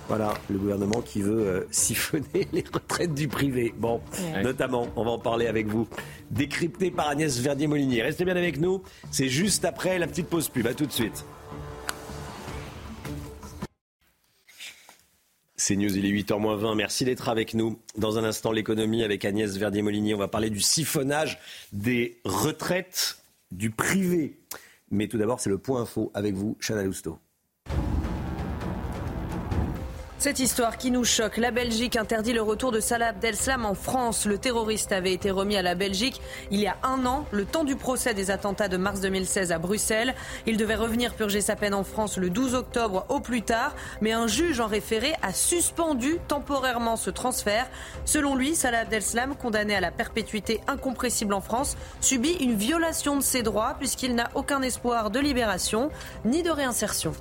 [0.08, 3.74] Voilà, le gouvernement qui veut euh, siphonner les retraites du privé.
[3.76, 4.02] Bon,
[4.44, 5.88] notamment, on va en parler avec vous.
[6.30, 8.04] Décrypté par Agnès Verdier-Molinier.
[8.04, 8.84] Restez bien avec nous.
[9.10, 10.68] C'est juste après la petite pause pub.
[10.68, 11.26] À tout de suite.
[15.60, 16.74] C'est News, il est 8h20.
[16.74, 17.82] Merci d'être avec nous.
[17.98, 20.16] Dans un instant, l'économie avec Agnès Verdier-Molinier.
[20.16, 21.38] On va parler du siphonnage
[21.74, 23.18] des retraites
[23.52, 24.40] du privé.
[24.90, 27.20] Mais tout d'abord, c'est le point info avec vous, Chana Lousteau.
[30.20, 34.26] Cette histoire qui nous choque, la Belgique interdit le retour de Salah Abdeslam en France.
[34.26, 36.20] Le terroriste avait été remis à la Belgique
[36.52, 39.60] il y a un an, le temps du procès des attentats de mars 2016 à
[39.60, 40.14] Bruxelles.
[40.46, 44.12] Il devait revenir purger sa peine en France le 12 octobre au plus tard, mais
[44.12, 47.70] un juge en référé a suspendu temporairement ce transfert.
[48.04, 53.24] Selon lui, Salah Abdeslam, condamné à la perpétuité incompressible en France, subit une violation de
[53.24, 55.92] ses droits puisqu'il n'a aucun espoir de libération
[56.26, 57.14] ni de réinsertion.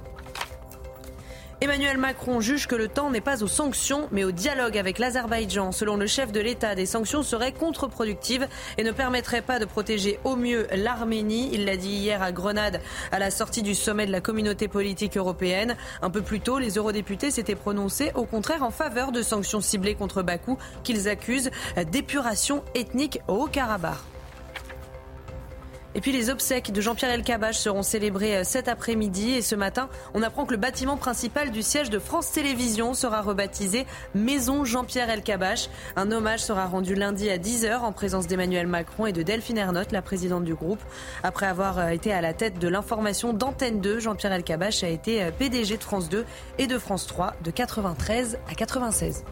[1.61, 5.73] Emmanuel Macron juge que le temps n'est pas aux sanctions, mais au dialogue avec l'Azerbaïdjan.
[5.73, 10.21] Selon le chef de l'État, des sanctions seraient contre-productives et ne permettraient pas de protéger
[10.23, 11.51] au mieux l'Arménie.
[11.53, 12.81] Il l'a dit hier à Grenade,
[13.11, 15.77] à la sortie du sommet de la communauté politique européenne.
[16.01, 19.97] Un peu plus tôt, les eurodéputés s'étaient prononcés au contraire en faveur de sanctions ciblées
[19.97, 21.51] contre Bakou, qu'ils accusent
[21.91, 23.99] d'épuration ethnique au Haut-Karabakh.
[25.99, 29.33] Et puis les obsèques de Jean-Pierre Elkabbach seront célébrées euh, cet après-midi.
[29.33, 33.21] Et ce matin, on apprend que le bâtiment principal du siège de France Télévisions sera
[33.21, 33.85] rebaptisé
[34.15, 35.69] Maison Jean-Pierre Elkabbach.
[35.97, 39.91] Un hommage sera rendu lundi à 10h en présence d'Emmanuel Macron et de Delphine Ernotte,
[39.91, 40.79] la présidente du groupe.
[41.25, 45.25] Après avoir euh, été à la tête de l'information d'Antenne 2, Jean-Pierre Elkabbach a été
[45.25, 46.25] euh, PDG de France 2
[46.59, 49.25] et de France 3 de 93 à 96.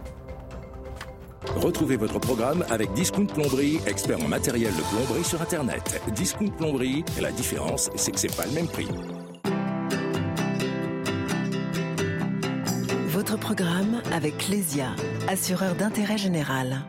[1.55, 6.01] Retrouvez votre programme avec Discount Plomberie, expert en matériel de plomberie sur Internet.
[6.15, 8.89] Discount Plomberie, la différence, c'est que c'est pas le même prix.
[13.09, 14.95] Votre programme avec Clésia,
[15.29, 16.83] assureur d'intérêt général.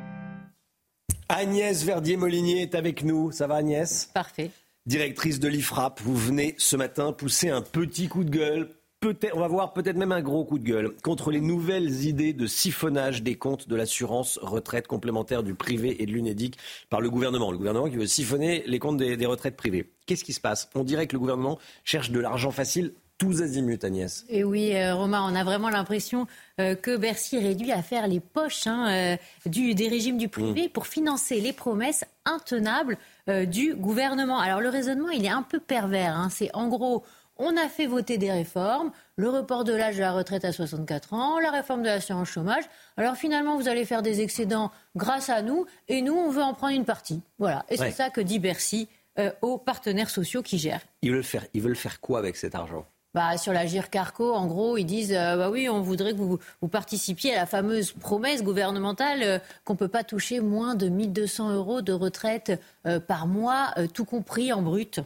[1.29, 3.31] Agnès Verdier-Molinier est avec nous.
[3.31, 4.09] Ça va Agnès?
[4.13, 4.51] Parfait.
[4.85, 8.69] Directrice de l'IFRAP, vous venez ce matin pousser un petit coup de gueule
[8.99, 12.33] Peut-être, on va voir peut-être même un gros coup de gueule contre les nouvelles idées
[12.33, 16.57] de siphonnage des comptes de l'assurance retraite complémentaire du privé et de l'UNEDIC
[16.89, 17.51] par le gouvernement.
[17.51, 19.91] Le gouvernement qui veut siphonner les comptes des, retraites privées.
[20.07, 20.67] Qu'est-ce qui se passe?
[20.73, 24.25] On dirait que le gouvernement cherche de l'argent facile tous azimuts, Agnès.
[24.29, 26.27] Et oui, euh, Romain, on a vraiment l'impression
[26.59, 29.17] euh, que Bercy réduit à faire les poches hein, euh,
[29.47, 30.69] du, des régimes du privé mm.
[30.69, 32.97] pour financer les promesses intenables
[33.45, 34.39] du gouvernement.
[34.39, 36.15] Alors le raisonnement, il est un peu pervers.
[36.15, 36.29] Hein.
[36.31, 37.03] C'est en gros,
[37.39, 41.13] on a fait voter des réformes, le report de l'âge de la retraite à 64
[41.13, 42.63] ans, la réforme de l'assurance chômage.
[42.97, 46.53] Alors finalement, vous allez faire des excédents grâce à nous, et nous, on veut en
[46.53, 47.21] prendre une partie.
[47.39, 47.65] Voilà.
[47.69, 48.87] Et c'est ça que dit Bercy
[49.19, 50.81] euh, aux partenaires sociaux qui gèrent.
[51.01, 52.85] Ils veulent faire, ils veulent faire quoi avec cet argent?
[53.15, 56.37] Bah, sur la Carco, en gros, ils disent euh, bah oui, on voudrait que vous,
[56.69, 61.51] participiez à la fameuse promesse gouvernementale euh, qu'on ne peut pas toucher moins de 1200
[61.51, 62.61] euros de retraite
[63.07, 64.99] par mois, tout compris en brut.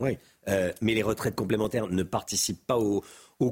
[0.00, 0.18] Oui.
[0.48, 3.02] Euh, mais les retraites complémentaires ne participent pas au,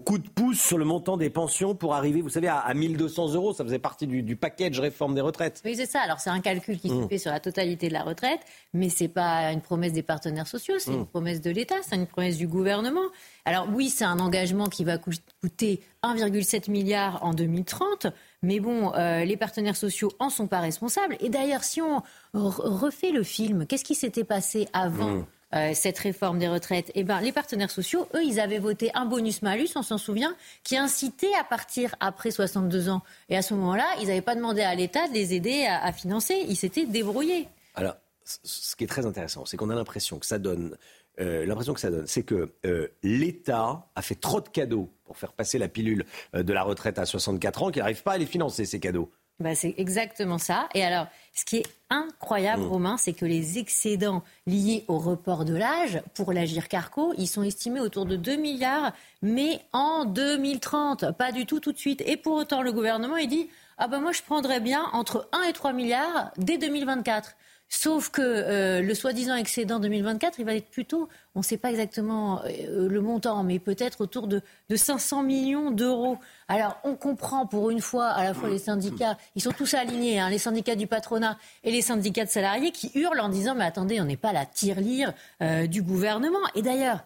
[0.04, 3.34] coup de pouce sur le montant des pensions pour arriver, vous savez, à, à 1200
[3.34, 3.52] euros.
[3.52, 5.60] Ça faisait partie du, package réforme des retraites.
[5.64, 6.00] Oui, c'est ça.
[6.00, 7.08] Alors, c'est un calcul qui se mmh.
[7.08, 8.40] fait sur la totalité de la retraite,
[8.72, 11.06] mais ce n'est pas une promesse des partenaires sociaux, c'est une mmh.
[11.06, 13.04] promesse de l'État, c'est une promesse du gouvernement.
[13.44, 18.06] Alors, oui, c'est un engagement qui va coûter 1,7 milliard en 2030.
[18.42, 21.16] Mais bon, euh, les partenaires sociaux en sont pas responsables.
[21.20, 22.02] Et d'ailleurs, si on
[22.32, 25.26] refait le film, qu'est-ce qui s'était passé avant mmh.
[25.54, 29.04] Euh, cette réforme des retraites, eh ben, les partenaires sociaux, eux, ils avaient voté un
[29.04, 30.34] bonus-malus, on s'en souvient,
[30.64, 33.02] qui incitait à partir après 62 ans.
[33.28, 36.44] Et à ce moment-là, ils n'avaient pas demandé à l'État de les aider à, financer,
[36.48, 37.48] ils s'étaient débrouillés.
[37.74, 40.76] Alors, ce qui est très intéressant, c'est qu'on a l'impression que ça donne
[41.20, 45.18] euh, l'impression que ça donne, c'est que euh, l'État a fait trop de cadeaux pour
[45.18, 48.24] faire passer la pilule de la retraite à 64 ans qu'il n'arrive pas à les
[48.24, 49.12] financer, ces cadeaux.
[49.40, 50.68] Bah, c'est exactement ça.
[50.74, 52.68] Et alors, ce qui est incroyable, mm.
[52.68, 57.42] Romain, c'est que les excédents liés au report de l'âge pour l'Agir Carco, ils sont
[57.42, 62.02] estimés autour de 2 milliards, mais en 2030, pas du tout tout de suite.
[62.06, 63.48] Et pour autant, le gouvernement, il dit
[63.78, 67.34] Ah ben moi, je prendrais bien entre 1 et 3 milliards dès 2024.
[67.74, 71.70] Sauf que euh, le soi-disant excédent 2024, il va être plutôt, on ne sait pas
[71.70, 74.42] exactement euh, le montant, mais peut-être autour de,
[74.76, 76.18] 500 millions d'euros.
[76.48, 80.20] Alors on comprend pour une fois, à la fois les syndicats, ils sont tous alignés,
[80.20, 83.64] hein, les syndicats du patronat et les syndicats de salariés qui hurlent en disant mais
[83.64, 86.46] attendez, on n'est pas la tirelire euh, du gouvernement.
[86.54, 87.00] Et d'ailleurs,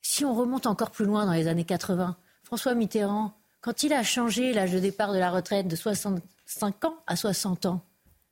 [0.00, 4.02] si on remonte encore plus loin dans les années 80, François Mitterrand, quand il a
[4.02, 7.82] changé l'âge de départ de la retraite de 65 ans à 60 ans,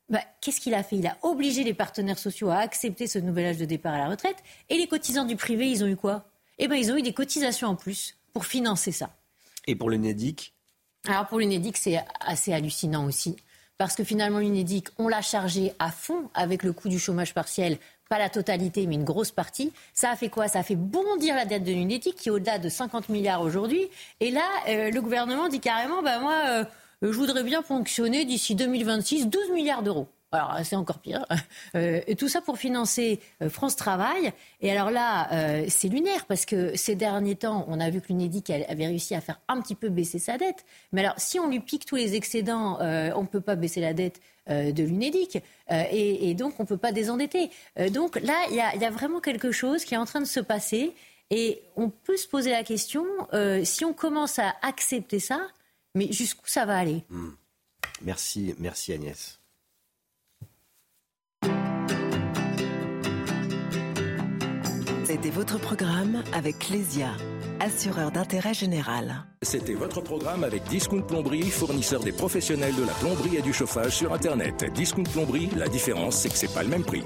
[0.08, 0.96] bah, qu'est-ce qu'il a fait?
[0.96, 4.08] Il a obligé les partenaires sociaux à accepter ce nouvel âge de départ à la
[4.08, 4.36] retraite.
[4.68, 6.24] Et les cotisants du privé, ils ont eu quoi?
[6.58, 9.10] Eh bien, ils ont eu des cotisations en plus pour financer ça.
[9.66, 10.52] Et pour l'UNEDIC
[11.06, 13.36] Alors, pour l'UNEDIC, c'est assez hallucinant aussi.
[13.76, 17.78] Parce que finalement, l'UNEDIC, on l'a chargé à fond avec le coût du chômage partiel
[18.08, 19.72] pas la totalité, mais une grosse partie.
[19.92, 20.48] Ça a fait quoi?
[20.48, 23.88] Ça a fait bondir la dette de l'UNEDIC, qui est au-delà de 50 milliards aujourd'hui.
[24.20, 26.64] Et là, euh, le gouvernement dit carrément, bah, moi, euh,
[27.02, 30.08] je voudrais bien fonctionner d'ici 2026 12 milliards d'euros.
[30.32, 31.24] Alors c'est encore pire.
[31.74, 34.32] Euh, et tout ça pour financer euh, France Travail.
[34.62, 35.28] Et alors là,
[35.68, 39.20] c'est lunaire parce que ces derniers temps, on a vu que l'UNEDIC avait réussi à
[39.20, 40.64] faire un petit peu baisser sa dette.
[40.92, 43.92] Mais alors si on lui pique tous les excédents, on ne peut pas baisser la
[43.92, 45.42] dette de l'UNEDIC.
[45.70, 47.50] Et, donc on ne peut pas désendetter.
[47.90, 50.40] donc là, il y, y, a vraiment quelque chose qui est en train de se
[50.40, 50.94] passer.
[51.30, 53.04] Et on peut se poser la question,
[53.62, 55.40] si on commence à accepter ça,
[55.98, 57.04] mais jusqu'où ça va aller?
[57.10, 57.30] Hmm.
[58.02, 59.40] Merci, merci Agnès.
[65.04, 67.10] C'était votre programme avec Clésia,
[67.60, 69.24] assureur d'intérêt général.
[69.42, 73.96] C'était votre programme avec Discount Plomberie, fournisseur des professionnels de la plomberie et du chauffage
[73.96, 74.64] sur Internet.
[74.74, 77.02] Discount Plomberie, la différence, c'est que c'est pas le même prix.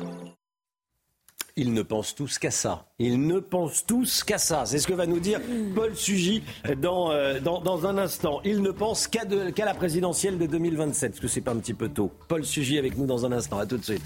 [1.56, 2.86] Ils ne pensent tous qu'à ça.
[2.98, 4.64] Ils ne pensent tous qu'à ça.
[4.64, 5.40] C'est ce que va nous dire
[5.74, 6.42] Paul Sugy
[6.78, 8.40] dans, euh, un instant.
[8.44, 11.12] Ils ne pensent qu'à la présidentielle de 2027.
[11.12, 12.10] Parce que c'est pas un petit peu tôt.
[12.28, 13.58] Paul Sugy avec nous dans un instant.
[13.58, 14.02] À tout de suite.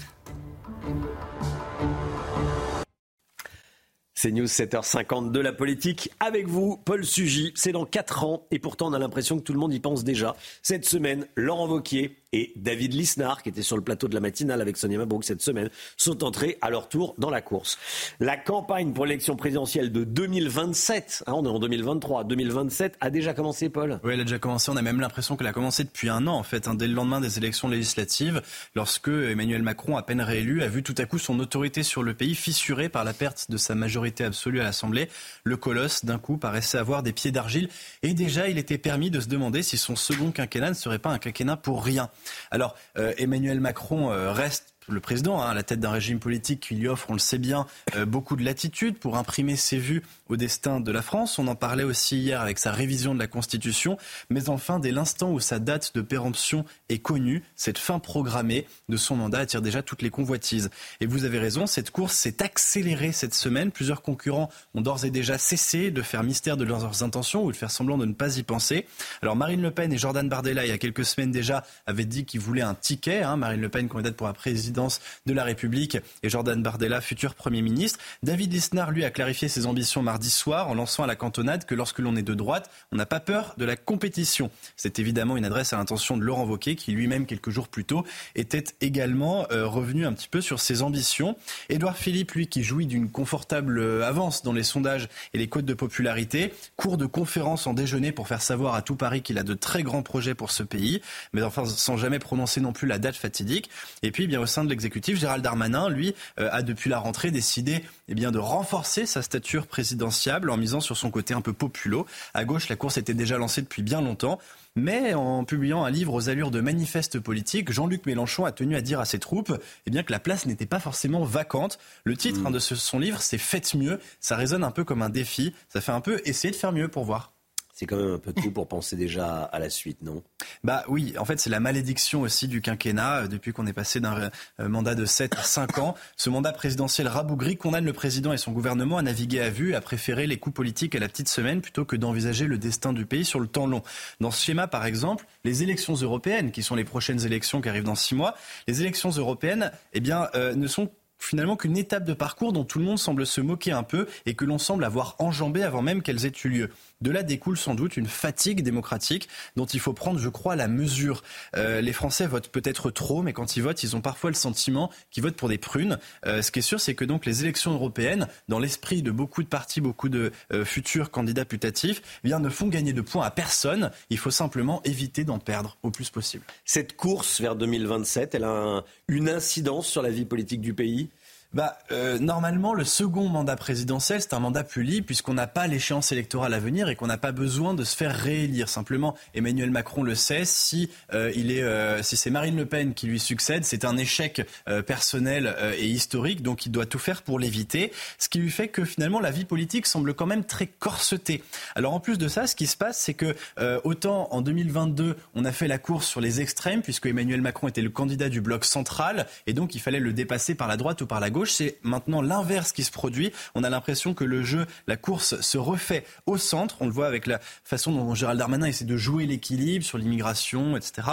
[4.19, 6.09] C'est News 7h50 de la politique.
[6.19, 7.53] Avec vous, Paul Sugy.
[7.55, 10.03] C'est dans 4 ans et pourtant on a l'impression que tout le monde y pense
[10.03, 10.35] déjà.
[10.63, 14.61] Cette semaine, Laurent Vauquier et David Lisnard, qui était sur le plateau de la matinale
[14.61, 17.77] avec Sonia Mabrouk cette semaine, sont entrés à leur tour dans la course.
[18.19, 23.33] La campagne pour l'élection présidentielle de 2027, hein, on est en 2023, 2027 a déjà
[23.33, 24.69] commencé, Paul Oui, elle a déjà commencé.
[24.71, 26.93] On a même l'impression qu'elle a commencé depuis un an, en fait, hein, dès le
[26.93, 28.41] lendemain des élections législatives,
[28.75, 32.13] lorsque Emmanuel Macron, à peine réélu, a vu tout à coup son autorité sur le
[32.13, 35.09] pays fissurée par la perte de sa majorité absolue à l'Assemblée.
[35.45, 37.69] Le colosse, d'un coup, paraissait avoir des pieds d'argile.
[38.03, 41.09] Et déjà, il était permis de se demander si son second quinquennat ne serait pas
[41.09, 42.09] un quinquennat pour rien.
[42.51, 46.61] Alors, euh, Emmanuel Macron euh, reste le président, hein, à la tête d'un régime politique
[46.61, 47.65] qui lui offre, on le sait bien,
[47.95, 51.39] euh, beaucoup de latitude pour imprimer ses vues au destin de la France.
[51.39, 53.97] On en parlait aussi hier avec sa révision de la Constitution.
[54.29, 58.97] Mais enfin, dès l'instant où sa date de péremption est connue, cette fin programmée de
[58.97, 60.69] son mandat attire déjà toutes les convoitises.
[61.01, 63.71] Et vous avez raison, cette course s'est accélérée cette semaine.
[63.71, 67.57] Plusieurs concurrents ont d'ores et déjà cessé de faire mystère de leurs intentions ou de
[67.57, 68.87] faire semblant de ne pas y penser.
[69.21, 72.25] Alors Marine Le Pen et Jordan Bardella, il y a quelques semaines déjà, avaient dit
[72.25, 73.23] qu'ils voulaient un ticket.
[73.23, 73.35] Hein.
[73.35, 74.76] Marine Le Pen, candidate pour la présidence
[75.25, 77.99] de la République, et Jordan Bardella, futur Premier ministre.
[78.21, 81.73] David Lisnard, lui, a clarifié ses ambitions mardi soir en lançant à la cantonade que
[81.73, 84.51] lorsque l'on est de droite, on n'a pas peur de la compétition.
[84.75, 88.05] C'est évidemment une adresse à l'intention de Laurent Wauquiez, qui lui-même, quelques jours plus tôt,
[88.35, 91.35] était également euh, revenu un petit peu sur ses ambitions.
[91.69, 95.65] Édouard Philippe, lui, qui jouit d'une confortable euh, avance dans les sondages et les codes
[95.65, 99.43] de popularité, court de conférences en déjeuner pour faire savoir à tout Paris qu'il a
[99.43, 101.01] de très grands projets pour ce pays,
[101.33, 103.69] mais enfin sans jamais prononcer non plus la date fatidique.
[104.03, 106.99] Et puis, eh bien au sein de l'exécutif, Gérald Darmanin, lui, euh, a depuis la
[106.99, 111.41] rentrée décidé eh bien, de renforcer sa stature présidentiable en misant sur son côté un
[111.41, 112.05] peu populo.
[112.33, 114.39] À gauche, la course était déjà lancée depuis bien longtemps.
[114.75, 118.81] Mais en publiant un livre aux allures de manifeste politique, Jean-Luc Mélenchon a tenu à
[118.81, 119.51] dire à ses troupes
[119.87, 121.79] eh bien, que la place n'était pas forcément vacante.
[122.03, 122.47] Le titre Mm.
[122.47, 123.99] hein, de ce- son livre, c'est Faites mieux.
[124.19, 125.53] Ça résonne un peu comme un défi.
[125.69, 127.31] Ça fait un peu essayer de faire mieux pour voir.
[127.79, 130.23] C'est quand même un peu tôt pour penser déjà à la suite, non?
[130.63, 133.99] Bah oui, en fait, c'est la malédiction aussi du quinquennat euh, depuis qu'on est passé
[133.99, 135.93] d'un euh, mandat de 7 à 5 ans.
[136.15, 139.81] Ce mandat présidentiel rabougri condamne le président et son gouvernement à naviguer à vue, à
[139.81, 143.25] préférer les coups politiques à la petite semaine plutôt que d'envisager le destin du pays
[143.25, 143.83] sur le temps long.
[144.21, 147.83] Dans ce schéma, par exemple, les élections européennes, qui sont les prochaines élections qui arrivent
[147.83, 148.33] dans 6 mois,
[148.67, 150.89] les élections européennes, eh bien, euh, ne sont
[151.19, 154.33] finalement qu'une étape de parcours dont tout le monde semble se moquer un peu et
[154.33, 156.69] que l'on semble avoir enjambé avant même qu'elles aient eu lieu.
[157.01, 160.67] De là découle sans doute une fatigue démocratique dont il faut prendre, je crois, la
[160.67, 161.23] mesure.
[161.55, 164.89] Euh, les Français votent peut-être trop, mais quand ils votent, ils ont parfois le sentiment
[165.11, 165.99] qu'ils votent pour des prunes.
[166.25, 169.43] Euh, ce qui est sûr, c'est que donc les élections européennes, dans l'esprit de beaucoup
[169.43, 173.31] de partis, beaucoup de euh, futurs candidats putatifs, eh ne font gagner de points à
[173.31, 173.91] personne.
[174.09, 176.43] Il faut simplement éviter d'en perdre au plus possible.
[176.65, 181.09] Cette course vers 2027, elle a un- une incidence sur la vie politique du pays?
[181.53, 185.65] Bah, euh, normalement, le second mandat présidentiel, c'est un mandat plus libre puisqu'on n'a pas
[185.67, 188.67] l'échéance électorale à venir et qu'on n'a pas besoin de se faire réélire.
[188.67, 190.43] Simplement, Emmanuel Macron le sait.
[190.43, 193.97] Si euh, il est, euh, si c'est Marine Le Pen qui lui succède, c'est un
[193.97, 197.93] échec euh, personnel euh, et historique, donc il doit tout faire pour l'éviter.
[198.17, 201.43] Ce qui lui fait que finalement, la vie politique semble quand même très corsetée.
[201.75, 205.15] Alors en plus de ça, ce qui se passe, c'est que euh, autant en 2022,
[205.33, 208.41] on a fait la course sur les extrêmes puisque Emmanuel Macron était le candidat du
[208.41, 211.36] bloc central et donc il fallait le dépasser par la droite ou par la gauche.
[211.45, 213.31] C'est maintenant l'inverse qui se produit.
[213.55, 216.77] On a l'impression que le jeu, la course se refait au centre.
[216.79, 220.77] On le voit avec la façon dont Gérald Darmanin essaie de jouer l'équilibre sur l'immigration,
[220.77, 221.07] etc.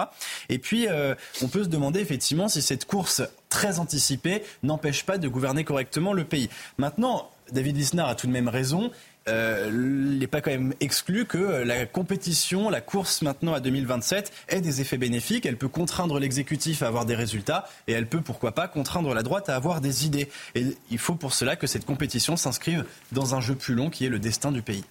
[0.48, 5.18] Et puis, euh, on peut se demander effectivement si cette course très anticipée n'empêche pas
[5.18, 6.48] de gouverner correctement le pays.
[6.78, 8.90] Maintenant, David Lisnard a tout de même raison.
[9.28, 13.60] Euh, il n'est pas quand même exclu que euh, la compétition, la course maintenant à
[13.60, 15.46] 2027 ait des effets bénéfiques.
[15.46, 19.22] Elle peut contraindre l'exécutif à avoir des résultats et elle peut, pourquoi pas, contraindre la
[19.22, 20.28] droite à avoir des idées.
[20.54, 24.04] Et il faut pour cela que cette compétition s'inscrive dans un jeu plus long qui
[24.04, 24.84] est le destin du pays.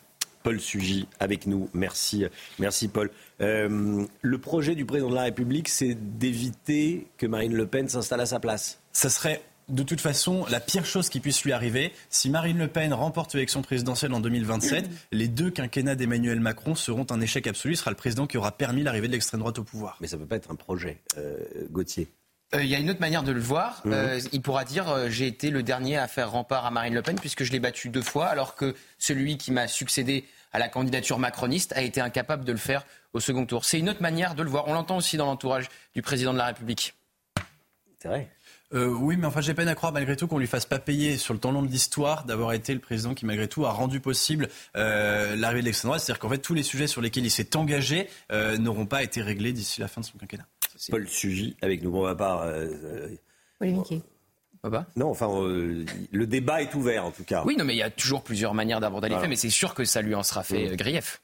[0.43, 1.69] Paul Sugy avec nous.
[1.73, 2.26] Merci,
[2.60, 3.10] merci Paul.
[3.41, 8.19] Euh, le projet du président de la République, c'est d'éviter que Marine Le Pen s'installe
[8.19, 8.80] à sa place.
[8.91, 11.94] Ça serait de toute façon la pire chose qui puisse lui arriver.
[12.10, 17.06] Si Marine Le Pen remporte l'élection présidentielle en 2027, les deux quinquennats d'Emmanuel Macron seront
[17.10, 17.73] un échec absolu.
[17.73, 19.98] Il sera le président qui aura permis l'arrivée de l'extrême droite au pouvoir.
[20.02, 21.38] Mais ça ne peut pas être un projet, euh,
[21.69, 22.07] Gauthier.
[22.53, 23.81] Euh, Il y a une autre manière de le voir.
[23.85, 23.94] Mhm.
[23.94, 27.02] Euh, il pourra dire euh, j'ai été le dernier à faire rempart à Marine Le
[27.02, 30.69] Pen puisque je l'ai battu deux fois, alors que celui qui m'a succédé à la
[30.69, 33.65] candidature macroniste a été incapable de le faire au second tour.
[33.65, 34.68] C'est une autre manière de le voir.
[34.68, 36.94] On l'entend aussi dans l'entourage du président de la République.
[37.99, 38.30] C'est vrai.
[38.73, 41.17] Euh, oui, mais enfin, j'ai peine à croire malgré tout qu'on lui fasse pas payer
[41.17, 43.99] sur le temps long de l'histoire d'avoir été le président qui, malgré tout, a rendu
[43.99, 46.01] possible euh, l'arrivée de l'extrême droite.
[46.01, 49.21] C'est-à-dire qu'en fait, tous les sujets sur lesquels il s'est engagé euh, n'auront pas été
[49.21, 50.47] réglés d'ici la fin de son quinquennat.
[50.89, 51.91] Paul Sugy avec nous.
[51.91, 52.45] Bon, on va pas.
[52.47, 53.07] euh, euh,
[54.95, 57.43] Non, enfin, euh, le débat est ouvert en tout cas.
[57.45, 59.23] Oui, non, mais il y a toujours plusieurs manières d'aborder les Voilà.
[59.23, 61.21] faits, mais c'est sûr que ça lui en sera fait euh, grief.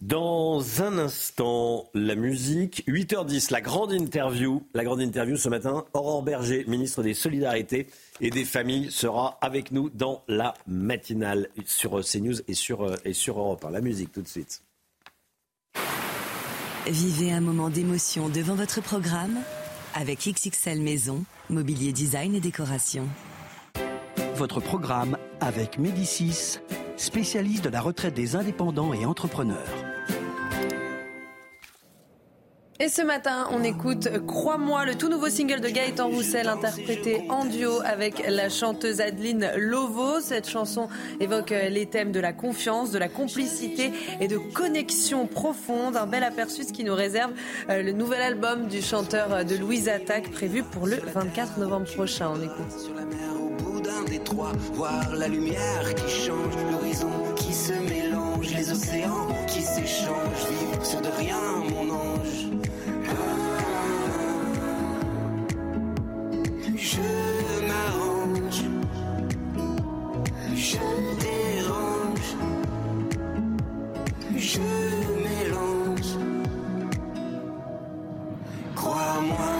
[0.00, 2.84] Dans un instant, la musique.
[2.88, 4.62] 8h10, la grande interview.
[4.72, 5.84] La grande interview ce matin.
[5.92, 7.86] Aurore Berger, ministre des Solidarités
[8.22, 12.96] et des Familles, sera avec nous dans la matinale sur euh, CNews et sur, euh,
[13.04, 13.70] et sur Europe 1.
[13.72, 14.62] La musique tout de suite.
[16.86, 19.38] Vivez un moment d'émotion devant votre programme
[19.94, 23.06] avec XXL Maison, mobilier design et décoration.
[24.36, 26.58] Votre programme avec Médicis,
[26.96, 29.89] spécialiste de la retraite des indépendants et entrepreneurs.
[32.82, 37.44] Et ce matin, on écoute Crois-moi, le tout nouveau single de Gaëtan Roussel, interprété en
[37.44, 40.18] duo avec la chanteuse Adeline Lovo.
[40.20, 40.88] Cette chanson
[41.20, 45.94] évoque les thèmes de la confiance, de la complicité et de connexion profonde.
[45.94, 47.32] Un bel aperçu ce qui nous réserve
[47.68, 52.32] euh, le nouvel album du chanteur de Louise Attaque, prévu pour le 24 novembre prochain.
[52.34, 52.90] On écoute.
[54.74, 61.00] Voir la lumière qui change, l'horizon qui se mélange, les océans qui s'échangent, vivre sur
[61.00, 61.36] de rien,
[61.68, 61.89] mon
[66.82, 66.98] Je
[67.68, 68.62] m'arrange,
[70.56, 70.78] je
[71.20, 72.30] dérange,
[74.34, 74.60] je
[75.24, 76.16] mélange.
[78.74, 79.59] Crois-moi,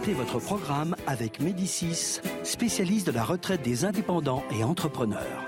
[0.00, 5.44] C'était votre programme avec Médicis, spécialiste de la retraite des indépendants et entrepreneurs.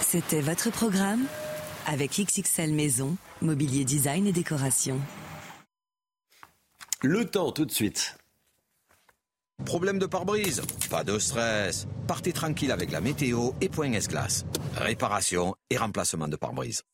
[0.00, 1.24] C'était votre programme
[1.88, 5.00] avec XXL Maison, Mobilier Design et Décoration.
[7.02, 8.16] Le temps tout de suite.
[9.64, 11.88] Problème de pare-brise Pas de stress.
[12.06, 14.44] Partez tranquille avec la météo et Point S-Glace.
[14.76, 16.84] Réparation et remplacement de pare-brise.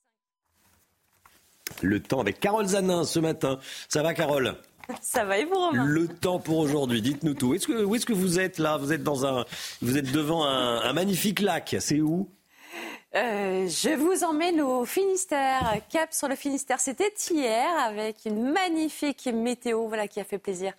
[1.82, 3.58] Le temps avec Carole Zanin ce matin.
[3.88, 4.56] Ça va Carole
[5.00, 7.54] Ça va et vous, Romain Le temps pour aujourd'hui, dites-nous tout.
[7.54, 8.76] Est-ce que, où est-ce que vous êtes là?
[8.76, 9.44] Vous êtes dans un,
[9.82, 11.76] vous êtes devant un, un magnifique lac.
[11.80, 12.28] C'est où?
[13.14, 16.80] Euh, je vous emmène au Finistère, cap sur le Finistère.
[16.80, 20.72] C'était hier avec une magnifique météo, voilà qui a fait plaisir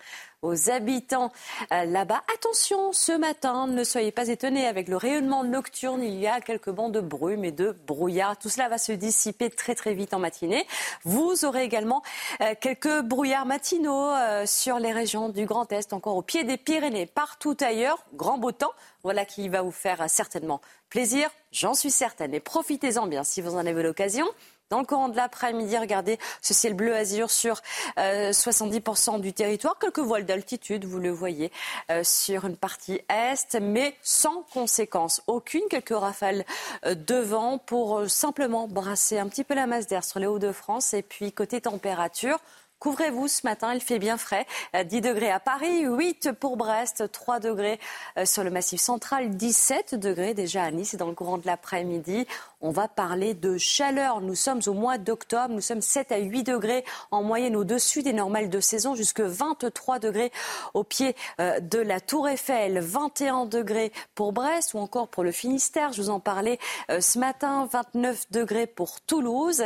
[0.45, 1.31] aux habitants
[1.71, 2.21] euh, là-bas.
[2.33, 6.01] Attention, ce matin, ne soyez pas étonnés avec le rayonnement nocturne.
[6.03, 8.37] Il y a quelques bancs de brume et de brouillard.
[8.37, 10.65] Tout cela va se dissiper très très vite en matinée.
[11.03, 12.03] Vous aurez également
[12.41, 16.57] euh, quelques brouillards matinaux euh, sur les régions du Grand Est, encore au pied des
[16.57, 18.05] Pyrénées, partout ailleurs.
[18.13, 18.73] Grand beau temps.
[19.03, 22.33] Voilà qui va vous faire certainement plaisir, j'en suis certaine.
[22.33, 24.25] Et profitez-en bien si vous en avez l'occasion.
[24.71, 27.61] Dans le courant de l'après-midi, regardez ce ciel bleu azur sur
[27.99, 29.77] euh, 70% du territoire.
[29.77, 31.51] Quelques voiles d'altitude, vous le voyez,
[31.91, 35.61] euh, sur une partie est, mais sans conséquence aucune.
[35.69, 36.45] Quelques rafales
[36.87, 40.25] euh, de vent pour euh, simplement brasser un petit peu la masse d'air sur les
[40.25, 40.95] Hauts-de-France.
[40.95, 42.39] Et puis côté température,
[42.79, 44.45] Couvrez-vous ce matin, il fait bien frais.
[44.75, 47.79] Euh, 10 degrés à Paris, 8 pour Brest, 3 degrés
[48.17, 50.95] euh, sur le massif central, 17 degrés déjà à Nice.
[50.95, 52.27] Dans le courant de l'après-midi,
[52.65, 54.21] on va parler de chaleur.
[54.21, 58.11] Nous sommes au mois d'octobre, nous sommes 7 à 8 degrés en moyenne au-dessus des
[58.11, 60.31] normales de saison, jusque 23 degrés
[60.73, 65.31] au pied euh, de la Tour Eiffel, 21 degrés pour Brest ou encore pour le
[65.31, 65.93] Finistère.
[65.93, 66.57] Je vous en parlais
[66.89, 69.65] euh, ce matin, 29 degrés pour Toulouse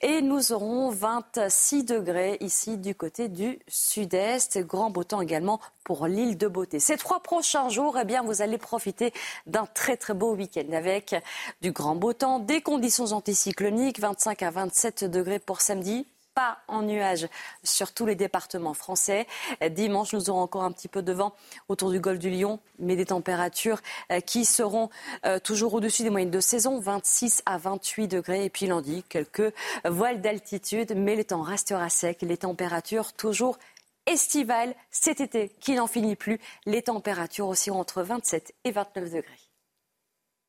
[0.00, 4.58] et nous aurons 26 degrés ici du côté du sud-est.
[4.66, 6.80] Grand beau temps également pour l'île de Beauté.
[6.80, 9.10] Ces trois prochains jours, eh bien, vous allez profiter
[9.46, 11.16] d'un très très beau week-end avec
[11.62, 16.82] du grand beau temps, des conditions anticycloniques, 25 à 27 degrés pour samedi, pas en
[16.82, 17.26] nuage
[17.64, 19.26] sur tous les départements français.
[19.70, 21.34] Dimanche, nous aurons encore un petit peu de vent
[21.68, 23.80] autour du golfe du Lion, mais des températures
[24.12, 24.88] euh, qui seront
[25.26, 28.44] euh, toujours au-dessus des moyennes de saison, 26 à 28 degrés.
[28.44, 29.52] Et puis lundi, quelques
[29.84, 33.58] voiles d'altitude, mais le temps restera sec, les températures toujours
[34.06, 36.38] estivales cet été qui n'en finit plus.
[36.66, 39.47] Les températures aussi entre 27 et 29 degrés.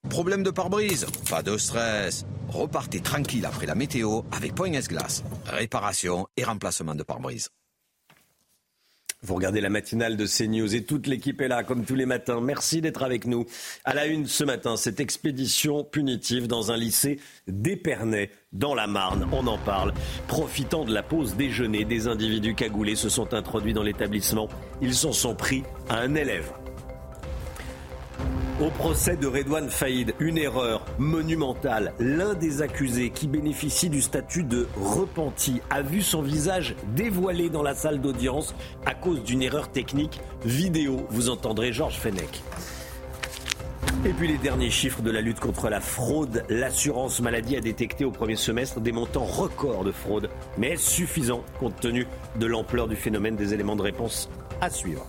[0.07, 2.25] Problème de pare-brise Pas de stress.
[2.47, 5.23] Repartez tranquille après la météo avec Point S-Glace.
[5.45, 7.49] Réparation et remplacement de pare-brise.
[9.21, 12.39] Vous regardez la matinale de CNews et toute l'équipe est là comme tous les matins.
[12.39, 13.45] Merci d'être avec nous.
[13.83, 19.27] À la une ce matin, cette expédition punitive dans un lycée d'Épernay dans la Marne.
[19.33, 19.93] On en parle.
[20.29, 24.47] Profitant de la pause déjeuner, des individus cagoulés se sont introduits dans l'établissement.
[24.81, 26.53] Ils s'en sont pris à un élève.
[28.61, 31.93] Au procès de Redouane Faïd, une erreur monumentale.
[31.97, 37.63] L'un des accusés qui bénéficie du statut de repenti a vu son visage dévoilé dans
[37.63, 38.53] la salle d'audience
[38.85, 41.07] à cause d'une erreur technique vidéo.
[41.09, 42.43] Vous entendrez Georges Fenech.
[44.03, 46.43] Et puis les derniers chiffres de la lutte contre la fraude.
[46.49, 50.29] L'assurance maladie a détecté au premier semestre des montants records de fraude.
[50.57, 52.07] Mais suffisant compte tenu
[52.37, 53.37] de l'ampleur du phénomène?
[53.37, 54.29] Des éléments de réponse
[54.59, 55.05] à suivre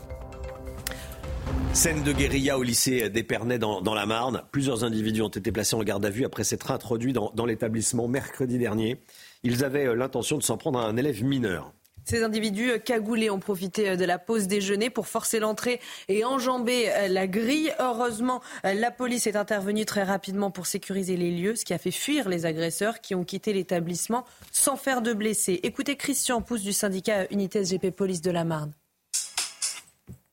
[1.73, 4.43] Scène de guérilla au lycée d'Épernay dans, la Marne.
[4.51, 8.09] Plusieurs individus ont été placés en garde à vue après s'être introduits dans, dans l'établissement
[8.09, 9.01] mercredi dernier.
[9.43, 11.73] Ils avaient l'intention de s'en prendre à un élève mineur.
[12.05, 17.27] Ces individus cagoulés ont profité de la pause déjeuner pour forcer l'entrée et enjamber la
[17.27, 17.73] grille.
[17.79, 21.91] Heureusement, la police est intervenue très rapidement pour sécuriser les lieux, ce qui a fait
[21.91, 25.61] fuir les agresseurs qui ont quitté l'établissement sans faire de blessés.
[25.63, 28.73] Écoutez Christian Pousse du syndicat Unité SGP Police de la Marne.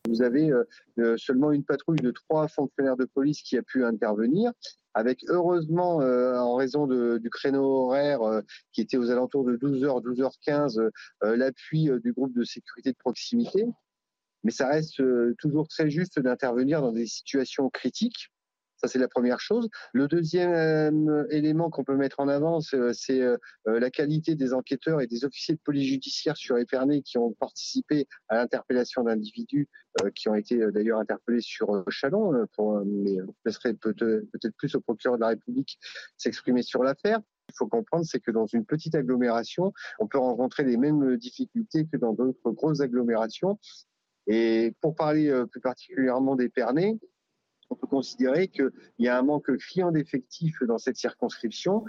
[0.07, 4.51] Vous avez euh, seulement une patrouille de trois fonctionnaires de police qui a pu intervenir
[4.93, 10.03] avec heureusement, euh, en raison du créneau horaire euh, qui était aux alentours de 12h,
[10.03, 10.89] 12h15,
[11.21, 13.65] l'appui du groupe de sécurité de proximité.
[14.43, 15.01] Mais ça reste
[15.37, 18.31] toujours très juste d'intervenir dans des situations critiques.
[18.77, 19.69] Ça, c'est la première chose.
[19.91, 22.77] Le deuxième euh, élément qu'on peut mettre en avant, c'est
[23.21, 23.37] euh,
[23.67, 27.31] euh, la qualité des enquêteurs et des officiers de police judiciaire sur Épernay qui ont
[27.33, 29.67] participé à l'interpellation d'individus
[30.13, 32.45] qui ont été d'ailleurs interpellés sur Chalon.
[32.53, 33.17] Pour, mais
[33.47, 35.79] ce serait peut-être plus au procureur de la République
[36.17, 37.19] s'exprimer sur l'affaire.
[37.49, 41.87] Il faut comprendre, c'est que dans une petite agglomération, on peut rencontrer les mêmes difficultés
[41.91, 43.57] que dans d'autres grosses agglomérations.
[44.27, 46.99] Et pour parler plus particulièrement d'Épernay,
[47.69, 51.85] on peut considérer qu'il y a un manque criant d'effectifs dans cette circonscription.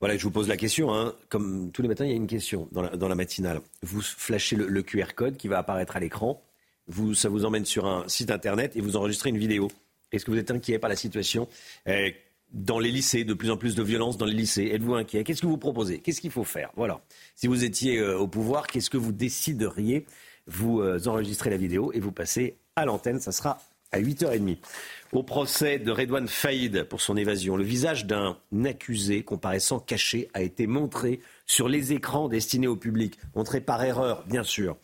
[0.00, 0.94] Voilà, je vous pose la question.
[0.94, 1.14] Hein.
[1.28, 3.60] Comme tous les matins, il y a une question dans la, matinale.
[3.82, 6.42] Vous flashez le, QR code qui va apparaître à l'écran.
[6.86, 9.68] Vous, ça vous emmène sur un site internet et vous enregistrez une vidéo.
[10.10, 11.48] Est-ce que vous êtes inquiet par la situation?
[11.86, 12.14] Eh,
[12.52, 15.22] dans les lycées, de plus en plus de violence dans les lycées Êtes-vous inquiet?
[15.22, 16.00] Qu'est-ce que vous proposez?
[16.00, 16.70] Qu'est-ce qu'il faut faire?
[16.76, 17.02] Voilà.
[17.36, 20.06] Si vous étiez euh, au pouvoir, qu'est-ce que vous décideriez?
[20.46, 23.20] Vous euh, enregistrez la vidéo et vous passez à l'antenne.
[23.20, 23.58] Ça sera
[23.92, 24.58] à 8h30.
[25.12, 30.42] Au procès de Redouane Faïd pour son évasion, le visage d'un accusé comparaissant caché a
[30.42, 33.18] été montré sur les écrans destinés au public.
[33.34, 34.76] Montré par erreur, bien sûr.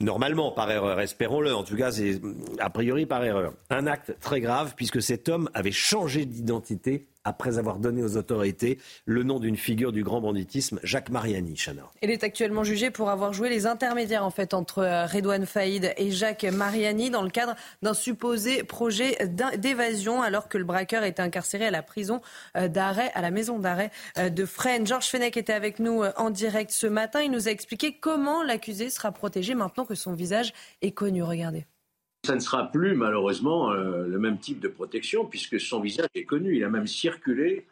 [0.00, 1.54] Normalement par erreur, espérons-le.
[1.54, 2.20] En tout cas, c'est
[2.60, 3.52] a priori par erreur.
[3.68, 8.78] Un acte très grave puisque cet homme avait changé d'identité après avoir donné aux autorités
[9.04, 11.54] le nom d'une figure du grand banditisme, Jacques Mariani.
[11.54, 11.82] Chana.
[12.02, 15.92] Il est actuellement jugé pour avoir joué les intermédiaires en fait entre euh, Redouane Faïd
[15.96, 19.18] et Jacques Mariani dans le cadre d'un supposé projet
[19.56, 22.20] d'évasion alors que le braqueur était incarcéré à la prison
[22.56, 24.86] euh, d'arrêt, à la maison d'arrêt euh, de Fresnes.
[24.86, 27.20] Georges Fenech était avec nous en direct ce matin.
[27.20, 30.52] Il nous a expliqué comment l'accusé sera protégé maintenant que son visage
[30.82, 31.22] est connu.
[31.22, 31.66] Regardez.
[32.28, 36.24] Ça ne sera plus malheureusement euh, le même type de protection puisque son visage est
[36.24, 36.58] connu.
[36.58, 37.64] Il a même circulé,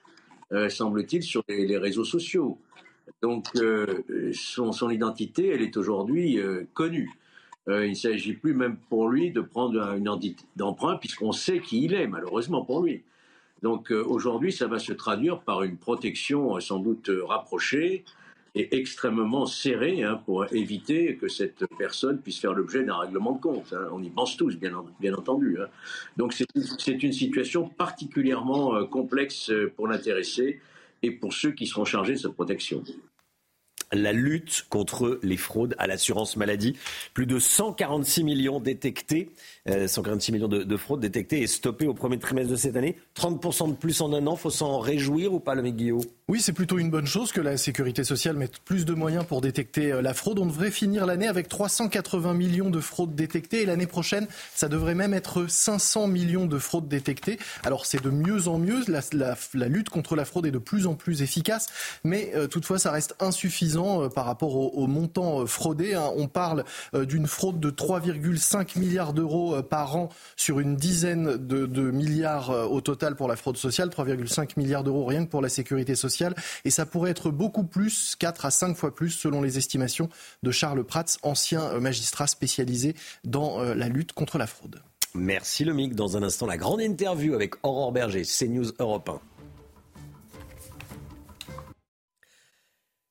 [0.50, 2.56] euh, semble-t-il, sur les, réseaux sociaux.
[3.20, 4.02] Donc euh,
[4.32, 6.40] son, identité, elle est aujourd'hui
[6.72, 7.10] connue.
[7.66, 11.84] il ne s'agit plus même pour lui de prendre une identité d'emprunt puisqu'on sait qui
[11.84, 13.02] il est, malheureusement pour lui.
[13.60, 18.06] Donc aujourd'hui, ça va se traduire par une protection sans doute rapprochée
[18.56, 23.40] est extrêmement serré hein, pour éviter que cette personne puisse faire l'objet d'un règlement de
[23.40, 23.72] compte.
[23.72, 23.88] Hein.
[23.92, 25.58] On y pense tous, bien, entendu.
[25.60, 25.66] Hein.
[26.16, 30.60] Donc c'est une situation particulièrement euh, complexe euh, pour l'intéressé
[31.02, 32.82] et pour ceux qui seront chargés de cette protection
[33.92, 36.76] la lutte contre les fraudes à l'assurance maladie.
[37.14, 39.30] Plus de 146 millions détectés,
[39.66, 42.96] 146 euh, millions de, fraudes détectées et stoppées au premier trimestre de cette année.
[43.16, 46.02] 30% de plus en un an, faut s'en réjouir ou pas, le Guillaume?
[46.28, 49.40] Oui, c'est plutôt une bonne chose que la sécurité sociale mette plus de moyens pour
[49.40, 50.38] détecter euh, la fraude.
[50.38, 54.96] On devrait finir l'année avec 380 millions de fraudes détectées et l'année prochaine, ça devrait
[54.96, 57.38] même être 500 millions de fraudes détectées.
[57.62, 60.94] Alors c'est de mieux en mieux, la, lutte contre la fraude est de plus en
[60.94, 61.68] plus efficace,
[62.02, 65.94] mais euh, toutefois ça reste insuffisant euh, par rapport au, montant euh, fraudé.
[65.94, 66.10] Hein.
[66.16, 71.90] On parle euh, d'une fraude de 3,5 milliards d'euros par an sur une dizaine de,
[71.90, 75.94] milliards au total pour la fraude sociale, 3,5 milliards d'euros rien que pour la sécurité
[75.94, 76.34] sociale.
[76.64, 80.08] Et ça pourrait être beaucoup plus, 4 à 5 fois plus selon les estimations
[80.42, 82.94] de Charles Prats, ancien magistrat spécialisé
[83.24, 84.80] dans la lutte contre la fraude.
[85.14, 85.94] Merci Lomic.
[85.94, 89.35] Dans un instant, la grande interview avec Aurore Berger, CNews Europe 1.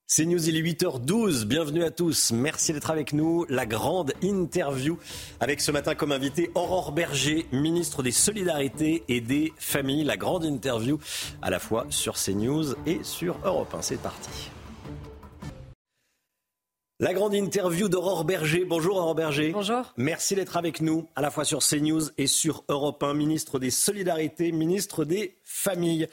[0.07, 1.45] C'est News, il est 8h12.
[1.45, 2.31] Bienvenue à tous.
[2.31, 3.43] Merci d'être avec nous.
[3.49, 4.99] La grande interview
[5.39, 10.03] avec ce matin comme invité Aurore Berger, ministre des Solidarités et des Familles.
[10.03, 10.99] La grande interview
[11.41, 13.81] à la fois sur CNews et sur Europe 1.
[13.81, 14.51] C'est parti.
[16.99, 18.63] La grande interview d'Aurore Berger.
[18.63, 19.53] Bonjour Aurore Berger.
[19.53, 19.91] Bonjour.
[19.97, 23.15] Merci d'être avec nous à la fois sur CNews et sur Europe 1.
[23.15, 26.07] Ministre des Solidarités, ministre des Familles.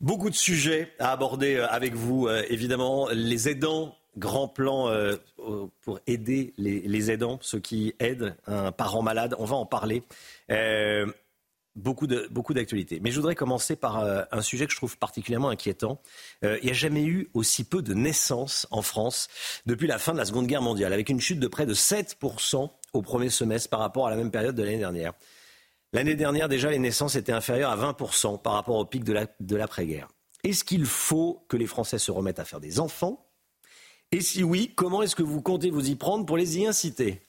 [0.00, 3.08] Beaucoup de sujets à aborder euh, avec vous, euh, évidemment.
[3.12, 5.16] Les aidants, grand plan euh,
[5.82, 9.34] pour aider les, aidants, ceux qui aident un parent malade.
[9.38, 10.02] On va en parler.
[11.76, 12.98] beaucoup beaucoup d'actualités.
[13.00, 16.00] Mais je voudrais commencer par un sujet que je trouve particulièrement inquiétant.
[16.42, 19.28] il n'y a jamais eu aussi peu de naissances en France
[19.66, 22.68] depuis la fin de la Seconde Guerre mondiale, avec une chute de près de 7%
[22.92, 25.12] au premier semestre par rapport à la même période de l'année dernière.
[25.92, 30.08] L'année dernière, déjà, les naissances étaient inférieures à 20% par rapport au pic de l'après-guerre.
[30.44, 33.26] Est-ce qu'il faut que les Français se remettent à faire des enfants?
[34.12, 37.22] Et si oui, comment est-ce que vous comptez vous y prendre pour les y inciter?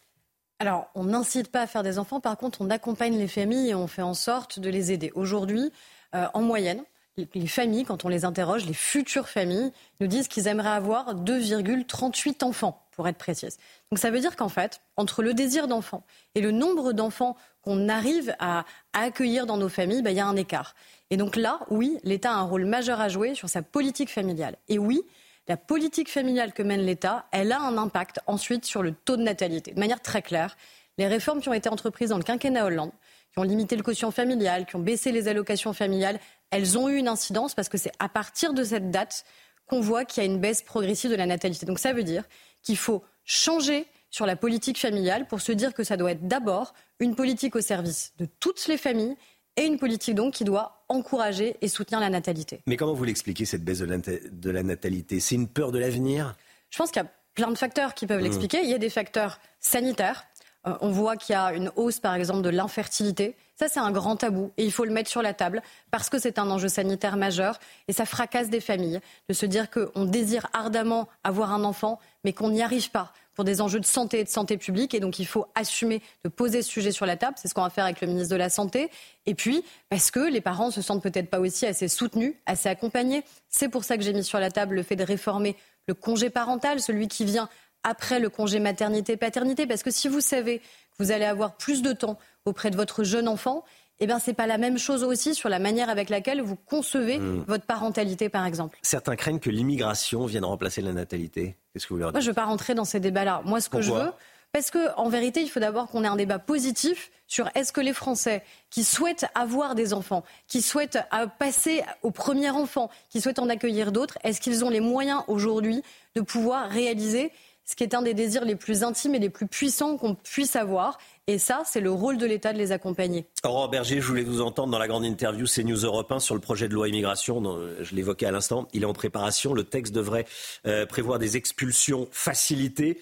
[0.59, 3.75] Alors, on n'incite pas à faire des enfants, par contre, on accompagne les familles et
[3.75, 5.11] on fait en sorte de les aider.
[5.15, 5.71] Aujourd'hui,
[6.13, 6.83] euh, en moyenne,
[7.17, 12.43] les familles, quand on les interroge, les futures familles, nous disent qu'ils aimeraient avoir 2,38
[12.43, 13.57] enfants, pour être précise.
[13.91, 16.03] Donc ça veut dire qu'en fait, entre le désir d'enfant
[16.35, 20.25] et le nombre d'enfants qu'on arrive à, accueillir dans nos familles, ben, il y a
[20.25, 20.75] un écart.
[21.09, 24.55] Et donc là, oui, l'État a un rôle majeur à jouer sur sa politique familiale.
[24.69, 25.01] Et oui,
[25.47, 29.23] la politique familiale que mène l'État, elle a un impact ensuite sur le taux de
[29.23, 29.71] natalité.
[29.71, 30.55] De manière très claire,
[30.97, 32.91] les réformes qui ont été entreprises dans le quinquennat Hollande,
[33.33, 36.19] qui ont limité le quotient familial, qui ont baissé les allocations familiales,
[36.51, 39.25] elles ont eu une incidence parce que c'est à partir de cette date
[39.67, 41.65] qu'on voit qu'il y a une baisse progressive de la natalité.
[41.65, 42.23] Donc ça veut dire
[42.61, 46.73] qu'il faut changer sur la politique familiale pour se dire que ça doit être d'abord
[46.99, 49.15] une politique au service de toutes les familles
[49.55, 52.61] et une politique donc qui doit encourager et soutenir la natalité.
[52.67, 55.19] Mais comment vous l'expliquez cette baisse de la natalité?
[55.19, 56.35] C'est une peur de l'avenir?
[56.69, 58.23] Je pense qu'il y a plein de facteurs qui peuvent mmh.
[58.23, 58.59] l'expliquer.
[58.63, 60.25] Il y a des facteurs sanitaires.
[60.67, 63.35] Euh, on voit qu'il y a une hausse, par exemple, de l'infertilité.
[63.61, 65.61] Ça, c'est un grand tabou et il faut le mettre sur la table
[65.91, 69.69] parce que c'est un enjeu sanitaire majeur et ça fracasse des familles de se dire
[69.69, 73.85] qu'on désire ardemment avoir un enfant mais qu'on n'y arrive pas pour des enjeux de
[73.85, 74.95] santé et de santé publique.
[74.95, 77.35] Et donc, il faut assumer de poser ce sujet sur la table.
[77.39, 78.89] C'est ce qu'on va faire avec le ministre de la Santé.
[79.27, 83.23] Et puis, parce que les parents se sentent peut-être pas aussi assez soutenus, assez accompagnés.
[83.47, 85.55] C'est pour ça que j'ai mis sur la table le fait de réformer
[85.85, 87.47] le congé parental, celui qui vient
[87.83, 89.67] après le congé maternité-paternité.
[89.67, 93.03] Parce que si vous savez que vous allez avoir plus de temps auprès de votre
[93.03, 93.63] jeune enfant,
[93.99, 96.55] eh bien, ce n'est pas la même chose aussi sur la manière avec laquelle vous
[96.55, 97.45] concevez hmm.
[97.47, 98.79] votre parentalité, par exemple.
[98.81, 101.55] Certains craignent que l'immigration vienne remplacer la natalité.
[101.71, 103.43] Qu'est-ce que vous leur dites Moi, je ne veux pas rentrer dans ces débats-là.
[103.45, 104.11] Moi, ce que je veux,
[104.51, 107.93] parce qu'en vérité, il faut d'abord qu'on ait un débat positif sur est-ce que les
[107.93, 113.39] Français qui souhaitent avoir des enfants, qui souhaitent euh, passer au premier enfant, qui souhaitent
[113.39, 115.83] en accueillir d'autres, est-ce qu'ils ont les moyens aujourd'hui
[116.15, 117.31] de pouvoir réaliser
[117.63, 120.57] ce qui est un des désirs les plus intimes et les plus puissants qu'on puisse
[120.57, 120.97] avoir.
[121.31, 123.25] Et ça, c'est le rôle de l'État de les accompagner.
[123.45, 126.41] Aurore Berger, je voulais vous entendre dans la grande interview CNews Europe 1 sur le
[126.41, 127.41] projet de loi immigration.
[127.79, 128.67] Je l'évoquais à l'instant.
[128.73, 129.53] Il est en préparation.
[129.53, 130.25] Le texte devrait
[130.67, 132.99] euh, prévoir des expulsions facilitées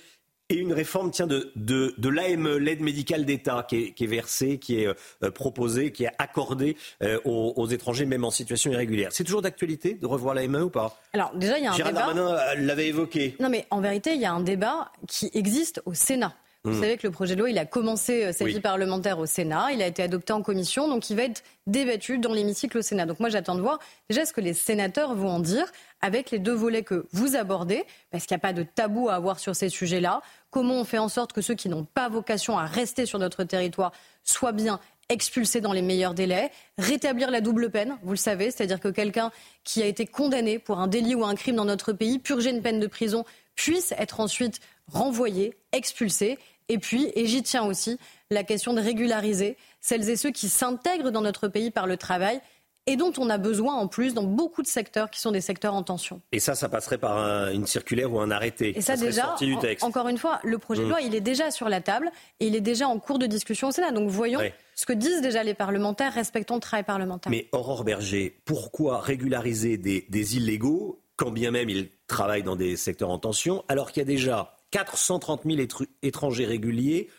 [0.50, 4.08] et une réforme tient de, de, de l'AME, l'aide médicale d'État, qui est, qui est,
[4.08, 4.88] versée, qui est
[5.24, 9.10] euh, proposée, qui est accordée euh, aux, aux, étrangers, même en situation irrégulière.
[9.12, 11.00] C'est toujours d'actualité de revoir l'AME ou pas?
[11.14, 12.14] Alors déjà, il y a un Gérard débat.
[12.14, 13.36] Darmanin l'avait évoqué.
[13.40, 16.36] Non, mais en vérité, il y a un débat qui existe au Sénat.
[16.66, 16.82] Vous mmh.
[16.82, 19.82] savez que le projet de loi, il a commencé sa vie parlementaire au Sénat, il
[19.82, 23.06] a été adopté en commission, donc il va être débattu dans l'hémicycle au Sénat.
[23.06, 23.80] Donc moi, j'attends de voir
[24.10, 25.66] déjà ce que les sénateurs vont en dire
[26.02, 29.14] avec les deux volets que vous abordez, parce qu'il n'y a pas de tabou à
[29.14, 30.22] avoir sur ces sujets-là.
[30.50, 33.46] Comment on fait en sorte que ceux qui n'ont pas vocation à rester sur notre
[33.46, 33.94] territoire
[34.26, 38.80] soient bien expulsés dans les meilleurs délais, rétablir la double peine, vous le savez, c'est-à-dire
[38.80, 39.32] que quelqu'un
[39.64, 42.62] qui a été condamné pour un délit ou un crime dans notre pays, purger une
[42.62, 43.26] peine de prison,
[43.56, 46.38] puisse être ensuite renvoyé, expulsé.
[46.68, 47.98] Et puis, et j'y tiens aussi,
[48.30, 52.42] la question de régulariser celles et ceux qui s'intègrent dans notre pays par le travail
[52.90, 55.76] et dont on a besoin en plus dans beaucoup de secteurs qui sont des secteurs
[55.76, 56.22] en tension.
[56.32, 58.76] Et ça, ça passerait par une circulaire ou un arrêté.
[58.76, 59.36] Et ça, déjà,
[59.82, 60.90] encore une fois, le projet de mm.
[60.90, 62.10] loi, il est déjà sur la table
[62.40, 63.92] et il est déjà en cours de discussion au Sénat.
[63.92, 64.40] Donc voyons
[64.74, 67.30] ce que disent déjà les parlementaires, respectons le travail parlementaire.
[67.30, 72.76] Mais Aurore Berger, pourquoi régulariser des, des illégaux, quand bien même ils travaillent dans des
[72.76, 75.62] secteurs en tension, alors qu'il y a déjà 430 000
[76.04, 77.10] étrangers réguliers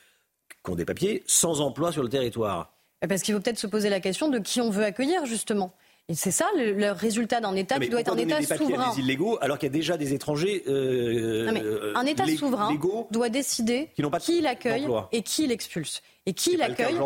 [0.65, 2.75] qui ont des papiers sans emploi sur le territoire
[3.09, 5.73] parce qu'il faut peut-être se poser la question de qui on veut accueillir, justement.
[6.15, 8.93] C'est ça le, résultat d'un État qui doit être un État souverain.
[8.95, 10.65] des illégaux alors qu'il y a déjà des étrangers.
[10.67, 11.63] Euh, non, mais
[11.95, 12.77] un État souverain
[13.11, 16.03] doit décider qui, il accueille et qui l'expulse.
[16.27, 16.97] Et qui l'accueille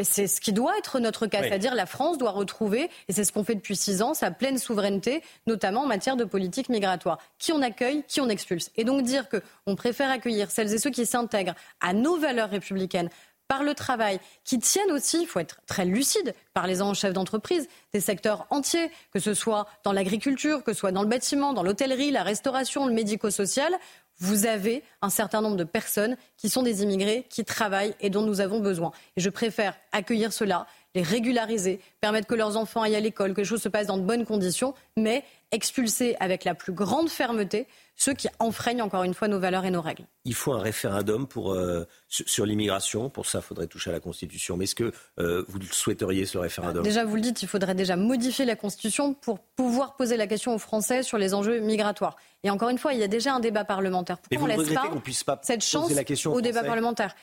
[0.00, 3.32] C'est ce qui doit être notre cas, c'est-à-dire la France doit retrouver, et c'est ce
[3.32, 7.18] qu'on fait depuis six ans, sa pleine souveraineté, notamment en matière de politique migratoire.
[7.38, 8.70] Qui on accueille, qui on expulse.
[8.76, 13.10] Et donc dire qu'on préfère accueillir celles et ceux qui s'intègrent à nos valeurs républicaines
[13.54, 17.68] par le travail, qui tiennent aussi, il faut être très lucide, par les chefs d'entreprise,
[17.92, 21.62] des secteurs entiers, que ce soit dans l'agriculture, que ce soit dans le bâtiment, dans
[21.62, 23.72] l'hôtellerie, la restauration, le médico-social.
[24.18, 28.22] Vous avez un certain nombre de personnes qui sont des immigrés, qui travaillent et dont
[28.22, 28.90] nous avons besoin.
[29.16, 33.40] Et je préfère accueillir cela, les régulariser, permettre que leurs enfants aillent à l'école, que
[33.40, 37.66] les choses se passent dans de bonnes conditions, mais expulser avec la plus grande fermeté
[37.96, 40.04] ceux qui enfreignent encore une fois nos valeurs et nos règles.
[40.24, 43.08] Il faut un référendum pour, euh, sur l'immigration.
[43.08, 44.56] Pour ça, il faudrait toucher à la Constitution.
[44.56, 46.82] Mais est-ce que euh, vous souhaiteriez ce référendum?
[46.82, 50.54] Déjà, vous le dites, il faudrait déjà modifier la Constitution pour pouvoir poser la question
[50.54, 52.16] aux Français sur les enjeux migratoires.
[52.42, 54.18] Et encore une fois, il y a déjà un débat parlementaire.
[54.18, 54.60] Pourquoi on ne
[55.06, 55.92] laisse pas, cette chance
[56.26, 57.14] au débat parlementaire?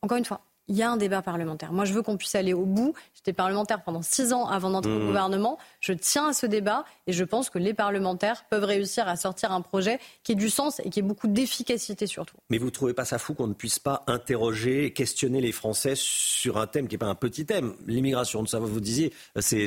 [0.00, 1.72] Encore une fois, il y a un débat parlementaire.
[1.72, 2.94] Moi, je veux qu'on puisse aller au bout.
[3.14, 5.06] J'étais parlementaire pendant six ans avant d'entrer au Mmh.
[5.06, 5.58] gouvernement.
[5.80, 9.52] Je tiens à ce débat et je pense que les parlementaires peuvent réussir à sortir
[9.52, 12.36] un projet qui ait du sens et qui ait beaucoup d'efficacité surtout.
[12.50, 15.94] Mais vous ne trouvez pas ça fou qu'on ne puisse pas interroger, questionner les Français
[15.96, 17.74] sur un thème qui n'est pas un petit thème?
[17.86, 19.66] L'immigration, de savoir, vous disiez, c'est,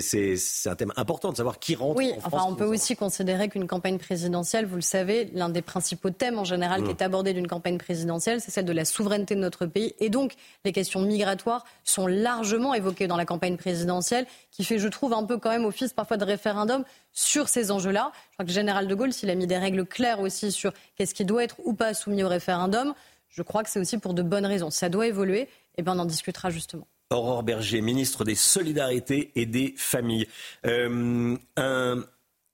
[0.66, 2.52] un thème important de savoir qui rentre Oui, en enfin, France.
[2.52, 6.44] on peut aussi considérer qu'une campagne présidentielle, vous le savez, l'un des principaux thèmes en
[6.44, 6.92] général qui Mm.
[6.92, 9.94] est abordé d'une campagne présidentielle, c'est celle de la souveraineté de notre pays.
[10.00, 10.34] Et donc,
[10.66, 15.24] les questions migratoires sont largement évoquées dans la campagne présidentielle, qui fait, je trouve, un
[15.24, 16.84] peu quand même office parfois de référendum
[17.14, 18.12] sur ces enjeux-là.
[18.32, 20.72] Je crois que le général de Gaulle, s'il a mis des règles claires aussi sur
[20.96, 22.94] qu'est-ce qui doit être ou pas soumis au référendum,
[23.30, 24.70] je crois que c'est aussi pour de bonnes raisons.
[24.70, 25.48] Si ça doit évoluer,
[25.78, 26.88] eh ben, on en discutera justement.
[27.10, 30.28] Aurore Berger, ministre des Solidarités et des Familles.
[30.66, 32.04] Euh, un,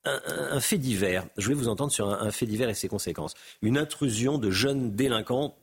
[0.06, 1.26] un- un fait divers.
[1.38, 3.34] Je vais vous entendre sur un, un fait divers et ses conséquences.
[3.62, 5.56] Une intrusion de jeunes délinquants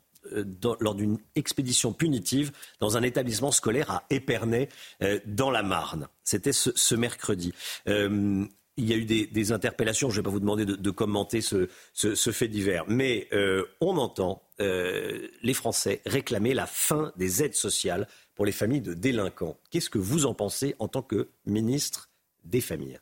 [0.45, 4.69] dans- lors d'une expédition punitive dans un établissement scolaire à Épernay,
[5.03, 6.09] euh, dans la Marne.
[6.25, 7.53] C'était ce, mercredi.
[7.89, 8.45] Euh,
[8.77, 10.09] il y a eu des, interpellations.
[10.09, 13.97] Je ne vais pas vous demander de, commenter ce, ce- fait divers, mais euh, on
[13.99, 19.57] entend euh, les Français réclamer la fin des aides sociales pour les familles de délinquants.
[19.71, 22.09] Qu'est-ce que vous en pensez en tant que ministre
[22.45, 22.99] des familles?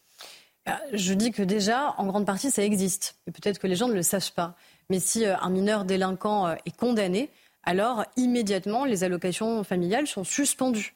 [0.67, 3.17] Bah, Je dis que déjà, en grande partie, ça existe.
[3.29, 4.57] Et peut-être que les gens ne le savent pas.
[4.91, 7.31] Mais si euh, un mineur délinquant euh, est condamné,
[7.63, 10.95] alors immédiatement, les allocations familiales sont suspendues.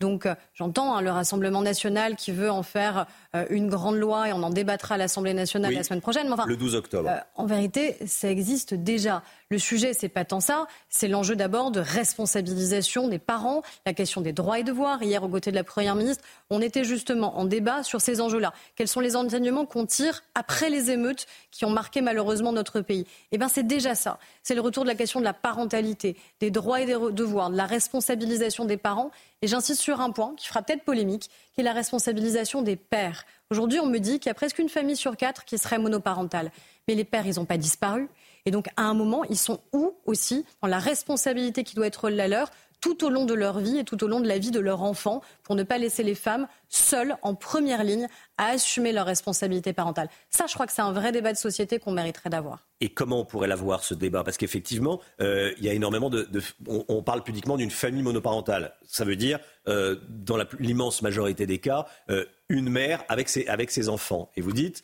[0.00, 4.28] Donc euh, j'entends hein, le Rassemblement national qui veut en faire euh, une grande loi
[4.28, 6.26] et on en débattra à l'Assemblée nationale Oui, la semaine prochaine.
[6.26, 7.08] Mais enfin, le 12 octobre.
[7.08, 9.22] euh, en vérité, ça existe déjà.
[9.50, 14.20] Le sujet, c'est pas tant ça, c'est l'enjeu d'abord de responsabilisation des parents, la question
[14.20, 15.02] des droits et devoirs.
[15.02, 18.52] Hier, au côté de la Première ministre, on était justement en débat sur ces enjeux-là.
[18.74, 23.06] Quels sont les enseignements qu'on tire après les émeutes qui ont marqué malheureusement notre pays?
[23.32, 24.18] Eh bien, c'est déjà ça.
[24.42, 27.56] C'est le retour de la question de la parentalité, des droits et des devoirs, de
[27.56, 29.10] la responsabilisation des parents.
[29.42, 33.26] Et j'insiste sur un point qui fera peut-être polémique, qui est la responsabilisation des pères.
[33.50, 36.50] Aujourd'hui, on me dit qu'il y a presque une famille sur quatre qui serait monoparentale.
[36.88, 38.08] Mais les pères, ils n'ont pas disparu.
[38.46, 42.08] Et donc, à un moment, ils sont où aussi dans la responsabilité qui doit être
[42.08, 42.50] la leur
[42.84, 44.82] tout au long de leur vie et tout au long de la vie de leur
[44.82, 49.72] enfant pour ne pas laisser les femmes seules en première ligne à assumer leur responsabilité
[49.72, 50.10] parentale.
[50.28, 52.66] Ça, je crois que c'est un vrai débat de société qu'on mériterait d'avoir.
[52.82, 54.22] Et comment on pourrait l'avoir, ce débat?
[54.22, 56.24] Parce qu'effectivement, euh, il y a énormément de...
[56.24, 58.74] de- on, on parle pudiquement d'une famille monoparentale.
[58.86, 63.70] Ça veut dire, euh, dans l'immense majorité des cas, euh, une mère avec ses, avec
[63.70, 64.30] ses enfants.
[64.36, 64.82] Et vous dites,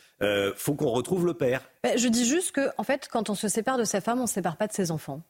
[0.56, 1.60] faut qu'on retrouve le père.
[1.84, 4.22] Ben, Je dis juste que, en fait, quand on se sépare de sa femme, on
[4.22, 5.20] ne se sépare pas de ses enfants.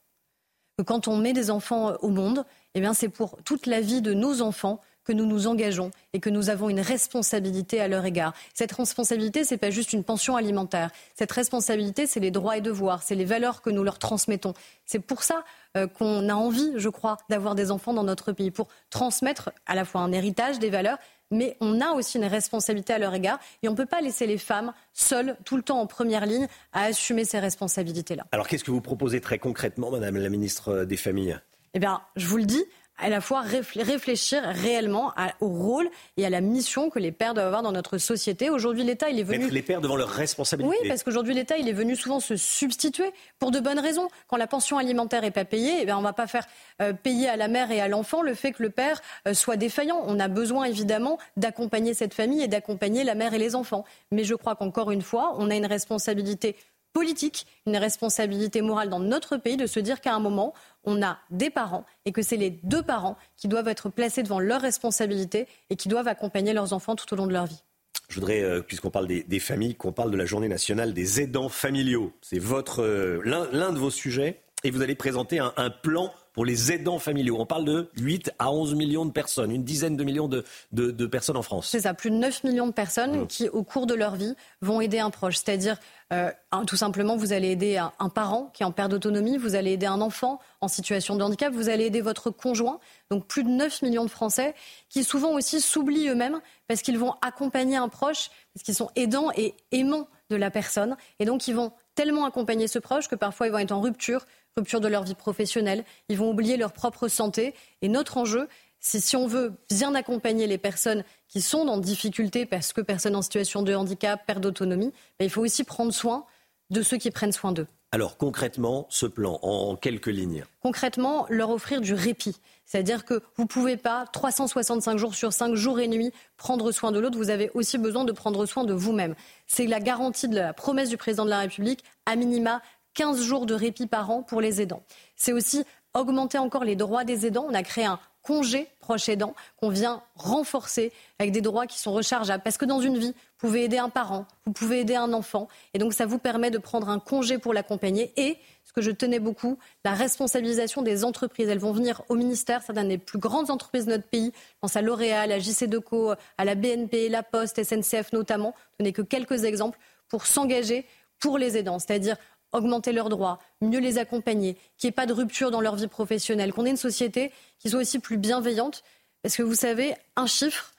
[0.86, 2.44] Quand on met des enfants euh, au monde,
[2.74, 6.30] eh c'est pour toute la vie de nos enfants que nous nous engageons et que
[6.30, 8.32] nous avons une responsabilité à leur égard.
[8.54, 10.90] Cette responsabilité, c'est pas juste une pension alimentaire.
[11.14, 14.54] Cette responsabilité, c'est les droits et devoirs, c'est les valeurs que nous leur transmettons.
[14.86, 15.44] C'est pour ça
[15.76, 19.74] euh, qu'on a envie, je crois, d'avoir des enfants dans notre pays, pour transmettre à
[19.74, 20.98] la fois un héritage, des valeurs,
[21.30, 24.26] mais on a aussi une responsabilité à leur égard et on ne peut pas laisser
[24.26, 28.26] les femmes seules, tout le temps en première ligne, à assumer ces responsabilités-là.
[28.32, 31.38] Alors qu'est-ce que vous proposez très concrètement, Madame la ministre des Familles?
[31.74, 32.64] Eh bien, je vous le dis,
[33.00, 37.34] à la fois réfl- réfléchir réellement au rôle et à la mission que les pères
[37.34, 38.50] doivent avoir dans notre société.
[38.50, 39.40] Aujourd'hui, l'État, il est venu...
[39.40, 40.76] Mettre les pères devant leurs responsabilités.
[40.82, 44.08] Oui, parce qu'aujourd'hui, l'État, il est venu souvent se substituer pour de bonnes raisons.
[44.28, 46.46] Quand la pension alimentaire n'est pas payée, eh bien, on ne va pas faire
[46.82, 49.56] euh, payer à la mère et à l'enfant le fait que le père euh, soit
[49.56, 50.02] défaillant.
[50.06, 53.84] On a besoin, évidemment, d'accompagner cette famille et d'accompagner la mère et les enfants.
[54.10, 56.56] Mais je crois qu'encore une fois, on a une responsabilité
[56.92, 60.54] politique, une responsabilité morale dans notre pays de se dire qu'à un moment,
[60.84, 64.40] on a des parents et que c'est les deux parents qui doivent être placés devant
[64.40, 67.62] leurs responsabilités et qui doivent accompagner leurs enfants tout au long de leur vie.
[68.08, 71.20] Je voudrais, euh, puisqu'on parle des, des familles, qu'on parle de la journée nationale des
[71.20, 72.12] aidants familiaux.
[72.22, 74.40] C'est votre euh, l'un de vos sujets.
[74.62, 77.36] Et vous allez présenter un, un plan pour les aidants familiaux.
[77.40, 80.90] On parle de 8 à 11 millions de personnes, une dizaine de millions de, de-
[80.90, 81.68] de personnes en France.
[81.70, 84.82] C'est ça, plus de 9 millions de personnes qui, au cours de leur vie, vont
[84.82, 85.36] aider un proche.
[85.36, 85.78] C'est-à-dire,
[86.12, 86.30] euh,
[86.66, 89.72] tout simplement, vous allez aider un, un parent qui est en perte d'autonomie, vous allez
[89.72, 92.80] aider un enfant en situation de handicap, vous allez aider votre conjoint.
[93.10, 94.54] Donc plus de 9 millions de Français
[94.88, 99.30] qui souvent aussi s'oublient eux-mêmes parce qu'ils vont accompagner un proche, parce qu'ils sont aidants
[99.36, 100.96] et aimants de la personne.
[101.20, 104.26] Et donc ils vont tellement accompagner ce proche que parfois ils vont être en rupture,
[104.56, 107.54] rupture de leur vie professionnelle, ils vont oublier leur propre santé.
[107.82, 108.48] Et notre enjeu,
[108.80, 113.14] c'est si on veut bien accompagner les personnes qui sont dans difficulté parce que personnes
[113.14, 116.24] en situation de handicap, perte d'autonomie, ben, il faut aussi prendre soin
[116.70, 117.66] de ceux qui prennent soin d'eux.
[117.92, 120.44] Alors concrètement, ce plan, en, en quelques lignes.
[120.60, 122.36] Concrètement, leur offrir du répit.
[122.64, 126.92] C'est-à-dire que vous ne pouvez pas, 365 jours sur 5, jours et nuits, prendre soin
[126.92, 127.18] de l'autre.
[127.18, 129.16] Vous avez aussi besoin de prendre soin de vous-même.
[129.48, 132.62] C'est la garantie de la promesse du président de la République, à minima
[132.94, 134.84] 15 jours de répit par an pour les aidants.
[135.16, 137.46] C'est aussi augmenter encore les droits des aidants.
[137.48, 137.98] On a créé un
[138.30, 142.44] congé proche aidant qu'on vient renforcer avec des droits qui sont rechargeables.
[142.44, 145.48] Parce que dans une vie, vous pouvez aider un parent, vous pouvez aider un enfant.
[145.74, 148.12] Et donc, ça vous permet de prendre un congé pour l'accompagner.
[148.16, 151.48] Et, ce que je tenais beaucoup, la responsabilisation des entreprises.
[151.48, 154.30] Elles vont venir au ministère, certaines des plus grandes entreprises de notre pays.
[154.32, 158.54] Je pense à L'Oréal, à JC Deco, à la BNP, la Poste, SNCF notamment.
[158.78, 160.86] Ce n'est que quelques exemples pour s'engager
[161.18, 161.80] pour les aidants.
[161.80, 162.16] C'est-à-dire
[162.52, 165.86] augmenter leurs droits, mieux les accompagner, qu'il n'y ait pas de rupture dans leur vie
[165.86, 168.82] professionnelle, qu'on ait une société qui soit aussi plus bienveillante.
[169.22, 170.72] Parce que vous savez, un chiffre,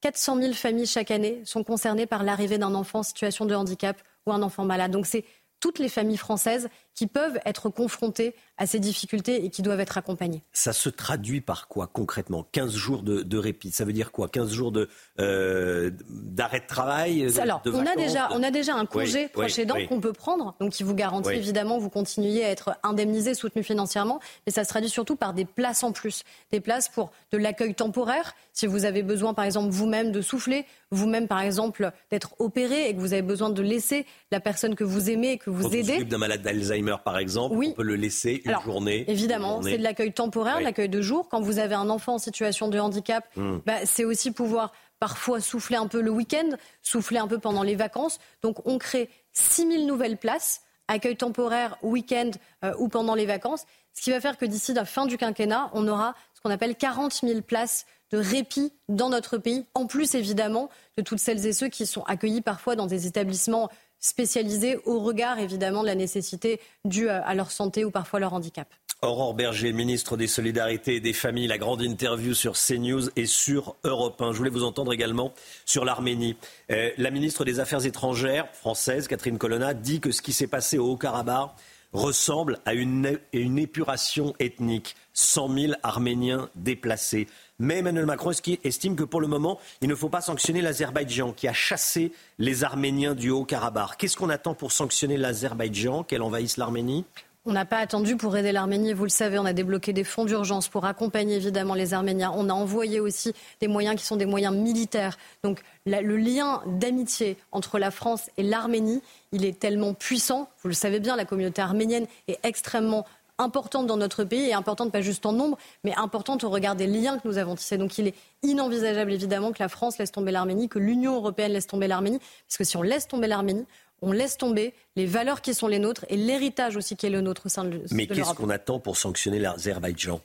[0.00, 3.96] 400 000 familles chaque année sont concernées par l'arrivée d'un enfant en situation de handicap
[4.26, 4.90] ou un enfant malade.
[4.90, 5.24] Donc c'est
[5.60, 9.98] toutes les familles françaises qui peuvent être confrontées à ces difficultés et qui doivent être
[9.98, 10.42] accompagnées.
[10.52, 12.46] Ça se traduit par quoi concrètement?
[12.52, 14.28] 15 jours de, répit, ça veut dire quoi?
[14.28, 14.72] 15 jours
[15.18, 19.76] euh, d'arrêt de, travail Alors, on, a déjà, on a déjà un congé proche aidant
[19.88, 24.20] qu'on peut prendre, donc qui vous garantit évidemment vous continuez à être indemnisé, soutenu financièrement,
[24.46, 27.74] mais ça se traduit surtout par des places en plus, des places pour de l'accueil
[27.74, 32.88] temporaire, si vous avez besoin par exemple vous-même de souffler, vous-même par exemple d'être opéré
[32.88, 35.74] et que vous avez besoin de laisser la personne que vous aimez et que vous
[35.74, 35.98] aidez.
[35.98, 39.04] Quand d'un malade d'Alzheimer par exemple, on peut le laisser une journée.
[39.08, 41.28] Évidemment, c'est de l'accueil temporaire, de l'accueil de jour.
[41.28, 43.58] Quand vous avez un enfant en situation de handicap, hmm.
[43.66, 46.48] bah, c'est aussi pouvoir parfois souffler un peu le week-end,
[46.80, 48.18] souffler un peu pendant les vacances.
[48.42, 52.30] Donc on crée 6000 nouvelles places, accueil temporaire, week-end
[52.64, 53.64] euh, ou pendant les vacances,
[53.94, 56.76] ce qui va faire que d'ici la fin du quinquennat, on aura ce qu'on appelle
[56.76, 61.52] 40 000 places de répit dans notre pays, en plus évidemment de toutes celles et
[61.52, 63.70] ceux qui sont accueillis parfois dans des établissements
[64.02, 68.68] spécialisés au regard évidemment de la nécessité due à leur santé ou parfois leur handicap.
[69.04, 73.74] Aurore Berger, ministre des Solidarités et des Familles, la grande interview sur CNews et sur
[73.82, 74.30] Europe 1.
[74.30, 75.34] Je voulais vous entendre également
[75.66, 76.36] sur l'Arménie.
[76.70, 80.78] Euh, la ministre des Affaires étrangères française, Catherine Colonna, dit que ce qui s'est passé
[80.78, 81.50] au Haut-Karabakh
[81.92, 84.94] ressemble à une, une épuration ethnique.
[85.14, 87.26] 100 000 Arméniens déplacés.
[87.62, 88.32] Mais Emmanuel Macron
[88.64, 92.10] estime que pour le moment, il ne faut pas sanctionner l'Azerbaïdjan qui a chassé
[92.40, 93.98] les Arméniens du Haut-Karabakh?
[93.98, 97.04] Qu'est-ce qu'on attend pour sanctionner l'Azerbaïdjan, qu'elle envahisse l'Arménie?
[97.44, 100.24] On n'a pas attendu pour aider l'Arménie, vous le savez, on a débloqué des fonds
[100.24, 102.32] d'urgence pour accompagner évidemment les Arméniens.
[102.34, 105.16] On a envoyé aussi des moyens qui sont des moyens militaires.
[105.44, 110.48] Donc le lien d'amitié entre la France et l'Arménie, il est tellement puissant.
[110.62, 113.06] Vous le savez bien, la communauté arménienne est extrêmement
[113.42, 116.86] importante dans notre pays et importante pas juste en nombre, mais importante au regard des
[116.86, 117.78] liens que nous avons tissés.
[117.78, 121.66] Donc il est inenvisageable évidemment que la France laisse tomber l'Arménie, que l'Union européenne laisse
[121.66, 123.66] tomber l'Arménie, parce que si on laisse tomber l'Arménie,
[124.02, 127.20] on laisse tomber les valeurs qui sont les nôtres et l'héritage aussi qui est le
[127.20, 127.88] nôtre au sein de, l'Europe.
[127.92, 130.20] Mais qu'est-ce qu'on attend pour sanctionner l'Azerbaïdjan?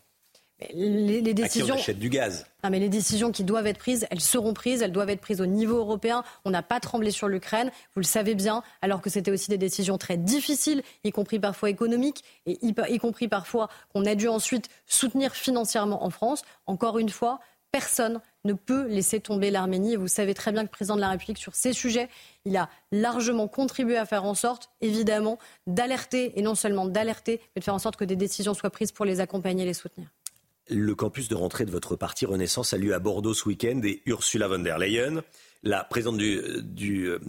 [0.74, 1.76] Les, les, décisions.
[1.76, 2.46] À qui du gaz.
[2.64, 4.82] Non, mais les décisions qui doivent être prises, elles seront prises.
[4.82, 6.24] Elles doivent être prises au niveau européen.
[6.46, 9.58] On n'a pas tremblé sur l'Ukraine, vous le savez bien, alors que c'était aussi des
[9.58, 14.70] décisions très difficiles, y compris parfois économiques, et y, compris parfois qu'on a dû ensuite
[14.88, 16.42] soutenir financièrement en France.
[16.66, 17.40] Encore une fois,
[17.72, 19.94] personne ne peut laisser tomber l'Arménie.
[19.94, 22.10] Et vous savez très bien que le président de la République, sur ces sujets,
[22.46, 27.60] il a largement contribué à faire en sorte, évidemment, d'alerter, et non seulement d'alerter, mais
[27.60, 30.08] de faire en sorte que des décisions soient prises pour les accompagner et les soutenir.
[30.70, 34.02] Le campus de rentrée de votre parti Renaissance a lieu à Bordeaux ce week-end et
[34.06, 35.24] Ursula von der Leyen,
[35.64, 37.20] la présidente de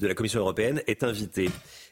[0.00, 1.50] la Commission européenne, est invitée.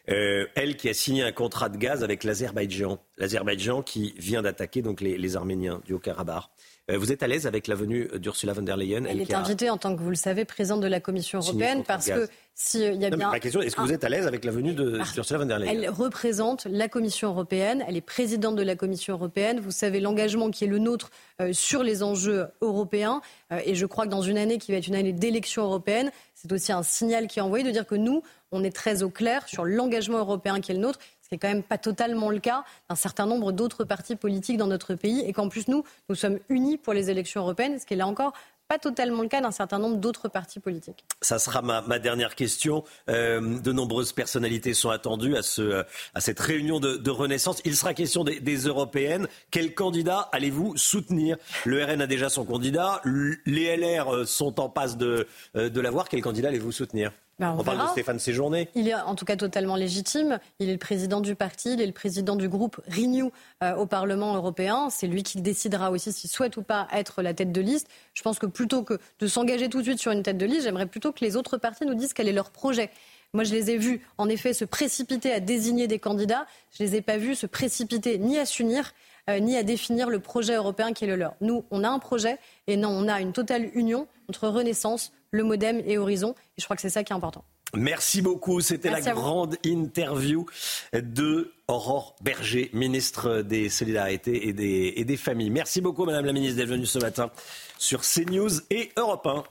[0.09, 2.99] Euh, elle qui a signé un contrat de gaz avec l'Azerbaïdjan.
[3.17, 6.51] L'Azerbaïdjan qui vient d'attaquer donc les, Arméniens du Haut-Karabakh.
[6.91, 9.71] Euh, vous êtes à l'aise avec la venue d'Ursula von der Leyen Elle, est invitée
[9.71, 12.93] en tant que, vous le savez, présidente de la Commission européenne parce que s'il euh,
[12.95, 13.31] y a bien.
[13.31, 15.71] Ma question, est-ce que vous êtes à l'aise avec la venue d'Ursula von der Leyen
[15.71, 19.61] Elle représente la Commission européenne, elle est présidente de la Commission européenne.
[19.61, 21.11] Vous savez l'engagement qui est le nôtre
[21.41, 23.21] euh, sur les enjeux européens.
[23.65, 26.51] et je crois que dans une année qui va être une année d'élection européenne, c'est
[26.51, 29.47] aussi un signal qui est envoyé de dire que nous, on est très au clair
[29.47, 30.99] sur l'engagement européen qui est le nôtre
[31.33, 34.95] n'est quand même pas totalement le cas d'un certain nombre d'autres partis politiques dans notre
[34.95, 37.97] pays, et qu'en plus nous, nous sommes unis pour les élections européennes, ce qui est
[37.97, 38.33] là encore
[38.73, 41.05] pas totalement le cas d'un certain nombre d'autres partis politiques.
[41.21, 42.85] Ça sera ma, dernière question.
[43.11, 45.85] Euh, de nombreuses personnalités sont attendues à, ce,
[46.15, 47.61] à cette réunion de, renaissance.
[47.67, 49.29] Il sera question des, européennes.
[49.51, 51.37] Quel candidat allez-vous soutenir?
[51.67, 53.03] Le RN a déjà son candidat.
[53.05, 56.09] Les LR sont en passe de, euh, de l'avoir.
[56.09, 57.13] Quel candidat allez-vous soutenir?
[57.43, 58.69] Ben, on, parle de Stéphane Séjourné.
[58.77, 60.39] Il est en tout cas totalement légitime.
[60.61, 63.33] Il est le président du parti, il est le président du groupe Renew
[63.65, 64.91] euh, au Parlement européen.
[64.91, 67.89] C'est lui qui décidera aussi s'il souhaite ou pas être la tête de liste.
[68.15, 70.63] Je pense que plutôt que de s'engager tout de suite sur une tête de liste,
[70.63, 72.91] j'aimerais plutôt que les autres partis nous disent quel est leur projet.
[73.35, 76.47] Moi, je les ai vus, en effet, se précipiter à désigner des candidats.
[76.71, 78.93] Je ne les ai pas vus se précipiter ni à s'unir,
[79.31, 81.35] euh, ni à définir le projet européen qui est le leur.
[81.41, 85.45] Nous, on a un projet, et non, on a une totale union entre Renaissance, le
[85.45, 86.35] Modem et Horizon.
[86.57, 87.45] Et je crois que c'est ça qui est important.
[87.75, 88.61] Merci beaucoup.
[88.61, 90.45] C'était la grande interview
[90.93, 95.49] de Aurore Berger, ministre des Solidarités et des, et des Familles.
[95.51, 97.31] Merci beaucoup, Madame la ministre, d'être venue ce matin
[97.79, 99.45] sur CNews et Europe 1.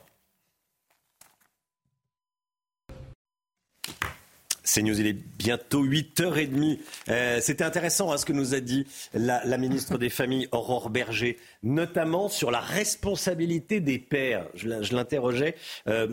[4.74, 6.80] CNews, il est bientôt 8h30.
[7.10, 10.90] Euh, C'était intéressant hein, ce que nous a dit la, la, ministre des Familles, Aurore
[10.90, 14.48] Berger, notamment sur la responsabilité des pères.
[14.54, 15.56] Je l'interrogeais
[15.88, 16.08] euh,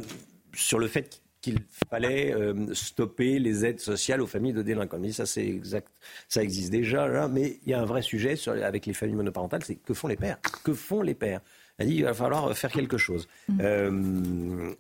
[0.55, 1.59] sur le fait qu'il
[1.89, 4.99] fallait euh, stopper les aides sociales aux familles de délinquants.
[4.99, 5.89] Mais ça, c'est exact,
[6.29, 9.15] ça existe déjà, là, mais il y a un vrai sujet sur, avec les familles
[9.15, 10.39] monoparentales, c'est que font les pères?
[10.65, 11.41] Que font les pères?
[11.79, 13.29] Elle dit il va falloir faire quelque chose.
[13.61, 14.75] Euh,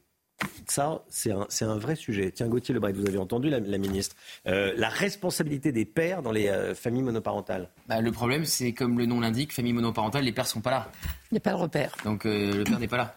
[0.66, 2.31] ça, c'est un, un, vrai sujet.
[2.31, 4.16] Tiens, Gauthier Lebret, vous avez entendu la, la ministre.
[4.47, 7.70] Euh, la responsabilité des pères dans les euh, familles monoparentales.
[7.89, 10.93] Bah, le problème, c'est comme le nom l'indique, famille monoparentale, les pères sont pas là.
[11.31, 11.97] Il n'y a pas de repère.
[12.05, 13.15] Donc euh, le père n'est pas là.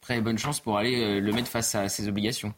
[0.00, 2.52] Très bonne chance pour aller euh, le mettre face à ses obligations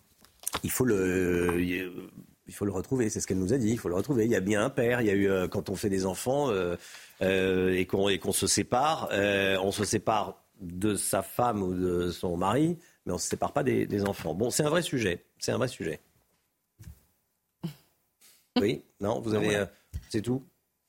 [0.62, 3.10] il faut le, il faut le retrouver.
[3.10, 3.70] C'est ce qu'elle nous a dit.
[3.70, 4.24] Il faut le retrouver.
[4.24, 5.00] Il y a bien un père.
[5.00, 6.76] Il y a eu euh, quand on fait des enfants euh,
[7.22, 12.78] euh, et qu'on se sépare, on se sépare de sa femme ou de son mari,
[13.06, 14.34] mais on se sépare pas des, enfants.
[14.34, 15.24] Bon, c'est un vrai sujet.
[15.38, 16.00] C'est un vrai sujet.
[18.58, 19.66] Oui, non, vous avez,
[20.08, 20.42] c'est tout.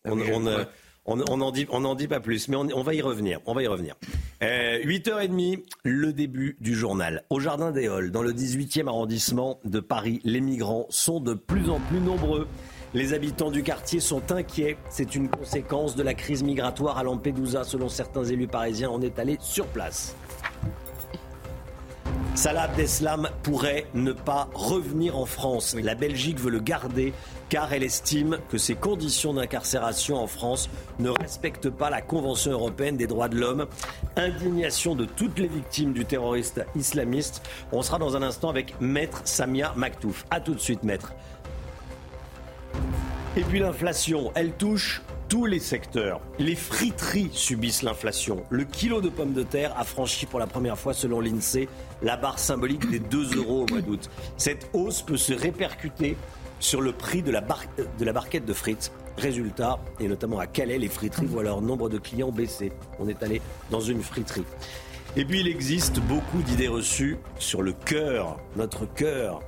[0.06, 3.40] Ah on, on n'en dit, on dit pas plus, mais on, va y revenir.
[3.46, 3.96] On va y revenir.
[4.42, 7.24] 8h30, euh, le début du journal.
[7.30, 11.70] Au Jardin des Halles, dans le 18e arrondissement de Paris, les migrants sont de plus
[11.70, 12.48] en plus nombreux.
[12.94, 14.78] Les habitants du quartier sont inquiets.
[14.90, 17.64] C'est une conséquence de la crise migratoire à Lampedusa.
[17.64, 20.16] Selon certains élus parisiens, on est allé sur place.
[22.38, 25.76] Salah Abdeslam pourrait ne pas revenir en France.
[25.82, 27.12] La Belgique veut le garder
[27.50, 30.70] car elle estime que ses conditions d'incarcération en France
[31.00, 33.66] ne respectent pas la Convention européenne des droits de l'homme.
[34.16, 37.42] Indignation de toutes les victimes du terroriste islamiste.
[37.72, 40.24] On sera dans un instant avec Maître Samia Maktouf.
[40.30, 41.14] A tout de suite, Maître.
[43.36, 46.22] Et puis l'inflation, elle touche tous les secteurs.
[46.40, 48.44] Les friteries subissent l'inflation.
[48.50, 51.68] Le kilo de pommes de terre a franchi pour la première fois, selon l'INSEE,
[52.02, 54.10] la barre symbolique des 2 euros au mois d'août.
[54.38, 56.18] Cette hausse peut se répercuter
[56.60, 58.92] sur le prix de la, barquette de frites.
[59.18, 62.72] Résultat, et notamment à Calais, les friteries voient leur nombre de clients baisser.
[63.00, 63.42] On est allé
[63.72, 64.46] dans une friterie.
[65.16, 69.42] Et puis il existe beaucoup d'idées reçues sur le cœur, notre cœur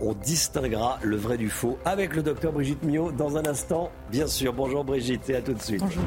[0.00, 4.26] on distinguera le vrai du faux avec le docteur Brigitte Mio dans un instant, bien
[4.26, 4.52] sûr.
[4.52, 5.80] Bonjour Brigitte et à tout de suite.
[5.80, 6.04] Bonjour.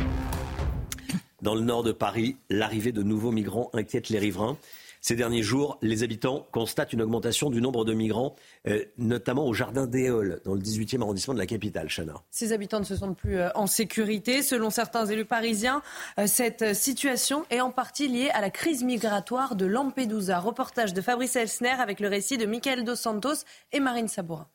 [1.42, 4.58] Dans le nord de Paris, l'arrivée de nouveaux migrants inquiète les riverains.
[5.04, 8.36] Ces derniers jours, les habitants constatent une augmentation du nombre de migrants,
[8.68, 12.14] euh, notamment au jardin d'Éole, dans le 18e arrondissement de la capitale, Chana.
[12.30, 14.44] Ces habitants ne se sentent plus euh, en sécurité.
[14.44, 15.82] Selon certains élus parisiens,
[16.20, 20.40] euh, cette situation est en partie liée à la crise migratoire de Lampedusa.
[20.40, 24.48] Reportage de Fabrice Elsner avec le récit de Michael Dos Santos et Marine Sabourin.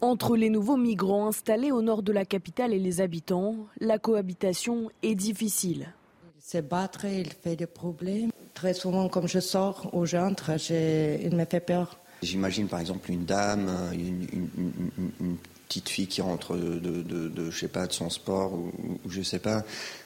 [0.00, 4.90] Entre les nouveaux migrants installés au nord de la capitale et les habitants, la cohabitation
[5.02, 5.92] est difficile.
[6.38, 8.30] Il se battre, il fait des problèmes.
[8.60, 11.98] Très souvent, comme je sors ou j'entre, il me fait peur.
[12.22, 17.92] J'imagine par exemple une dame, une, petite fille qui rentre de, je sais pas, de
[17.94, 18.70] son sport ou,
[19.02, 19.64] ou je sais pas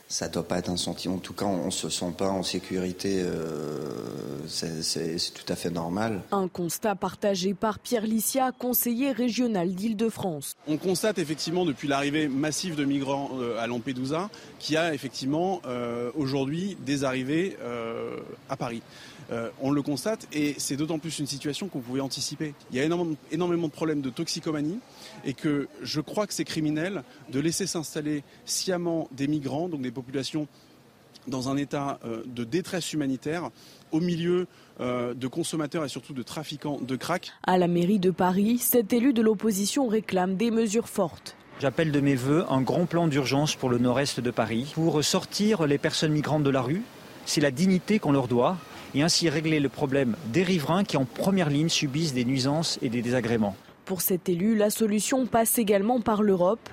[0.08, 1.16] ça doit pas être un sentiment.
[1.16, 3.22] En tout cas, on se sent pas en sécurité.
[3.22, 3.80] Euh,
[4.46, 6.22] c'est tout à fait normal.
[6.30, 10.54] Un constat partagé par Pierre Licia, conseiller régional d'Île-de-France.
[10.68, 15.60] On constate effectivement depuis l'arrivée massive de migrants euh, à Lampedusa qu'il y a effectivement
[15.66, 17.56] euh, aujourd'hui des arrivées
[18.48, 18.82] à Paris.
[19.30, 22.54] Euh, on le constate et c'est d'autant plus une situation qu'on pouvait anticiper.
[22.70, 24.78] Il y a énormément, de problèmes de toxicomanie
[25.24, 29.90] et que je crois que c'est criminel de laisser s'installer sciemment des migrants, donc des
[29.90, 30.48] populations
[31.26, 33.50] dans un état euh, de détresse humanitaire
[33.92, 34.46] au milieu
[34.80, 37.32] euh, de consommateurs et surtout de trafiquants de crack.
[37.44, 41.36] À la mairie de Paris, cet élu de l'opposition réclame des mesures fortes.
[41.60, 45.66] J'appelle de mes voeux un grand plan d'urgence pour le nord-est de Paris pour sortir
[45.66, 46.82] les personnes migrantes de la rue.
[47.26, 48.58] C'est la dignité qu'on leur doit
[48.94, 52.88] et ainsi régler le problème des riverains qui en première ligne subissent des nuisances et
[52.88, 53.56] des désagréments.
[53.84, 56.70] Pour cet élu, la solution passe également par l'Europe.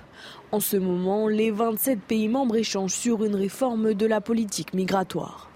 [0.50, 5.50] En ce moment, les 27 pays membres échangent sur une réforme de la politique migratoire.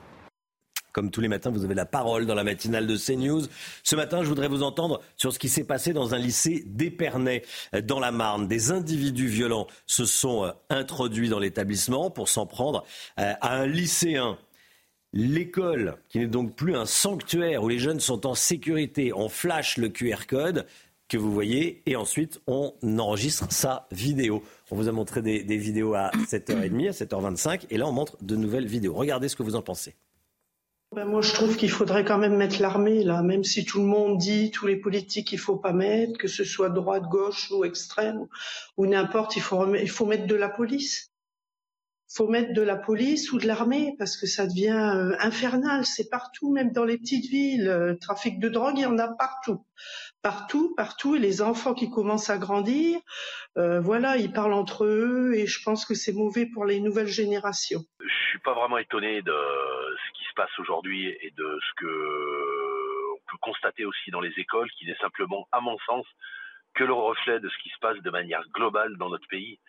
[0.92, 3.42] Comme tous les matins, vous avez la parole dans la matinale de CNews.
[3.82, 7.42] Ce matin, je voudrais vous entendre sur ce qui s'est passé dans un lycée d'Épernay,
[7.84, 8.48] dans la Marne.
[8.48, 12.84] Des individus violents se sont euh, introduits dans l'établissement pour s'en prendre
[13.18, 14.38] euh, à un lycéen
[15.18, 19.78] L'école, qui n'est donc plus un sanctuaire où les jeunes sont en sécurité, on flash
[19.78, 20.66] le QR code
[21.08, 24.42] que vous voyez et ensuite on enregistre sa vidéo.
[24.70, 28.36] On vous a montré des, vidéos à 7h30, à 7h25 et là on montre de
[28.36, 28.94] nouvelles vidéos.
[28.94, 29.94] Regardez ce que vous en pensez.
[30.94, 33.86] Ben, moi, je trouve qu'il faudrait quand même mettre l'armée, là, même si tout le
[33.86, 37.64] monde dit, tous les politiques, il faut pas mettre, que ce soit droite, gauche ou
[37.64, 38.26] extrême,
[38.76, 41.10] ou n'importe, il faut, il faut mettre de la police.
[42.08, 45.84] Il faut mettre de la police ou de l'armée, parce que ça devient euh, infernal.
[45.84, 47.64] C'est partout, même dans les petites villes.
[47.64, 49.64] Le trafic de drogue, il y en a partout
[50.26, 52.98] partout, partout, et les enfants qui commencent à grandir,
[53.58, 57.06] euh, voilà, ils parlent entre eux, et je pense que c'est mauvais pour les nouvelles
[57.06, 57.82] générations.
[58.00, 63.12] Je suis pas vraiment étonné de ce qui se passe aujourd'hui et de ce que
[63.14, 66.04] on peut constater aussi dans les écoles, qui n'est simplement, à mon sens,
[66.74, 69.60] que le reflet de ce qui se passe de manière globale dans notre pays.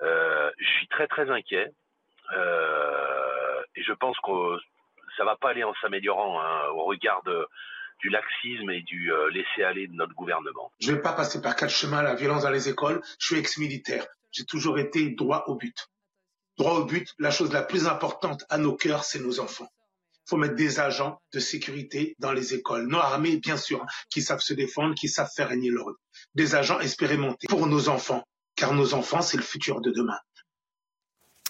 [0.00, 1.70] Euh, je suis très très inquiet,
[2.32, 4.58] euh, et je pense que
[5.18, 7.46] ça va pas aller en s'améliorant hein, au regard de
[8.00, 10.72] du laxisme et du euh, laisser-aller de notre gouvernement.
[10.80, 13.00] Je ne vais pas passer par quatre chemins, la violence dans les écoles.
[13.18, 14.06] Je suis ex-militaire.
[14.32, 15.88] J'ai toujours été droit au but.
[16.58, 19.68] Droit au but, la chose la plus importante à nos cœurs, c'est nos enfants.
[20.26, 23.86] Il faut mettre des agents de sécurité dans les écoles, non armés bien sûr, hein,
[24.10, 25.96] qui savent se défendre, qui savent faire régner l'ordre.
[26.34, 28.22] Des agents expérimentés pour nos enfants,
[28.54, 30.18] car nos enfants, c'est le futur de demain.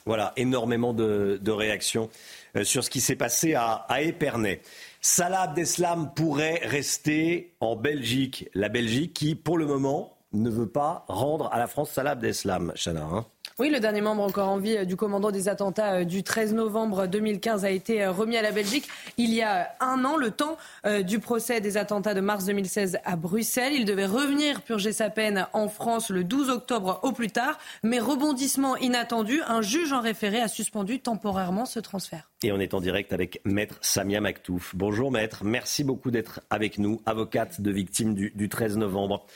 [0.06, 2.08] Voilà, énormément de, réactions
[2.56, 4.62] euh, sur ce qui s'est passé à, à Épernay.
[5.00, 8.50] Salah Abdeslam pourrait rester en Belgique.
[8.52, 12.72] La Belgique qui, pour le moment, ne veut pas rendre à la France Salah Abdeslam,
[12.76, 13.02] Chana.
[13.02, 13.26] Hein
[13.58, 16.54] oui, le dernier membre encore en vie euh, du commandant des attentats euh, du 13
[16.54, 20.30] novembre 2015 a été euh, remis à la Belgique il y a un an, le
[20.30, 20.56] temps
[21.04, 23.74] du procès des attentats de mars 2016 à Bruxelles.
[23.74, 27.98] Il devait revenir purger sa peine en France le 12 octobre au plus tard, mais
[27.98, 32.30] rebondissement inattendu, un juge en référé a suspendu temporairement ce transfert.
[32.42, 34.74] Et on est en direct avec Maître Samia Maktouf.
[34.74, 39.26] Bonjour Maître, merci beaucoup d'être avec nous, avocate de victime du, du 13 novembre.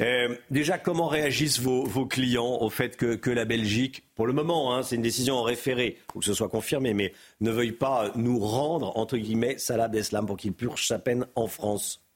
[0.00, 4.82] Euh, déjà, comment réagissent vos, clients au fait que, la Belgique, pour le moment, hein,
[4.82, 8.12] c'est une décision en référé, il faut que ce soit confirmé, mais ne veuille pas
[8.14, 12.07] nous rendre, entre guillemets, Salah Abdeslam pour qu'il purge sa peine en France?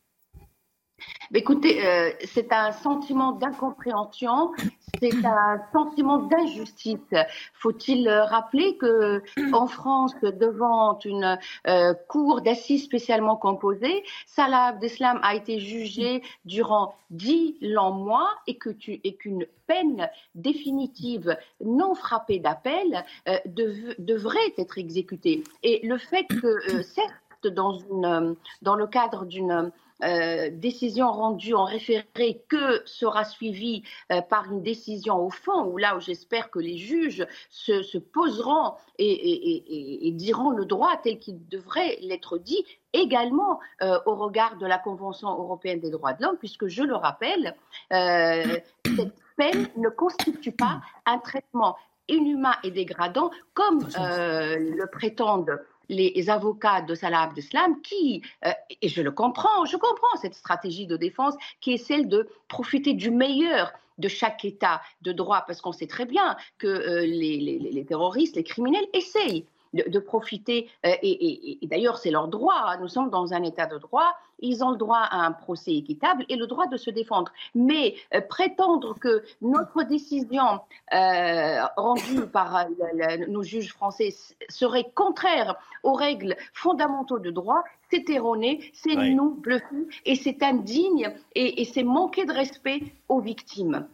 [1.34, 4.52] Écoutez, euh, c'est un sentiment d'incompréhension,
[5.00, 6.98] c'est un sentiment d'injustice.
[7.54, 9.22] Faut-il rappeler que
[9.54, 16.94] en France, devant une euh, cour d'assises spécialement composée, Salah Abdeslam a été jugé durant
[17.08, 23.38] dix longs mois et que tu, et qu'une peine définitive non frappée d'appel euh,
[23.98, 25.44] devrait être exécutée.
[25.62, 29.72] Et le fait que certes dans, une, dans le cadre d'une
[30.02, 35.78] euh, décision rendue en référé que sera suivie euh, par une décision au fond, où
[35.78, 41.98] là où j'espère que les juges se, poseront et, diront le droit tel qu'il devrait
[42.00, 46.66] l'être dit, également euh, au regard de la Convention européenne des droits de l'homme, puisque
[46.66, 47.54] je le rappelle,
[47.90, 51.76] cette peine ne constitue pas un traitement
[52.08, 58.50] inhumain et dégradant comme le prétendent les avocats de Salah Abdeslam qui, euh,
[58.80, 62.94] et je le comprends, je comprends cette stratégie de défense qui est celle de profiter
[62.94, 67.84] du meilleur de chaque État de droit, parce qu'on sait très bien que euh, les,
[67.86, 72.78] terroristes, les criminels essayent de, profiter, euh, et, d'ailleurs c'est leur droit, hein.
[72.81, 76.24] nous sommes dans un état de droit, ils ont le droit à un procès équitable
[76.28, 77.32] et le droit de se défendre.
[77.55, 80.61] Mais euh, prétendre que notre décision
[80.93, 82.66] euh, rendue par
[83.28, 84.15] nos juges français
[84.49, 91.15] serait contraire aux règles fondamentaux de droit, c'est erroné, c'est nous bluffer et c'est indigne
[91.35, 93.86] et c'est manquer de respect aux victimes.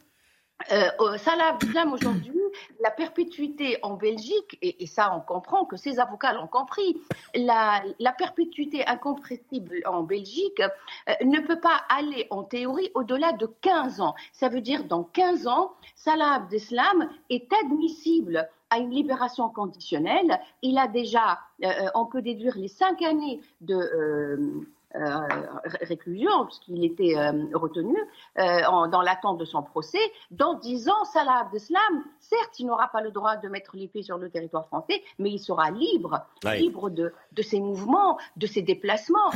[0.72, 2.40] Euh, Salah Abdeslam aujourd'hui,
[2.82, 7.00] la perpétuité en Belgique, et, ça on comprend que ces avocats l'ont compris,
[7.34, 7.82] la,
[8.18, 10.60] perpétuité incompressible en Belgique
[11.08, 14.14] euh, ne peut pas aller en théorie au-delà de 15 ans.
[14.32, 20.40] Ça veut dire dans 15 ans, Salah Abdeslam est admissible à une libération conditionnelle.
[20.62, 24.36] Il a déjà, euh, euh, on peut déduire les 5 années de euh,
[24.94, 27.96] réclusion, puisqu'il était euh, retenu
[28.38, 29.98] euh, dans l'attente de son procès.
[30.30, 34.18] Dans dix ans, Salah Abdeslam, certes, il n'aura pas le droit de mettre l'épée sur
[34.18, 39.30] le territoire français, mais il sera libre, libre de, de, ses mouvements, de ses déplacements.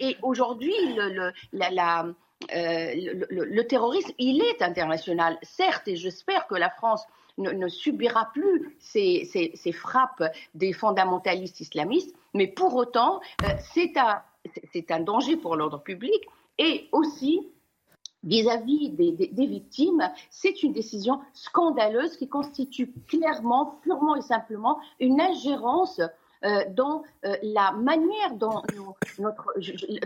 [0.00, 2.06] et aujourd'hui, le, la,
[2.50, 7.04] le, terrorisme, il est international, certes, et j'espère que la France
[7.38, 13.20] ne, subira plus ces, ces, ces, frappes des fondamentalistes islamistes, mais pour autant,
[13.74, 14.24] c'est à
[14.72, 16.22] c'est un danger pour l'ordre public
[16.58, 17.46] et aussi
[18.26, 26.00] vis-à-vis des, victimes, c'est une décision scandaleuse qui constitue clairement, purement et simplement une ingérence
[26.44, 28.62] euh, dans euh, la manière dont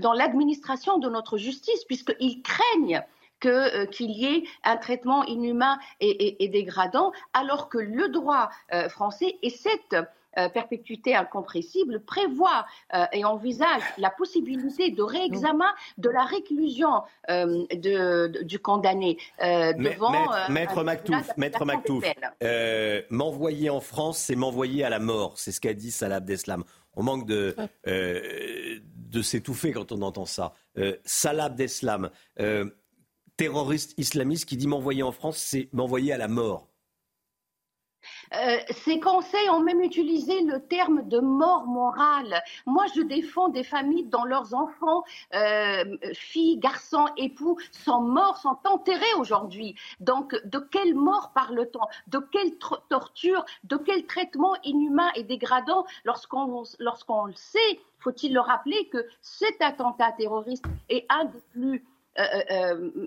[0.00, 3.02] dans l'administration de notre justice, puisqu'ils craignent
[3.46, 8.50] euh, qu'il y ait un traitement inhumain et, dégradant, alors que le droit
[8.90, 9.96] français est cette
[10.38, 15.66] euh, perpétuité incompressible prévoit euh, et envisage la possibilité de réexamen
[15.98, 22.04] de la réclusion euh, de, du condamné devant maître, maître Mactouf, maître Mactouf
[23.10, 25.36] m'envoyer en France, c'est m'envoyer à la mort.
[25.36, 26.62] C'est ce qu'a dit Salah Abdeslam.
[26.94, 30.54] On manque de, de s'étouffer quand on entend ça.
[31.04, 32.10] Salah Abdeslam,
[33.36, 36.69] terroriste islamiste qui dit m'envoyer en France, c'est m'envoyer à la mort.
[38.34, 42.42] Euh, ces conseils ont même utilisé le terme de mort morale.
[42.66, 45.04] Moi, je défends des familles dont leurs enfants,
[45.34, 45.84] euh,
[46.14, 49.74] filles, garçons, époux, sont morts, sont enterrés aujourd'hui.
[50.00, 51.86] Donc, de quelle mort parle-t-on?
[52.08, 52.56] De quelle
[52.88, 53.44] torture?
[53.64, 55.84] De quel traitement inhumain et dégradant?
[56.04, 61.84] Lorsqu'on lorsqu'on le sait faut-il le rappeler que cet attentat terroriste est un des plus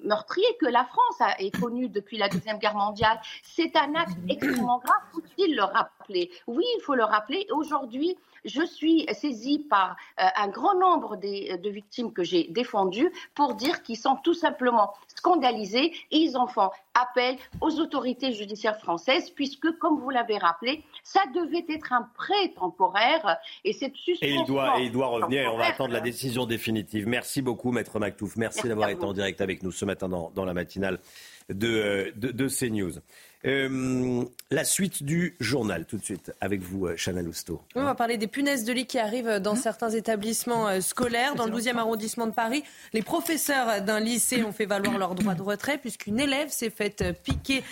[0.03, 3.19] meurtrier que la France a, est connu depuis la Deuxième Guerre mondiale.
[3.43, 6.31] C'est un acte extrêmement grave, faut-il le rappeler?
[6.47, 7.45] Oui, il faut le rappeler.
[7.51, 13.83] Aujourd'hui, je suis saisie par un grand nombre de victimes que j'ai défendues pour dire
[13.83, 19.71] qu'ils sont tout simplement scandalisés et ils en font appel aux autorités judiciaires françaises puisque,
[19.79, 24.35] comme vous l'avez rappelé, ça devait être un prêt temporaire et cette suspension...
[24.35, 27.07] Et il doit, il doit revenir et on va attendre la décision définitive.
[27.07, 28.35] Merci beaucoup, Maître Mactouf.
[28.35, 30.99] Merci, d'avoir été en direct avec nous ce matin dans, dans la matinale
[31.49, 32.99] de, de, de CNews.
[33.45, 37.61] Euh, la suite du journal, tout de suite, avec vous, euh, Chana Lousteau.
[37.75, 41.35] on va parler des punaises de lit qui arrivent dans certains établissements euh, scolaires.
[41.35, 42.63] Dans le 12e arrondissement de Paris,
[42.93, 47.03] les professeurs d'un lycée ont fait valoir leur droit de retrait puisqu'une élève s'est faite
[47.23, 47.63] piquer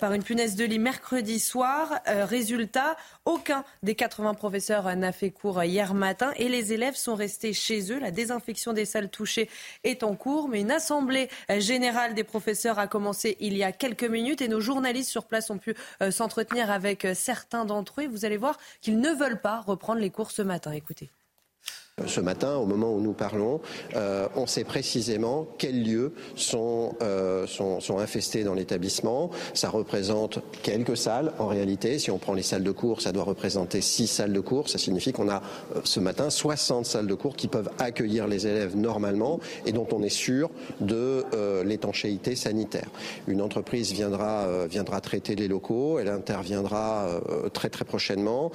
[0.00, 2.00] par une punaise de lit mercredi soir.
[2.06, 7.52] Résultat, aucun des 80 professeurs n'a fait cours hier matin et les élèves sont restés
[7.52, 7.98] chez eux.
[7.98, 9.50] La désinfection des salles touchées
[9.84, 11.28] est en cours, mais une assemblée
[11.58, 15.50] générale des professeurs a commencé il y a quelques minutes et nos journalistes sur place
[15.50, 18.06] ont pu euh, s'entretenir avec euh, certains d'entre eux.
[18.06, 20.70] Vous allez voir qu'ils ne veulent pas reprendre les cours ce matin.
[20.70, 21.10] Écoutez.
[22.06, 23.60] Ce matin, au moment où nous parlons,
[23.96, 26.94] euh, on sait précisément quels lieux sont,
[27.46, 29.30] sont, infestés dans l'établissement.
[29.54, 31.32] Ça représente quelques salles.
[31.38, 34.40] En réalité, si on prend les salles de cours, ça doit représenter six salles de
[34.40, 34.68] cours.
[34.68, 35.42] Ça signifie qu'on a
[35.84, 40.02] ce matin 60 salles de cours qui peuvent accueillir les élèves normalement et dont on
[40.02, 40.50] est sûr
[40.80, 41.24] de
[41.64, 42.88] l'étanchéité sanitaire.
[43.26, 45.98] Une entreprise viendra, viendra traiter les locaux.
[45.98, 47.20] Elle interviendra
[47.52, 48.52] très très prochainement.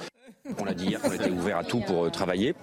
[0.58, 2.54] On l'a dit hier, on était ouvert à tout pour travailler.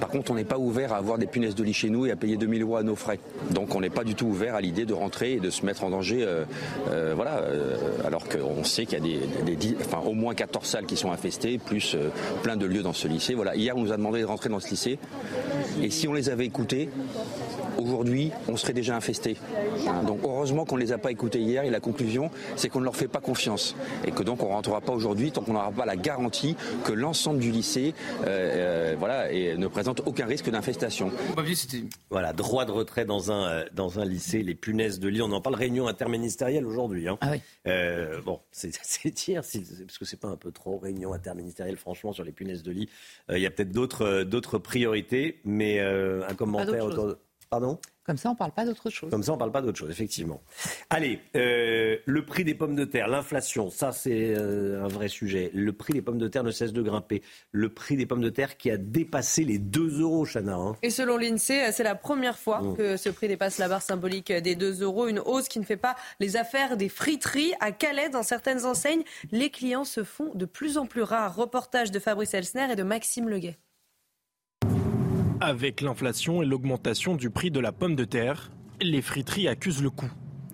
[0.00, 2.10] Par contre, on n'est pas ouvert à avoir des punaises de lit chez nous et
[2.10, 3.18] à payer 2000 euros à nos frais.
[3.50, 5.84] Donc on n'est pas du tout ouvert à l'idée de rentrer et de se mettre
[5.84, 6.22] en danger.
[6.22, 6.44] Euh,
[6.90, 11.12] euh, voilà, euh, alors qu'on sait qu'il y a au moins 14 salles qui sont
[11.12, 11.96] infestées, plus
[12.42, 13.34] plein de lieux dans ce lycée.
[13.34, 14.98] Voilà, hier on nous a demandé de rentrer dans ce lycée.
[15.82, 16.88] Et si on les avait écoutés,
[17.78, 19.36] aujourd'hui, on serait déjà infesté.
[20.06, 22.84] Donc heureusement qu'on ne les a pas écoutés hier et la conclusion, c'est qu'on ne
[22.84, 23.74] leur fait pas confiance
[24.06, 26.92] et que donc on ne rentrera pas aujourd'hui tant qu'on n'aura pas la garantie que
[26.92, 31.10] l'ensemble du lycée euh, euh, voilà, et ne présente aucun risque d'infestation.
[32.10, 35.32] Voilà, droit de retrait dans un, euh, dans un lycée, les punaises de lit, on
[35.32, 37.08] en parle, réunion interministérielle aujourd'hui.
[37.08, 37.18] Hein.
[37.20, 37.40] Ah oui.
[38.24, 38.70] bon, c'est
[39.14, 42.72] dire, parce que c'est pas un peu trop réunion interministérielle, franchement, sur les punaises de
[42.72, 42.88] lit.
[43.30, 47.16] Il y a peut-être d'autres priorités, mais un commentaire autour
[47.52, 49.10] Pardon Comme ça, on ne parle pas d'autre chose.
[49.10, 50.40] Comme ça, on ne parle pas d'autre chose, effectivement.
[50.88, 55.50] Allez, euh, le prix des pommes de terre, l'inflation, ça c'est euh, un vrai sujet.
[55.52, 57.22] Le prix des pommes de terre ne cesse de grimper.
[57.50, 60.54] Le prix des pommes de terre qui a dépassé les 2 euros, Chana.
[60.54, 60.76] Hein.
[60.80, 62.76] Et selon l'INSEE, c'est la première fois mmh.
[62.78, 65.08] que ce prix dépasse la barre symbolique des 2 euros.
[65.08, 67.52] Une hausse qui ne fait pas les affaires des friteries.
[67.60, 71.36] À Calais, dans certaines enseignes, les clients se font de plus en plus rares.
[71.36, 73.58] Reportage de Fabrice Elsner et de Maxime Leguet.
[75.44, 79.90] Avec l'inflation et l'augmentation du prix de la pomme de terre, les friteries accusent le
[79.90, 80.08] coup.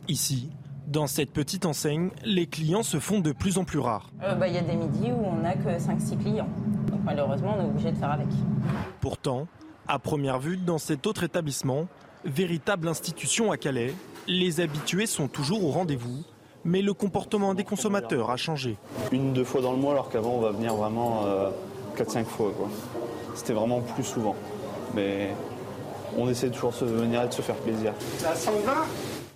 [0.09, 0.49] Ici,
[0.87, 4.09] dans cette petite enseigne, les clients se font de plus en plus rares.
[4.23, 6.49] Euh, bah, il y a des midis où on n'a que 5-6 clients.
[6.91, 8.29] Donc malheureusement, on est obligé de faire avec.
[9.03, 9.47] Pourtant,
[9.87, 11.87] à première vue, dans cet autre établissement,
[12.25, 13.93] véritable institution à Calais,
[14.27, 16.25] les habitués sont toujours au rendez-vous,
[16.65, 18.79] mais le comportement des consommateurs a changé.
[19.13, 21.25] Une, deux fois dans le mois, alors qu'avant on va venir vraiment
[21.95, 22.53] 4-5 euh, fois.
[23.35, 24.35] C'était vraiment plus souvent
[24.95, 25.31] mais
[26.17, 27.93] on essaie toujours de se venir et de se faire plaisir.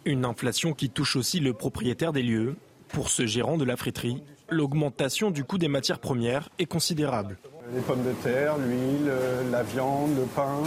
[0.04, 2.56] Une inflation qui touche aussi le propriétaire des lieux.
[2.88, 7.38] Pour ce gérant de la friterie, l'augmentation du coût des matières premières est considérable.
[7.74, 9.10] Les pommes de terre, l'huile,
[9.50, 10.58] la viande, le pain,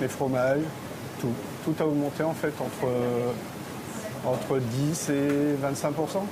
[0.00, 0.62] les fromages,
[1.20, 1.32] tout.
[1.64, 2.88] Tout a augmenté en fait entre,
[4.24, 6.22] entre 10 et 25%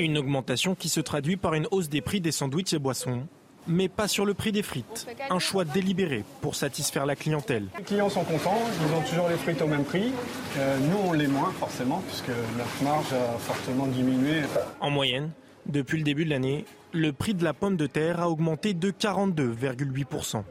[0.00, 3.28] Une augmentation qui se traduit par une hausse des prix des sandwichs et boissons
[3.70, 5.06] mais pas sur le prix des frites.
[5.30, 7.66] Un choix délibéré pour satisfaire la clientèle.
[7.78, 10.12] Les clients sont contents, ils ont toujours les frites au même prix.
[10.58, 12.28] Euh, nous, on les moins forcément, puisque
[12.58, 14.42] notre marge a fortement diminué.
[14.80, 15.30] En moyenne,
[15.66, 18.90] Depuis le début de l'année, le prix de la pomme de terre a augmenté de
[18.90, 20.42] 42,8%.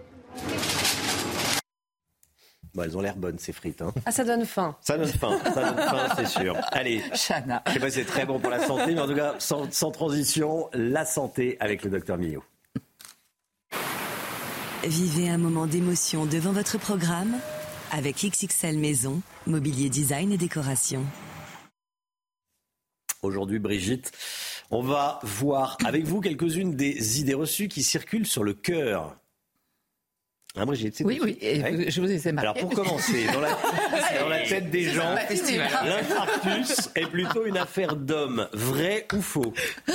[2.76, 3.82] Bon, elles ont l'air bonnes, ces frites.
[3.82, 3.92] Hein.
[4.06, 4.76] Ah, ça donne faim.
[4.82, 6.56] Ça donne faim, ça donne faim, c'est sûr.
[6.72, 7.64] Allez, Chana.
[7.68, 9.70] je sais pas si c'est très bon pour la santé, mais en tout cas, sans,
[9.74, 12.44] sans transition, la santé avec le docteur Millot.
[14.86, 17.36] Vivez un moment d'émotion devant votre programme
[17.92, 21.06] avec XXL Maison, mobilier design et décoration.
[23.22, 24.14] Aujourd'hui, Brigitte,
[24.72, 29.18] on va voir avec vous quelques-unes des idées reçues qui circulent sur le cœur.
[30.56, 31.44] C'est Oui, oui, suite.
[31.44, 31.92] et Ouais.
[31.92, 33.50] je vous ai Alors pour commencer, dans la,
[34.20, 35.14] dans la tête des gens,
[35.86, 38.50] l'infarctus est plutôt une affaire d'homme.
[38.54, 39.54] Vrai ou faux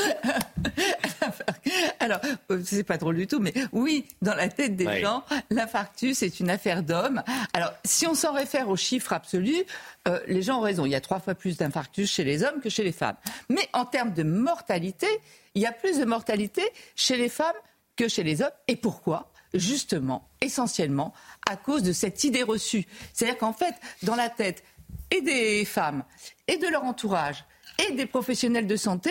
[2.01, 2.21] Alors,
[2.53, 5.01] euh, c'est pas drôle du tout, mais oui, dans la tête des Ouais.
[5.01, 7.23] gens, l'infarctus est une affaire d'homme.
[7.53, 9.65] Alors, si on s'en réfère aux chiffres absolus,
[10.07, 10.87] euh, les gens ont raison.
[10.87, 13.17] Il y a trois fois plus d'infarctus chez les hommes que chez les femmes.
[13.49, 15.09] Mais en termes de mortalité,
[15.55, 16.63] il y a plus de mortalité
[16.95, 17.57] chez les femmes
[17.97, 18.51] que chez les hommes.
[18.69, 19.31] Et pourquoi?
[19.55, 21.15] Justement, essentiellement,
[21.49, 22.87] à cause de cette idée reçue.
[23.13, 24.65] C'est-à-dire qu'en fait, dans la tête
[25.11, 26.05] et des femmes,
[26.49, 27.45] et de leur entourage,
[27.79, 29.11] et des professionnels de santé,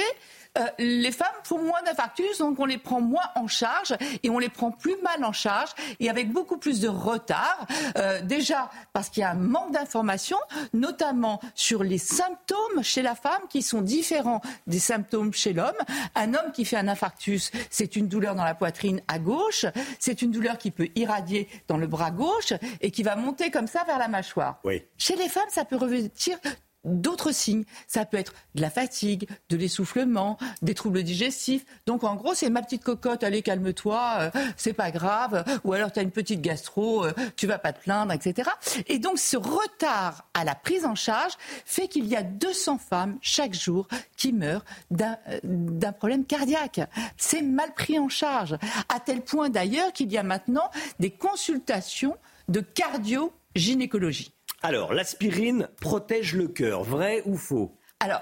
[0.57, 4.37] euh, les femmes font moins d'infarctus, donc on les prend moins en charge et on
[4.37, 7.65] les prend plus mal en charge et avec beaucoup plus de retard.
[7.97, 10.37] Euh, déjà parce qu'il y a un manque d'informations,
[10.73, 15.71] notamment sur les symptômes chez la femme qui sont différents des symptômes chez l'homme.
[16.15, 19.65] Un homme qui fait un infarctus, c'est une douleur dans la poitrine à gauche,
[19.99, 23.67] c'est une douleur qui peut irradier dans le bras gauche et qui va monter comme
[23.67, 24.59] ça vers la mâchoire.
[24.63, 24.83] Oui.
[24.97, 26.37] Chez les femmes, ça peut revêtir
[26.83, 27.63] d'autres signes.
[27.87, 31.65] Ça peut être de la fatigue, de l'essoufflement, des troubles digestifs.
[31.85, 35.43] Donc en gros, c'est ma petite cocotte, allez calme-toi, euh, c'est pas grave.
[35.63, 38.49] Ou alors tu as une petite gastro, euh, tu vas pas te plaindre, etc.
[38.87, 41.33] Et donc ce retard à la prise en charge
[41.65, 43.87] fait qu'il y a 200 femmes chaque jour
[44.17, 46.81] qui meurent d'un euh, d'un problème cardiaque.
[47.17, 48.57] C'est mal pris en charge.
[48.89, 50.69] À tel point d'ailleurs qu'il y a maintenant
[50.99, 54.33] des consultations de cardio-gynécologie.
[54.63, 56.83] Alors, l'aspirine protège le cœur.
[56.83, 57.77] Vrai ou faux?
[57.99, 58.21] Alors,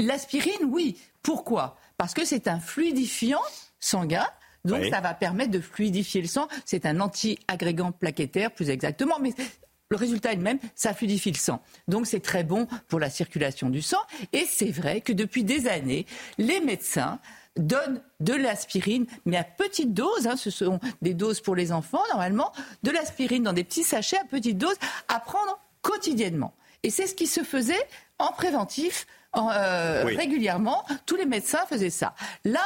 [0.00, 0.98] l'aspirine, oui.
[1.22, 1.76] Pourquoi?
[1.98, 3.42] Parce que c'est un fluidifiant
[3.78, 4.26] sanguin.
[4.64, 4.90] Donc, Oui.
[4.90, 6.48] ça va permettre de fluidifier le sang.
[6.64, 9.18] C'est un anti-agrégant plaquettaire, plus exactement.
[9.20, 9.32] Mais
[9.90, 11.62] le résultat est le même, ça fluidifie le sang.
[11.86, 14.00] Donc, c'est très bon pour la circulation du sang.
[14.32, 16.06] Et c'est vrai que depuis des années,
[16.38, 17.20] les médecins
[17.58, 22.02] donnent de l'aspirine, mais à petite dose, hein, ce sont des doses pour les enfants
[22.10, 22.52] normalement,
[22.82, 24.76] de l'aspirine dans des petits sachets à petite dose
[25.08, 26.54] à prendre quotidiennement.
[26.82, 27.86] Et c'est ce qui se faisait
[28.18, 30.16] en préventif en, euh, Oui.
[30.16, 30.84] régulièrement.
[31.06, 32.14] Tous les médecins faisaient ça.
[32.44, 32.62] Là,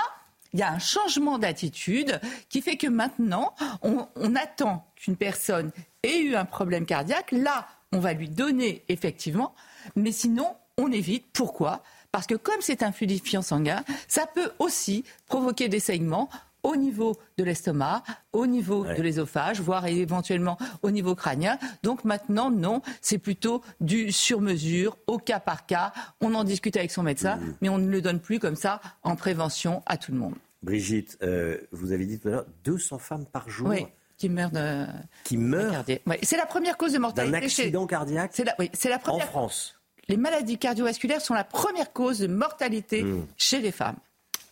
[0.52, 2.20] il y a un changement d'attitude
[2.50, 5.70] qui fait que maintenant, on, on attend qu'une personne
[6.02, 7.32] ait eu un problème cardiaque.
[7.32, 9.54] Là, on va lui donner effectivement,
[9.96, 11.26] mais sinon, on évite.
[11.32, 11.82] Pourquoi?
[12.12, 16.28] Parce que comme c'est un fluidifiant sanguin, ça peut aussi provoquer des saignements
[16.62, 21.58] au niveau de l'estomac, au niveau de l'ésophage, voire éventuellement au niveau crânien.
[21.82, 25.92] Donc maintenant, non, c'est plutôt du sur-mesure, au cas par cas.
[26.20, 27.54] On en discute avec son médecin, Mmh.
[27.62, 30.34] mais on ne le donne plus comme ça en prévention à tout le monde.
[30.62, 33.86] Brigitte, euh, vous avez dit tout à l'heure 200 femmes par jour Oui,
[34.16, 34.86] qui meurent de...
[35.24, 35.36] qui.
[35.36, 37.32] Ouais, c'est la première cause de mortalité.
[37.32, 39.26] d'un accident chez- cardiaque la, oui, la en première.
[39.26, 39.74] France.
[40.12, 43.26] Les maladies cardiovasculaires sont la première cause de mortalité Mmh.
[43.38, 43.96] chez les femmes.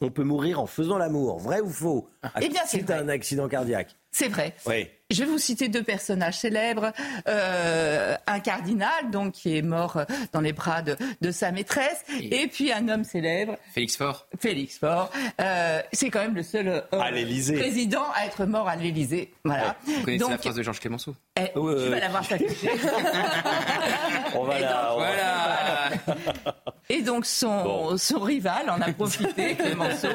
[0.00, 1.38] On peut mourir en faisant l'amour.
[1.38, 2.08] Vrai ou faux?
[2.40, 3.94] Eh bien, c'est un accident cardiaque.
[4.10, 4.54] C'est vrai.
[4.64, 4.88] Oui.
[5.10, 6.92] Je vais vous citer deux personnages célèbres.
[7.28, 12.04] Euh, un cardinal, donc, qui est mort euh, dans les bras de, de sa maîtresse.
[12.20, 12.46] Et...
[12.46, 14.26] puis un homme célèbre, Félix Faure.
[14.38, 15.10] Félix Faure.
[15.40, 19.32] Euh, c'est quand même le seul euh, À président à être mort à l'Élysée.
[19.44, 19.76] Voilà.
[19.84, 21.14] Vous connaissez Donc, la phrase de Georges Clémenceau?
[21.36, 22.48] Eh, tu vas l'avoir tatouée.
[24.34, 24.94] On va la.
[24.94, 25.90] on va- Voilà.
[26.88, 30.08] Et donc son, son rival en a profité, Clémenceau,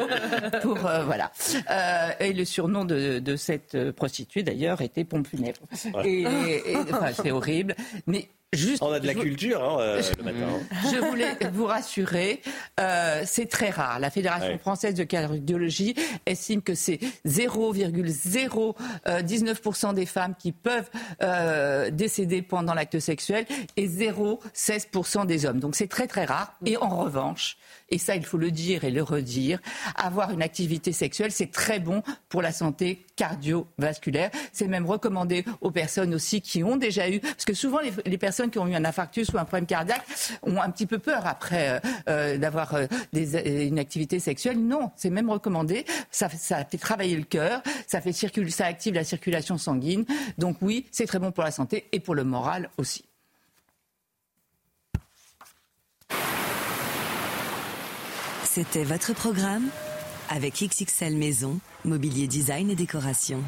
[0.62, 1.32] pour euh, voilà.
[1.72, 5.60] Euh, et le surnom de, de cette euh, prostituée d'ailleurs pompe funèbre.
[6.04, 7.76] Et, et- enfin, c'est horrible,
[8.08, 8.82] mais juste.
[8.82, 10.48] On a de la culture hein, euh, le matin.
[10.94, 12.42] je voulais vous rassurer,
[12.80, 14.00] euh, c'est très rare.
[14.00, 14.58] La Fédération Ouais.
[14.58, 15.96] française de cardiologie
[16.26, 20.90] estime que c'est 0,019% des femmes qui peuvent
[21.22, 23.46] euh, décéder pendant l'acte sexuel
[23.78, 25.60] et 0,16% des hommes.
[25.60, 26.54] Donc c'est très très rare.
[26.66, 27.58] Et en revanche,
[27.90, 29.60] et ça il faut le dire et le redire,
[29.96, 34.32] avoir une activité sexuelle, c'est très bon pour la santé cardiovasculaire.
[34.52, 38.50] C'est même recommandé aux personnes aussi qui ont déjà eu, parce que souvent les, personnes
[38.50, 40.06] qui ont eu un infarctus ou un problème cardiaque
[40.44, 41.80] ont un petit peu peur après euh,
[42.10, 44.60] euh, d'avoir euh, une activité sexuelle.
[44.60, 45.86] Non, c'est même recommandé.
[46.12, 50.06] Ça fait travailler le cœur, ça fait circule, ça active la circulation sanguine.
[50.38, 53.06] Donc oui, c'est très bon pour la santé et pour le moral aussi.
[58.56, 59.66] C'était votre programme
[60.30, 63.44] avec XXL Maison, Mobilier Design et Décoration.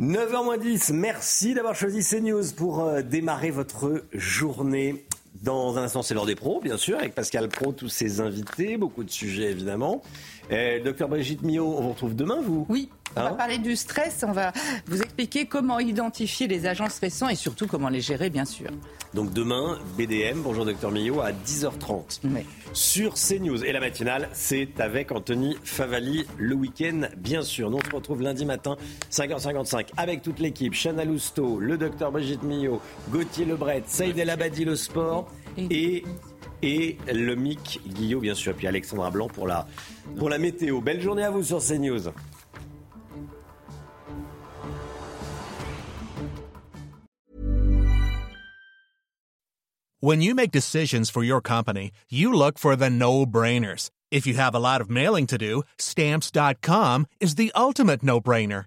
[0.00, 5.04] 9h10, merci d'avoir choisi CNews pour euh, démarrer votre journée.
[5.42, 8.78] Dans un instant, c'est l'heure des pros, bien sûr, avec Pascal Pro, tous ses invités,
[8.78, 10.00] beaucoup de sujets évidemment.
[10.50, 12.88] Eh, docteur Brigitte Millot, on vous retrouve demain, vous Oui.
[13.18, 14.52] On va Hein parler du stress, on va
[14.86, 18.68] vous expliquer comment identifier les agents stressants et surtout comment les gérer, bien sûr.
[19.14, 22.20] Donc demain, BDM, bonjour docteur Millot, à 10h30.
[22.74, 23.64] Sur CNews.
[23.64, 27.70] Et la matinale, c'est avec Anthony Favali le week-end, bien sûr.
[27.70, 28.76] Nous, on se retrouve lundi matin,
[29.10, 30.74] 5h55, avec toute l'équipe.
[30.74, 35.26] Chana Lousteau, le docteur Brigitte Millot, Gauthier Lebret, Saïd El Abadi, le sport,
[35.70, 36.04] et,
[36.62, 38.54] et le Mick Guillot, bien sûr.
[38.54, 39.66] Puis Alexandra Blanc pour la,
[40.16, 40.80] la météo.
[40.80, 42.12] Belle journée à vous sur CNews.
[50.00, 53.90] When you make decisions for your company, you look for the no-brainers.
[54.12, 58.66] If you have a lot of mailing to do, stamps.com is the ultimate no-brainer.